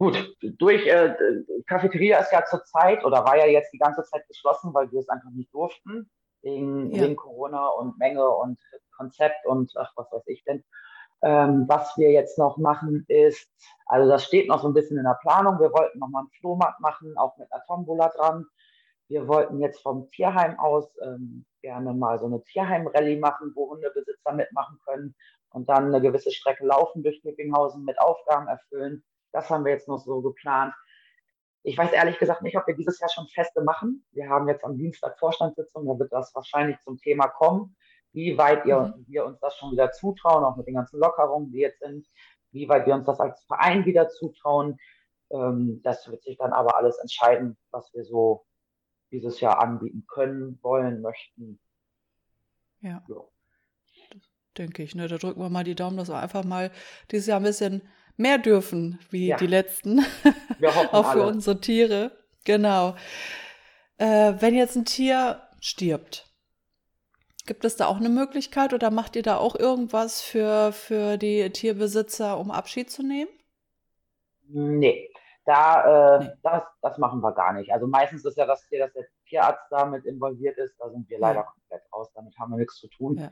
Gut, 0.00 0.34
durch 0.40 0.86
äh, 0.86 1.14
Cafeteria 1.66 2.20
ist 2.20 2.32
ja 2.32 2.42
zur 2.46 2.64
Zeit 2.64 3.04
oder 3.04 3.22
war 3.22 3.36
ja 3.36 3.44
jetzt 3.44 3.70
die 3.74 3.78
ganze 3.78 4.02
Zeit 4.04 4.26
geschlossen, 4.28 4.72
weil 4.72 4.90
wir 4.90 5.00
es 5.00 5.10
einfach 5.10 5.28
nicht 5.28 5.52
durften, 5.52 6.10
wegen, 6.40 6.90
ja. 6.90 7.02
wegen 7.02 7.16
Corona 7.16 7.66
und 7.68 7.98
Menge 7.98 8.26
und 8.26 8.58
Konzept 8.96 9.44
und 9.44 9.70
ach, 9.76 9.92
was 9.96 10.10
weiß 10.10 10.26
ich 10.28 10.42
denn. 10.44 10.64
Ähm, 11.20 11.66
was 11.68 11.98
wir 11.98 12.12
jetzt 12.12 12.38
noch 12.38 12.56
machen 12.56 13.04
ist, 13.08 13.46
also 13.84 14.08
das 14.08 14.24
steht 14.24 14.48
noch 14.48 14.62
so 14.62 14.68
ein 14.68 14.72
bisschen 14.72 14.96
in 14.96 15.04
der 15.04 15.18
Planung. 15.20 15.60
Wir 15.60 15.70
wollten 15.70 15.98
noch 15.98 16.08
mal 16.08 16.20
einen 16.20 16.30
Flohmarkt 16.40 16.80
machen, 16.80 17.12
auch 17.18 17.36
mit 17.36 17.52
einer 17.52 17.62
Tombola 17.66 18.08
dran. 18.08 18.46
Wir 19.08 19.28
wollten 19.28 19.60
jetzt 19.60 19.82
vom 19.82 20.10
Tierheim 20.12 20.58
aus 20.58 20.88
ähm, 21.02 21.44
gerne 21.60 21.92
mal 21.92 22.18
so 22.18 22.24
eine 22.24 22.42
Tierheim-Rallye 22.44 23.18
machen, 23.18 23.52
wo 23.54 23.68
Hundebesitzer 23.68 24.32
mitmachen 24.32 24.78
können 24.86 25.14
und 25.50 25.68
dann 25.68 25.88
eine 25.88 26.00
gewisse 26.00 26.30
Strecke 26.30 26.64
laufen 26.64 27.02
durch 27.02 27.20
Kipinghausen 27.20 27.84
mit 27.84 28.00
Aufgaben 28.00 28.48
erfüllen. 28.48 29.04
Das 29.32 29.50
haben 29.50 29.64
wir 29.64 29.72
jetzt 29.72 29.88
noch 29.88 29.98
so 29.98 30.20
geplant. 30.20 30.74
Ich 31.62 31.76
weiß 31.76 31.92
ehrlich 31.92 32.18
gesagt 32.18 32.42
nicht, 32.42 32.56
ob 32.56 32.66
wir 32.66 32.74
dieses 32.74 32.98
Jahr 33.00 33.10
schon 33.10 33.28
Feste 33.28 33.62
machen. 33.62 34.04
Wir 34.12 34.28
haben 34.28 34.48
jetzt 34.48 34.64
am 34.64 34.78
Dienstag 34.78 35.18
Vorstandssitzung, 35.18 35.86
da 35.86 35.98
wird 35.98 36.12
das 36.12 36.34
wahrscheinlich 36.34 36.78
zum 36.80 36.98
Thema 36.98 37.28
kommen. 37.28 37.76
wie 38.12 38.36
weit 38.36 38.64
ihr, 38.66 38.80
mhm. 38.80 39.04
wir 39.06 39.24
uns 39.24 39.38
das 39.40 39.56
schon 39.56 39.72
wieder 39.72 39.92
zutrauen, 39.92 40.42
auch 40.44 40.56
mit 40.56 40.66
den 40.66 40.74
ganzen 40.74 40.98
Lockerungen, 40.98 41.52
die 41.52 41.58
jetzt 41.58 41.78
sind, 41.78 42.06
wie 42.50 42.68
weit 42.68 42.86
wir 42.86 42.94
uns 42.94 43.06
das 43.06 43.20
als 43.20 43.44
Verein 43.44 43.84
wieder 43.84 44.08
zutrauen. 44.08 44.78
Ähm, 45.30 45.80
das 45.84 46.10
wird 46.10 46.24
sich 46.24 46.36
dann 46.36 46.52
aber 46.52 46.76
alles 46.76 46.98
entscheiden, 46.98 47.56
was 47.70 47.92
wir 47.94 48.04
so 48.04 48.44
dieses 49.12 49.40
Jahr 49.40 49.60
anbieten 49.60 50.04
können, 50.08 50.58
wollen, 50.62 51.02
möchten. 51.02 51.60
Ja. 52.80 53.04
ja. 53.08 53.16
Denke 54.58 54.82
ich. 54.82 54.94
Ne? 54.94 55.06
Da 55.06 55.16
drücken 55.18 55.40
wir 55.40 55.48
mal 55.48 55.64
die 55.64 55.74
Daumen, 55.74 55.96
dass 55.96 56.08
wir 56.08 56.18
einfach 56.18 56.44
mal 56.44 56.70
dieses 57.10 57.26
Jahr 57.26 57.38
ein 57.38 57.44
bisschen 57.44 57.82
mehr 58.20 58.38
dürfen 58.38 59.00
wie 59.10 59.28
ja. 59.28 59.36
die 59.36 59.46
letzten. 59.46 60.04
Wir 60.58 60.74
hoffen 60.74 60.88
Auch 60.92 61.12
für 61.12 61.22
alle. 61.22 61.26
unsere 61.26 61.60
Tiere. 61.60 62.12
Genau. 62.44 62.94
Äh, 63.98 64.34
wenn 64.38 64.54
jetzt 64.54 64.76
ein 64.76 64.84
Tier 64.84 65.40
stirbt, 65.60 66.26
gibt 67.46 67.64
es 67.64 67.76
da 67.76 67.86
auch 67.86 67.96
eine 67.96 68.08
Möglichkeit 68.08 68.72
oder 68.72 68.90
macht 68.90 69.16
ihr 69.16 69.22
da 69.22 69.36
auch 69.36 69.56
irgendwas 69.56 70.22
für, 70.22 70.72
für 70.72 71.16
die 71.16 71.50
Tierbesitzer, 71.50 72.38
um 72.38 72.50
Abschied 72.50 72.90
zu 72.90 73.02
nehmen? 73.02 73.30
Nee, 74.48 75.10
da, 75.44 76.16
äh, 76.16 76.24
nee. 76.24 76.30
Das, 76.42 76.62
das 76.82 76.98
machen 76.98 77.20
wir 77.20 77.32
gar 77.32 77.52
nicht. 77.52 77.72
Also 77.72 77.86
meistens 77.86 78.24
ist 78.24 78.36
ja 78.36 78.46
das 78.46 78.66
Tier, 78.68 78.80
dass 78.80 78.92
der 78.92 79.06
Tierarzt 79.28 79.64
damit 79.70 80.04
involviert 80.04 80.58
ist, 80.58 80.74
da 80.78 80.90
sind 80.90 81.08
wir 81.08 81.18
ja. 81.18 81.28
leider 81.28 81.44
komplett 81.44 81.82
raus, 81.92 82.08
damit 82.14 82.38
haben 82.38 82.50
wir 82.50 82.58
nichts 82.58 82.76
zu 82.76 82.88
tun. 82.88 83.16
Ja. 83.18 83.30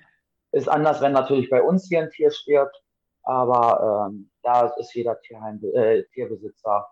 Ist 0.53 0.68
anders, 0.68 1.01
wenn 1.01 1.12
natürlich 1.12 1.51
bei 1.51 1.62
uns 1.62 1.89
hier 1.89 2.01
ein 2.01 2.11
Tier 2.11 2.30
stirbt, 2.30 2.82
aber 3.28 4.08
ähm, 4.08 4.30
da 4.42 4.68
ist 4.78 4.94
jeder 4.94 5.20
Tierheim, 5.20 5.60
äh, 5.74 6.02
Tierbesitzer 6.14 6.88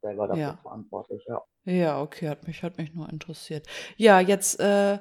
selber 0.00 0.28
dafür 0.28 0.42
ja. 0.42 0.58
verantwortlich, 0.62 1.22
ja. 1.28 1.42
Ja, 1.64 2.00
okay, 2.00 2.30
hat 2.30 2.46
mich, 2.46 2.62
hat 2.62 2.78
mich 2.78 2.94
nur 2.94 3.10
interessiert. 3.10 3.66
Ja, 3.98 4.20
jetzt 4.20 4.58
äh, 4.58 4.98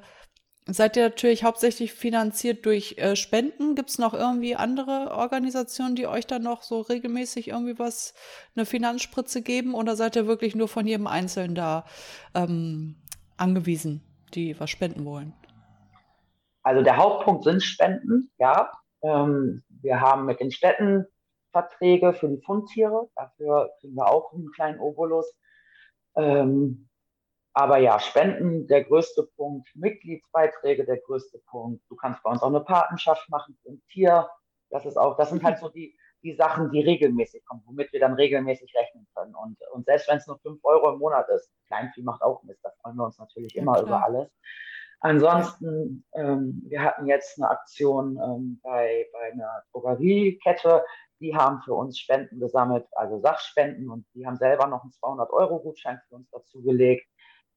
seid 0.65 0.97
ihr 0.97 1.03
natürlich 1.03 1.45
hauptsächlich 1.45 1.93
finanziert 1.93 2.65
durch 2.65 2.95
äh, 2.97 3.15
Spenden. 3.15 3.75
Gibt 3.75 3.89
es 3.89 3.99
noch 3.99 4.13
irgendwie 4.13 4.57
andere 4.57 5.11
Organisationen, 5.11 5.95
die 5.95 6.07
euch 6.07 6.27
dann 6.27 6.43
noch 6.43 6.61
so 6.61 6.81
regelmäßig 6.81 7.47
irgendwie 7.47 7.79
was, 7.79 8.13
eine 8.53 8.65
Finanzspritze 8.65 9.41
geben? 9.41 9.73
Oder 9.73 9.95
seid 9.95 10.17
ihr 10.17 10.27
wirklich 10.27 10.55
nur 10.55 10.67
von 10.67 10.85
jedem 10.85 11.07
Einzelnen 11.07 11.55
da 11.55 11.85
ähm, 12.35 12.97
angewiesen, 13.37 14.03
die 14.33 14.59
was 14.59 14.69
spenden 14.69 15.05
wollen? 15.05 15.33
Also 16.63 16.83
der 16.83 16.97
Hauptpunkt 16.97 17.45
sind 17.45 17.63
Spenden, 17.63 18.29
ja. 18.37 18.69
Ähm, 19.01 19.63
wir 19.81 20.01
haben 20.01 20.25
mit 20.25 20.39
den 20.39 20.51
Städten 20.51 21.05
Verträge 21.51 22.13
für 22.13 22.29
die 22.29 22.41
Fundtiere. 22.41 23.09
Dafür 23.15 23.71
kriegen 23.79 23.95
wir 23.95 24.07
auch 24.07 24.33
einen 24.33 24.51
kleinen 24.51 24.79
Obolus. 24.79 25.33
Ähm, 26.15 26.89
aber 27.53 27.77
ja, 27.77 27.99
Spenden 27.99 28.67
der 28.67 28.83
größte 28.83 29.23
Punkt, 29.35 29.67
Mitgliedsbeiträge 29.75 30.85
der 30.85 30.97
größte 30.97 31.39
Punkt. 31.47 31.83
Du 31.89 31.95
kannst 31.95 32.21
bei 32.23 32.29
uns 32.29 32.41
auch 32.41 32.47
eine 32.47 32.61
Patenschaft 32.61 33.29
machen 33.29 33.57
für 33.63 33.71
ein 33.71 33.81
Tier. 33.91 34.29
Das 34.69 34.85
ist 34.85 34.97
auch, 34.97 35.17
das 35.17 35.29
sind 35.29 35.43
halt 35.43 35.57
so 35.57 35.69
die, 35.69 35.97
die 36.23 36.35
Sachen, 36.35 36.71
die 36.71 36.81
regelmäßig 36.81 37.43
kommen, 37.45 37.63
womit 37.65 37.91
wir 37.91 37.99
dann 37.99 38.13
regelmäßig 38.13 38.73
rechnen 38.75 39.07
können. 39.15 39.33
Und, 39.35 39.57
und 39.73 39.85
selbst 39.85 40.07
wenn 40.07 40.17
es 40.17 40.27
nur 40.27 40.39
5 40.39 40.63
Euro 40.63 40.93
im 40.93 40.99
Monat 40.99 41.27
ist, 41.29 41.49
Kleinvieh 41.67 42.03
macht 42.03 42.21
auch 42.21 42.43
Mist, 42.43 42.59
da 42.63 42.69
freuen 42.81 42.97
wir 42.97 43.05
uns 43.05 43.17
natürlich 43.17 43.55
immer 43.55 43.77
ja, 43.77 43.83
über 43.83 44.03
alles. 44.03 44.29
Ansonsten, 45.01 46.05
ähm, 46.13 46.61
wir 46.65 46.81
hatten 46.81 47.07
jetzt 47.07 47.37
eine 47.37 47.49
Aktion 47.49 48.19
ähm, 48.21 48.59
bei, 48.61 49.07
bei 49.13 49.31
einer 49.31 49.63
Drogeriekette, 49.71 50.83
die 51.21 51.35
haben 51.35 51.61
für 51.61 51.73
uns 51.73 51.99
Spenden 51.99 52.39
gesammelt, 52.39 52.85
also 52.91 53.19
Sachspenden, 53.19 53.89
und 53.89 54.05
die 54.13 54.25
haben 54.25 54.37
selber 54.37 54.67
noch 54.67 54.83
einen 54.83 54.91
200-Euro-Gutschein 54.91 56.01
für 56.07 56.15
uns 56.15 56.29
dazugelegt. 56.29 57.07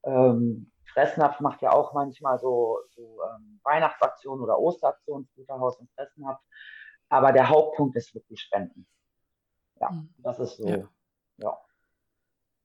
Ähm, 0.05 0.71
Fressnapf 0.93 1.41
macht 1.41 1.63
ja 1.63 1.73
auch 1.73 1.95
manchmal 1.95 2.39
so, 2.39 2.79
so 2.91 3.21
ähm, 3.23 3.61
Weihnachtsaktionen 3.65 4.43
oder 4.43 4.59
Osteraktionen, 4.59 5.29
Futterhaus 5.35 5.79
und 5.79 5.91
Fressnapf. 5.95 6.41
Aber 7.09 7.33
der 7.33 7.49
Hauptpunkt 7.49 7.97
ist 7.97 8.15
wirklich 8.15 8.41
Spenden. 8.41 8.87
Ja, 9.81 9.91
mhm. 9.91 10.15
das 10.19 10.39
ist 10.39 10.57
so. 10.57 10.67
Ja. 10.69 10.89
ja. 11.39 11.59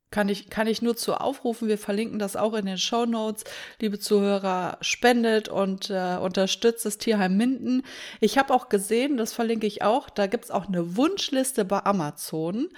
Kann 0.10 0.30
ich, 0.30 0.50
kann 0.50 0.68
ich 0.68 0.82
nur 0.82 0.96
zu 0.96 1.16
aufrufen. 1.16 1.68
Wir 1.68 1.78
verlinken 1.78 2.18
das 2.18 2.38
auch 2.38 2.54
in 2.54 2.66
den 2.66 2.78
Show 2.78 3.06
Notes. 3.06 3.44
Liebe 3.82 4.00
Zuhörer, 4.00 4.78
spendet 4.80 5.50
und 5.50 5.90
äh, 5.90 6.18
unterstützt 6.18 6.86
das 6.86 6.98
Tierheim 6.98 7.36
Minden. 7.36 7.84
Ich 8.22 8.38
habe 8.38 8.54
auch 8.54 8.70
gesehen, 8.70 9.18
das 9.18 9.34
verlinke 9.34 9.68
ich 9.68 9.82
auch, 9.82 10.10
da 10.10 10.28
gibt 10.28 10.46
es 10.46 10.52
auch 10.52 10.68
eine 10.68 10.96
Wunschliste 10.96 11.66
bei 11.66 11.84
Amazon. 11.84 12.70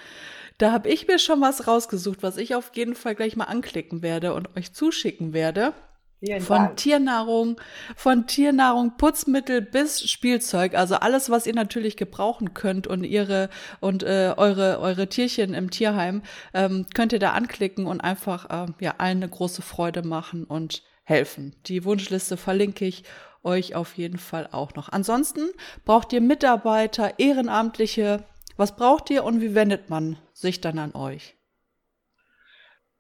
Da 0.58 0.72
habe 0.72 0.90
ich 0.90 1.08
mir 1.08 1.20
schon 1.20 1.40
was 1.40 1.68
rausgesucht, 1.68 2.24
was 2.24 2.38
ich 2.38 2.56
auf 2.56 2.72
jeden 2.74 2.96
Fall 2.96 3.16
gleich 3.16 3.36
mal 3.36 3.46
anklicken 3.46 4.02
werde 4.02 4.34
und 4.34 4.58
euch 4.58 4.74
zuschicken 4.74 5.32
werde. 5.32 5.74
Vielen 6.20 6.42
von 6.42 6.58
Dank. 6.58 6.78
Tiernahrung, 6.78 7.62
von 7.96 8.28
Tiernahrung, 8.28 8.98
Putzmittel 8.98 9.62
bis 9.62 10.10
Spielzeug, 10.10 10.76
also 10.76 10.96
alles, 10.96 11.30
was 11.30 11.48
ihr 11.48 11.54
natürlich 11.54 11.96
gebrauchen 11.96 12.54
könnt 12.54 12.88
und 12.88 13.06
ihre 13.06 13.50
und 13.80 14.04
äh, 14.04 14.34
eure 14.36 14.80
eure 14.80 15.08
Tierchen 15.08 15.54
im 15.54 15.72
Tierheim 15.72 16.22
ähm, 16.54 16.86
könnt 16.94 17.14
ihr 17.14 17.20
da 17.20 17.32
anklicken 17.32 17.86
und 17.86 18.02
einfach 18.02 18.50
äh, 18.50 18.72
ja 18.82 18.96
allen 18.98 19.20
eine 19.20 19.30
große 19.30 19.62
Freude 19.62 20.04
machen 20.04 20.44
und 20.44 20.84
helfen. 21.04 21.56
Die 21.68 21.86
Wunschliste 21.86 22.36
verlinke 22.36 22.86
ich 22.86 23.04
euch 23.44 23.76
auf 23.76 23.98
jeden 23.98 24.20
Fall 24.20 24.50
auch 24.52 24.76
noch. 24.76 24.90
Ansonsten 24.90 25.50
braucht 25.86 26.12
ihr 26.12 26.22
Mitarbeiter, 26.22 27.18
Ehrenamtliche. 27.18 28.26
Was 28.58 28.76
braucht 28.76 29.10
ihr 29.10 29.24
und 29.24 29.40
wie 29.40 29.56
wendet 29.56 29.90
man 29.90 30.18
sich 30.34 30.60
dann 30.60 30.80
an 30.80 30.94
euch? 30.94 31.38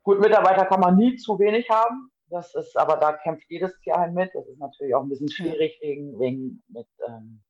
Gut, 0.04 0.22
Mitarbeiter 0.22 0.66
kann 0.66 0.80
man 0.80 0.96
nie 0.96 1.18
zu 1.18 1.38
wenig 1.38 1.70
haben. 1.70 2.10
Das 2.30 2.54
ist, 2.56 2.78
aber 2.78 2.98
da 2.98 3.14
kämpft 3.14 3.50
jedes 3.50 3.78
Tierheim 3.80 4.14
mit. 4.14 4.34
Das 4.34 4.48
ist 4.48 4.60
natürlich 4.60 4.94
auch 4.94 5.02
ein 5.02 5.10
bisschen 5.10 5.30
schwierig 5.30 5.78
wegen, 5.82 6.20
wegen 6.20 6.64
mit, 6.68 6.88
ähm, 7.08 7.42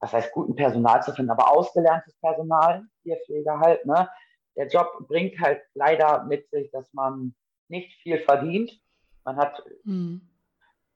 was 0.00 0.12
heißt, 0.12 0.32
guten 0.32 0.56
Personal 0.56 1.02
zu 1.02 1.12
finden, 1.12 1.30
aber 1.30 1.50
ausgelerntes 1.50 2.14
Personal, 2.20 2.82
Tierpfleger 3.02 3.60
halt, 3.60 3.84
ne? 3.86 4.08
Der 4.56 4.68
Job 4.68 5.06
bringt 5.06 5.38
halt 5.38 5.60
leider 5.74 6.24
mit 6.24 6.48
sich, 6.50 6.70
dass 6.70 6.90
man 6.94 7.34
nicht 7.68 7.92
viel 8.00 8.18
verdient. 8.20 8.72
Man 9.24 9.36
hat 9.36 9.62
mhm. 9.84 10.30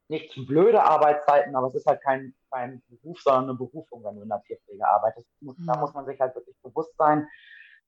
nicht 0.09 0.35
blöde 0.47 0.83
Arbeitszeiten, 0.83 1.55
aber 1.55 1.67
es 1.67 1.75
ist 1.75 1.87
halt 1.87 2.01
kein, 2.01 2.35
kein 2.51 2.83
Beruf, 2.89 3.21
sondern 3.21 3.51
eine 3.51 3.55
Berufung, 3.55 4.03
wenn 4.03 4.17
du 4.17 4.23
in 4.23 4.29
der 4.31 4.43
Tierpflege 4.47 4.89
arbeitest. 4.89 5.29
Mhm. 5.41 5.67
Da 5.67 5.79
muss 5.79 5.93
man 5.93 6.07
sich 6.07 6.19
halt 6.19 6.35
wirklich 6.35 6.57
bewusst 6.63 6.97
sein. 6.97 7.29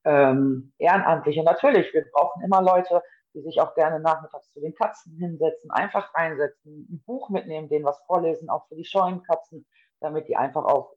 Ähm, 0.04 0.72
Ehrenamtliche, 0.78 1.42
natürlich, 1.42 1.92
wir 1.94 2.04
brauchen 2.12 2.42
immer 2.42 2.60
Leute, 2.60 3.02
die 3.34 3.42
sich 3.42 3.60
auch 3.60 3.74
gerne 3.74 4.00
nachmittags 4.00 4.50
zu 4.52 4.60
den 4.60 4.74
Katzen 4.74 5.16
hinsetzen, 5.16 5.70
einfach 5.70 6.14
reinsetzen, 6.14 6.86
ein 6.90 7.02
Buch 7.06 7.30
mitnehmen, 7.30 7.68
denen 7.68 7.84
was 7.84 8.00
vorlesen, 8.06 8.50
auch 8.50 8.66
für 8.68 8.76
die 8.76 8.84
scheuen 8.84 9.22
Katzen, 9.22 9.66
damit 10.00 10.28
die 10.28 10.36
einfach 10.36 10.64
auch 10.64 10.94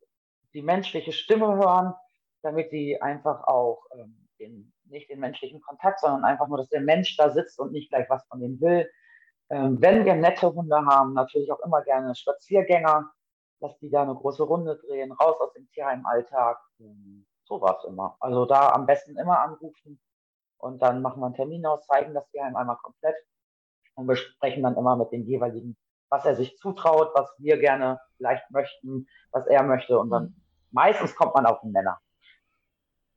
die 0.53 0.61
menschliche 0.61 1.11
Stimme 1.11 1.55
hören, 1.55 1.93
damit 2.41 2.71
die 2.71 3.01
einfach 3.01 3.47
auch 3.47 3.85
ähm, 3.93 4.27
den, 4.39 4.73
nicht 4.85 5.09
den 5.09 5.19
menschlichen 5.19 5.61
Kontakt, 5.61 5.99
sondern 5.99 6.23
einfach 6.23 6.47
nur, 6.47 6.57
dass 6.57 6.69
der 6.69 6.81
Mensch 6.81 7.15
da 7.17 7.29
sitzt 7.29 7.59
und 7.59 7.71
nicht 7.71 7.89
gleich 7.89 8.09
was 8.09 8.25
von 8.27 8.39
denen 8.39 8.59
will. 8.61 8.89
Ähm, 9.49 9.81
wenn 9.81 10.05
wir 10.05 10.15
nette 10.15 10.53
Hunde 10.53 10.85
haben, 10.85 11.13
natürlich 11.13 11.51
auch 11.51 11.59
immer 11.59 11.81
gerne 11.83 12.15
Spaziergänger, 12.15 13.11
dass 13.59 13.77
die 13.79 13.89
da 13.89 14.01
eine 14.01 14.15
große 14.15 14.43
Runde 14.43 14.77
drehen, 14.77 15.11
raus 15.11 15.35
aus 15.39 15.53
dem 15.53 15.67
Tierheimalltag. 15.69 16.57
Ähm, 16.79 17.25
so 17.45 17.61
war 17.61 17.77
es 17.77 17.85
immer. 17.85 18.17
Also 18.19 18.45
da 18.45 18.71
am 18.71 18.85
besten 18.85 19.17
immer 19.17 19.39
anrufen 19.39 19.99
und 20.65 20.81
dann 20.81 21.01
machen 21.01 21.21
wir 21.21 21.27
einen 21.27 21.35
Termin 21.35 21.65
aus, 21.65 21.85
zeigen 21.85 22.13
das 22.13 22.27
Tierheim 22.31 22.55
einmal 22.55 22.77
komplett 22.81 23.15
und 23.93 24.07
besprechen 24.07 24.63
dann 24.63 24.75
immer 24.75 24.95
mit 24.95 25.11
dem 25.11 25.23
jeweiligen, 25.23 25.77
was 26.09 26.25
er 26.25 26.35
sich 26.35 26.57
zutraut, 26.57 27.11
was 27.13 27.29
wir 27.37 27.57
gerne 27.57 27.99
vielleicht 28.17 28.49
möchten, 28.49 29.07
was 29.31 29.45
er 29.47 29.63
möchte 29.63 29.99
und 29.99 30.09
dann 30.09 30.35
meistens 30.71 31.15
kommt 31.15 31.35
man 31.35 31.45
auf 31.45 31.61
den 31.61 31.71
Nenner. 31.71 31.99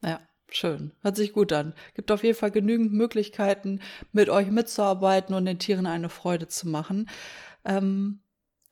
Ja. 0.03 0.21
Schön, 0.51 0.93
hört 1.03 1.17
sich 1.17 1.35
gut 1.35 1.53
an. 1.53 1.75
Gibt 1.93 2.11
auf 2.11 2.25
jeden 2.25 2.35
Fall 2.35 2.51
genügend 2.51 2.95
Möglichkeiten, 2.95 3.83
mit 4.13 4.31
euch 4.31 4.51
mitzuarbeiten 4.51 5.35
und 5.35 5.45
den 5.45 5.59
Tieren 5.59 5.85
eine 5.85 6.09
Freude 6.09 6.49
zu 6.49 6.67
machen. 6.67 7.11
Ähm, 7.67 8.21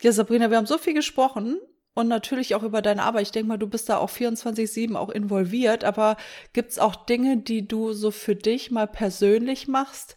ja, 0.00 0.10
Sabrina, 0.10 0.48
wir 0.48 0.56
haben 0.56 0.64
so 0.64 0.78
viel 0.78 0.94
gesprochen 0.94 1.60
und 1.96 2.08
natürlich 2.08 2.54
auch 2.54 2.62
über 2.62 2.82
deine 2.82 3.02
Arbeit. 3.02 3.22
Ich 3.22 3.32
denke 3.32 3.48
mal, 3.48 3.56
du 3.56 3.66
bist 3.66 3.88
da 3.88 3.96
auch 3.96 4.10
24-7 4.10 4.96
auch 4.96 5.08
involviert, 5.08 5.82
aber 5.82 6.18
gibt 6.52 6.70
es 6.70 6.78
auch 6.78 6.94
Dinge, 6.94 7.38
die 7.38 7.66
du 7.66 7.94
so 7.94 8.10
für 8.10 8.36
dich 8.36 8.70
mal 8.70 8.86
persönlich 8.86 9.66
machst, 9.66 10.14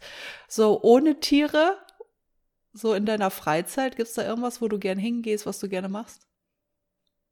so 0.49 0.81
ohne 0.81 1.21
Tiere, 1.21 1.77
so 2.73 2.93
in 2.93 3.05
deiner 3.05 3.31
Freizeit? 3.31 3.95
Gibt 3.95 4.09
es 4.09 4.13
da 4.13 4.27
irgendwas, 4.27 4.61
wo 4.61 4.67
du 4.67 4.77
gern 4.77 4.97
hingehst, 4.97 5.45
was 5.45 5.59
du 5.59 5.69
gerne 5.69 5.87
machst? 5.87 6.27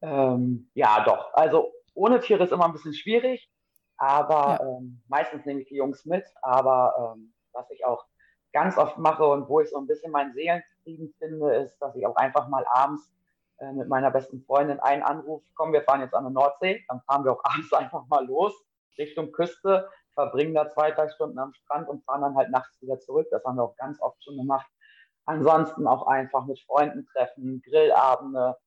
Ähm, 0.02 0.72
ja, 0.74 1.04
doch. 1.04 1.34
Also 1.34 1.74
ohne 1.94 2.22
Tiere 2.22 2.46
ist 2.46 2.54
immer 2.54 2.68
ein 2.68 2.74
bisschen 2.74 2.94
schwierig, 2.94 3.52
aber 3.98 4.60
ja. 4.62 4.78
ähm, 4.78 5.02
meistens 5.10 5.46
nehme 5.46 5.60
ich 5.60 5.68
die 5.68 5.76
Jungs 5.76 6.06
mit. 6.06 6.24
Aber 6.42 7.16
ähm, 7.18 7.34
was 7.52 7.70
ich 7.72 7.84
auch 7.86 8.06
ganz 8.54 8.78
oft 8.78 8.98
mache 8.98 9.26
und 9.26 9.50
wo 9.50 9.60
ich 9.60 9.70
so 9.70 9.78
ein 9.78 9.88
bisschen 9.88 10.14
meinen 10.14 10.34
Seelenfrieden 10.34 11.14
finde, 11.20 11.54
ist, 11.54 11.78
dass 11.80 11.94
ich 11.98 12.08
auch 12.08 12.16
einfach 12.16 12.48
mal 12.48 12.66
abends 12.70 13.12
äh, 13.60 13.72
mit 13.74 13.88
meiner 13.88 14.12
besten 14.12 14.44
Freundin 14.44 14.80
einen 14.80 15.04
Anruf, 15.04 15.44
komm, 15.56 15.74
wir 15.74 15.84
fahren 15.84 16.02
jetzt 16.02 16.14
an 16.14 16.24
der 16.26 16.32
Nordsee, 16.32 16.84
dann 16.88 17.02
fahren 17.02 17.24
wir 17.26 17.34
auch 17.34 17.44
abends 17.44 17.74
einfach 17.74 18.06
mal 18.08 18.26
los 18.26 18.54
Richtung 18.98 19.32
Küste, 19.32 19.90
verbringen 20.14 20.56
da 20.56 20.70
zwei, 20.70 20.92
drei 20.92 21.10
Stunden 21.10 21.40
am 21.40 21.54
Strand 21.54 21.88
und 21.90 22.04
fahren 22.06 22.22
dann 22.22 22.36
halt 22.36 22.50
nachts 22.52 22.82
wieder 22.82 23.00
zurück. 23.00 23.28
Das 23.32 23.44
haben 23.46 23.58
wir 23.58 23.64
auch 23.64 23.76
ganz 23.76 24.02
oft 24.02 24.24
schon 24.24 24.38
gemacht. 24.38 24.68
Ansonsten 25.26 25.88
auch 25.88 26.08
einfach 26.08 26.46
mit 26.46 26.60
Freunden 26.62 27.06
treffen, 27.06 27.62
Grillabende, 27.64 28.58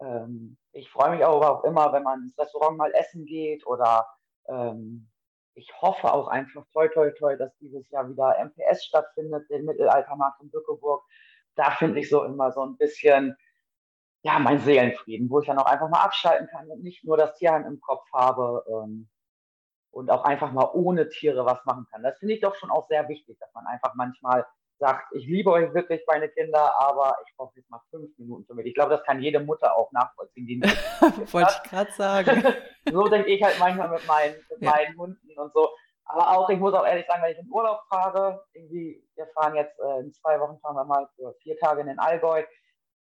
Ähm, 0.00 0.58
ich 0.72 0.90
freue 0.90 1.12
mich 1.12 1.24
aber 1.24 1.50
auch 1.50 1.64
immer, 1.64 1.92
wenn 1.92 2.02
man 2.04 2.22
ins 2.22 2.38
Restaurant 2.38 2.78
mal 2.78 2.92
essen 2.94 3.26
geht 3.26 3.66
oder 3.66 4.06
ähm, 4.48 5.10
ich 5.54 5.72
hoffe 5.80 6.12
auch 6.12 6.28
einfach 6.28 6.66
toi 6.72 6.88
toi 6.88 7.10
toi, 7.12 7.36
dass 7.36 7.56
dieses 7.58 7.88
Jahr 7.90 8.08
wieder 8.10 8.36
MPS 8.44 8.84
stattfindet, 8.84 9.48
den 9.50 9.64
Mittelaltermarkt 9.66 10.42
in 10.42 10.50
Bückeburg. 10.50 11.04
Da 11.56 11.70
finde 11.72 12.00
ich 12.00 12.10
so 12.10 12.24
immer 12.24 12.52
so 12.52 12.62
ein 12.62 12.76
bisschen, 12.76 13.36
ja, 14.24 14.38
mein 14.38 14.58
Seelenfrieden, 14.58 15.28
wo 15.28 15.40
ich 15.40 15.46
dann 15.46 15.58
auch 15.58 15.66
einfach 15.66 15.90
mal 15.90 16.02
abschalten 16.02 16.48
kann 16.48 16.66
und 16.70 16.82
nicht 16.82 17.04
nur 17.04 17.18
das 17.18 17.34
Tierheim 17.34 17.66
im 17.66 17.80
Kopf 17.80 18.06
habe 18.12 18.64
ähm, 18.68 19.08
und 19.90 20.10
auch 20.10 20.24
einfach 20.24 20.50
mal 20.50 20.70
ohne 20.72 21.10
Tiere 21.10 21.44
was 21.44 21.62
machen 21.66 21.86
kann. 21.90 22.02
Das 22.02 22.18
finde 22.18 22.34
ich 22.34 22.40
doch 22.40 22.54
schon 22.54 22.70
auch 22.70 22.88
sehr 22.88 23.06
wichtig, 23.08 23.38
dass 23.38 23.52
man 23.52 23.66
einfach 23.66 23.94
manchmal 23.94 24.46
sagt, 24.78 25.14
ich 25.14 25.26
liebe 25.26 25.50
euch 25.50 25.72
wirklich, 25.74 26.02
meine 26.06 26.30
Kinder, 26.30 26.74
aber 26.80 27.16
ich 27.26 27.36
brauche 27.36 27.52
jetzt 27.56 27.70
mal 27.70 27.80
fünf 27.90 28.16
Minuten 28.16 28.46
für 28.46 28.54
mich. 28.54 28.66
Ich 28.66 28.74
glaube, 28.74 28.96
das 28.96 29.04
kann 29.04 29.20
jede 29.20 29.40
Mutter 29.40 29.76
auch 29.76 29.92
nachvollziehen. 29.92 30.46
Die 30.46 30.62
Wollte 31.32 31.52
ich 31.62 31.70
gerade 31.70 31.92
sagen. 31.92 32.42
so 32.90 33.06
denke 33.08 33.28
ich 33.28 33.42
halt 33.42 33.58
manchmal 33.58 33.90
mit 33.90 34.06
meinen, 34.06 34.36
mit 34.50 34.62
ja. 34.62 34.70
meinen 34.70 34.96
Hunden 34.96 35.38
und 35.38 35.52
so. 35.52 35.68
Aber 36.06 36.30
auch, 36.30 36.48
ich 36.48 36.58
muss 36.58 36.72
auch 36.72 36.86
ehrlich 36.86 37.06
sagen, 37.06 37.22
wenn 37.22 37.32
ich 37.32 37.38
in 37.38 37.50
Urlaub 37.50 37.80
fahre, 37.90 38.42
irgendwie, 38.54 39.06
wir 39.16 39.26
fahren 39.34 39.54
jetzt 39.54 39.78
äh, 39.80 40.00
in 40.00 40.12
zwei 40.14 40.40
Wochen, 40.40 40.58
fahren 40.60 40.76
wir 40.76 40.84
mal 40.84 41.08
für 41.16 41.34
vier 41.42 41.58
Tage 41.58 41.82
in 41.82 41.88
den 41.88 41.98
Allgäu, 41.98 42.42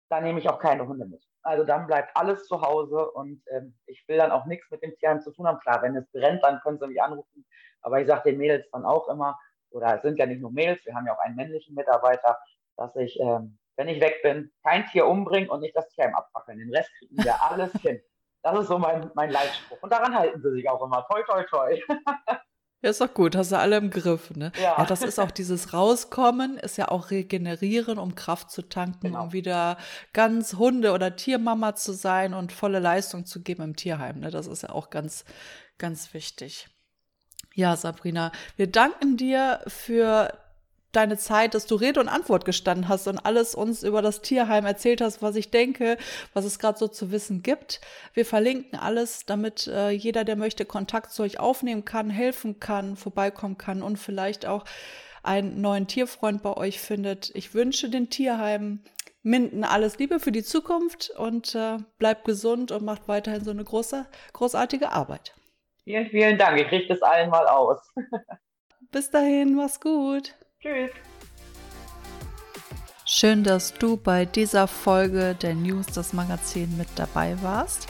da 0.09 0.21
nehme 0.21 0.39
ich 0.39 0.49
auch 0.49 0.59
keine 0.59 0.87
Hunde 0.87 1.07
mit. 1.07 1.23
Also 1.43 1.65
dann 1.65 1.87
bleibt 1.87 2.17
alles 2.17 2.47
zu 2.47 2.61
Hause 2.61 3.11
und 3.13 3.43
ähm, 3.51 3.75
ich 3.87 4.07
will 4.09 4.19
dann 4.19 4.33
auch 4.33 4.47
nichts 4.47 4.71
mit 4.71 4.83
dem 4.83 4.95
Tierheim 4.97 5.21
zu 5.21 5.33
tun 5.33 5.47
haben. 5.47 5.61
Klar, 5.61 5.83
wenn 5.83 5.97
es 5.97 6.11
brennt, 6.11 6.43
dann 6.43 6.61
können 6.61 6.79
sie 6.79 6.87
mich 6.87 7.01
anrufen. 7.01 7.47
Aber 7.83 8.01
ich 8.01 8.07
sage 8.07 8.31
den 8.31 8.39
Mädels 8.39 8.69
dann 8.71 8.85
auch 8.85 9.09
immer, 9.09 9.39
oder 9.71 9.97
es 9.97 10.03
sind 10.03 10.19
ja 10.19 10.27
nicht 10.27 10.41
nur 10.41 10.51
Mädels, 10.51 10.85
wir 10.85 10.95
haben 10.95 11.07
ja 11.07 11.15
auch 11.15 11.21
einen 11.21 11.37
männlichen 11.37 11.75
Mitarbeiter, 11.75 12.39
dass 12.77 12.95
ich, 12.97 13.19
ähm, 13.21 13.59
wenn 13.77 13.89
ich 13.89 14.01
weg 14.01 14.23
bin, 14.23 14.51
kein 14.63 14.87
Tier 14.87 15.07
umbringe 15.07 15.51
und 15.51 15.61
nicht 15.61 15.77
das 15.77 15.89
Tierheim 15.91 16.15
abfackeln. 16.15 16.59
Den 16.59 16.75
Rest 16.75 16.91
kriegen 16.99 17.17
wir 17.23 17.43
alles 17.43 17.73
hin. 17.81 18.01
Das 18.43 18.59
ist 18.59 18.69
so 18.69 18.79
mein, 18.79 19.11
mein 19.15 19.31
Leitspruch. 19.31 19.83
Und 19.83 19.93
daran 19.93 20.15
halten 20.15 20.41
sie 20.41 20.51
sich 20.53 20.69
auch 20.69 20.83
immer. 20.83 21.07
Toi, 21.07 21.23
toi, 21.23 21.43
toi. 21.45 21.81
Ja, 22.81 22.91
ist 22.91 23.01
doch 23.01 23.13
gut, 23.13 23.35
hast 23.35 23.51
du 23.51 23.59
alle 23.59 23.77
im 23.77 23.91
Griff, 23.91 24.31
ne? 24.37 24.53
Ja. 24.57 24.79
ja. 24.79 24.85
das 24.85 25.03
ist 25.03 25.19
auch 25.19 25.33
dieses 25.33 25.73
Rauskommen, 25.73 26.59
ist 26.59 26.79
ja 26.79 26.89
auch 26.89 27.11
regenerieren, 27.11 27.99
um 27.99 28.15
Kraft 28.15 28.53
zu 28.53 28.63
tanken, 28.63 29.09
genau. 29.09 29.25
um 29.25 29.33
wieder 29.33 29.79
ganz 30.13 30.55
Hunde- 30.55 30.93
oder 30.93 31.17
Tiermama 31.17 31.75
zu 31.75 31.93
sein 31.93 32.35
und 32.35 32.53
volle 32.53 32.79
Leistung 32.79 33.27
zu 33.27 33.43
geben 33.43 33.63
im 33.63 33.77
Tierheim, 33.77 34.21
ne? 34.21 34.31
Das 34.31 34.47
ist 34.47 34.63
ja 34.63 34.71
auch 34.71 34.91
ganz, 34.91 35.25
ganz 35.79 36.15
wichtig. 36.15 36.69
Ja, 37.55 37.77
Sabrina, 37.77 38.31
wir 38.57 38.69
danken 38.69 39.17
dir 39.17 39.61
für 39.67 40.39
deine 40.99 41.17
Zeit, 41.17 41.55
dass 41.55 41.67
du 41.67 41.77
Rede 41.77 42.01
und 42.01 42.09
Antwort 42.09 42.45
gestanden 42.45 42.89
hast 42.89 43.07
und 43.07 43.19
alles 43.19 43.55
uns 43.55 43.85
über 43.85 44.03
das 44.03 44.21
Tierheim 44.21 44.67
erzählt 44.67 45.01
hast, 45.01 45.23
was 45.23 45.37
ich 45.37 45.51
denke, 45.51 45.97
was 46.35 46.45
es 46.45 46.59
gerade 46.59 46.77
so 46.77 46.89
zu 46.89 47.13
wissen 47.13 47.43
gibt. 47.43 47.81
Wir 48.15 48.27
verlinken 48.27 48.79
alles, 48.79 49.25
damit 49.25 49.69
äh, 49.69 49.91
jeder, 49.91 50.25
der 50.25 50.35
möchte, 50.35 50.65
Kontakt 50.65 51.13
zu 51.13 51.23
euch 51.23 51.39
aufnehmen 51.39 51.85
kann, 51.85 52.11
helfen 52.11 52.59
kann, 52.59 52.97
vorbeikommen 52.97 53.57
kann 53.57 53.81
und 53.81 53.97
vielleicht 53.97 54.45
auch 54.45 54.65
einen 55.23 55.61
neuen 55.61 55.87
Tierfreund 55.87 56.43
bei 56.43 56.57
euch 56.57 56.81
findet. 56.81 57.31
Ich 57.35 57.55
wünsche 57.55 57.89
den 57.89 58.11
Tierheimen 58.11 58.85
Minden 59.23 59.63
alles 59.63 59.99
Liebe 59.99 60.19
für 60.19 60.33
die 60.33 60.43
Zukunft 60.43 61.11
und 61.11 61.55
äh, 61.55 61.79
bleibt 61.99 62.25
gesund 62.25 62.73
und 62.73 62.85
macht 62.85 63.07
weiterhin 63.07 63.45
so 63.45 63.51
eine 63.51 63.63
große, 63.63 64.07
großartige 64.33 64.91
Arbeit. 64.91 65.35
Vielen, 65.85 66.09
vielen 66.09 66.39
Dank. 66.39 66.61
Ich 66.61 66.71
richte 66.71 66.95
es 66.95 67.03
allen 67.03 67.31
mal 67.31 67.47
aus. 67.47 67.79
Bis 68.91 69.11
dahin, 69.11 69.55
mach's 69.55 69.81
gut. 69.81 70.35
Tschüss. 70.61 70.91
Schön, 73.05 73.45
dass 73.45 73.75
du 73.75 73.97
bei 73.97 74.25
dieser 74.25 74.67
Folge 74.67 75.37
der 75.41 75.55
News 75.55 75.87
das 75.87 76.13
Magazin 76.13 76.77
mit 76.77 76.89
dabei 76.97 77.41
warst. 77.43 77.87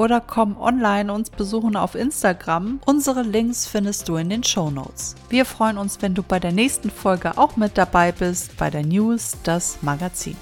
oder 0.00 0.22
komm 0.22 0.56
online 0.56 1.12
uns 1.12 1.28
besuchen 1.28 1.76
auf 1.76 1.94
Instagram. 1.94 2.80
Unsere 2.86 3.20
Links 3.20 3.66
findest 3.66 4.08
du 4.08 4.16
in 4.16 4.30
den 4.30 4.42
Show 4.42 4.70
Notes. 4.70 5.14
Wir 5.28 5.44
freuen 5.44 5.76
uns, 5.76 6.00
wenn 6.00 6.14
du 6.14 6.22
bei 6.22 6.40
der 6.40 6.52
nächsten 6.52 6.88
Folge 6.88 7.36
auch 7.36 7.56
mit 7.56 7.76
dabei 7.76 8.10
bist 8.10 8.56
bei 8.56 8.70
der 8.70 8.82
News, 8.82 9.32
das 9.42 9.82
Magazin. 9.82 10.38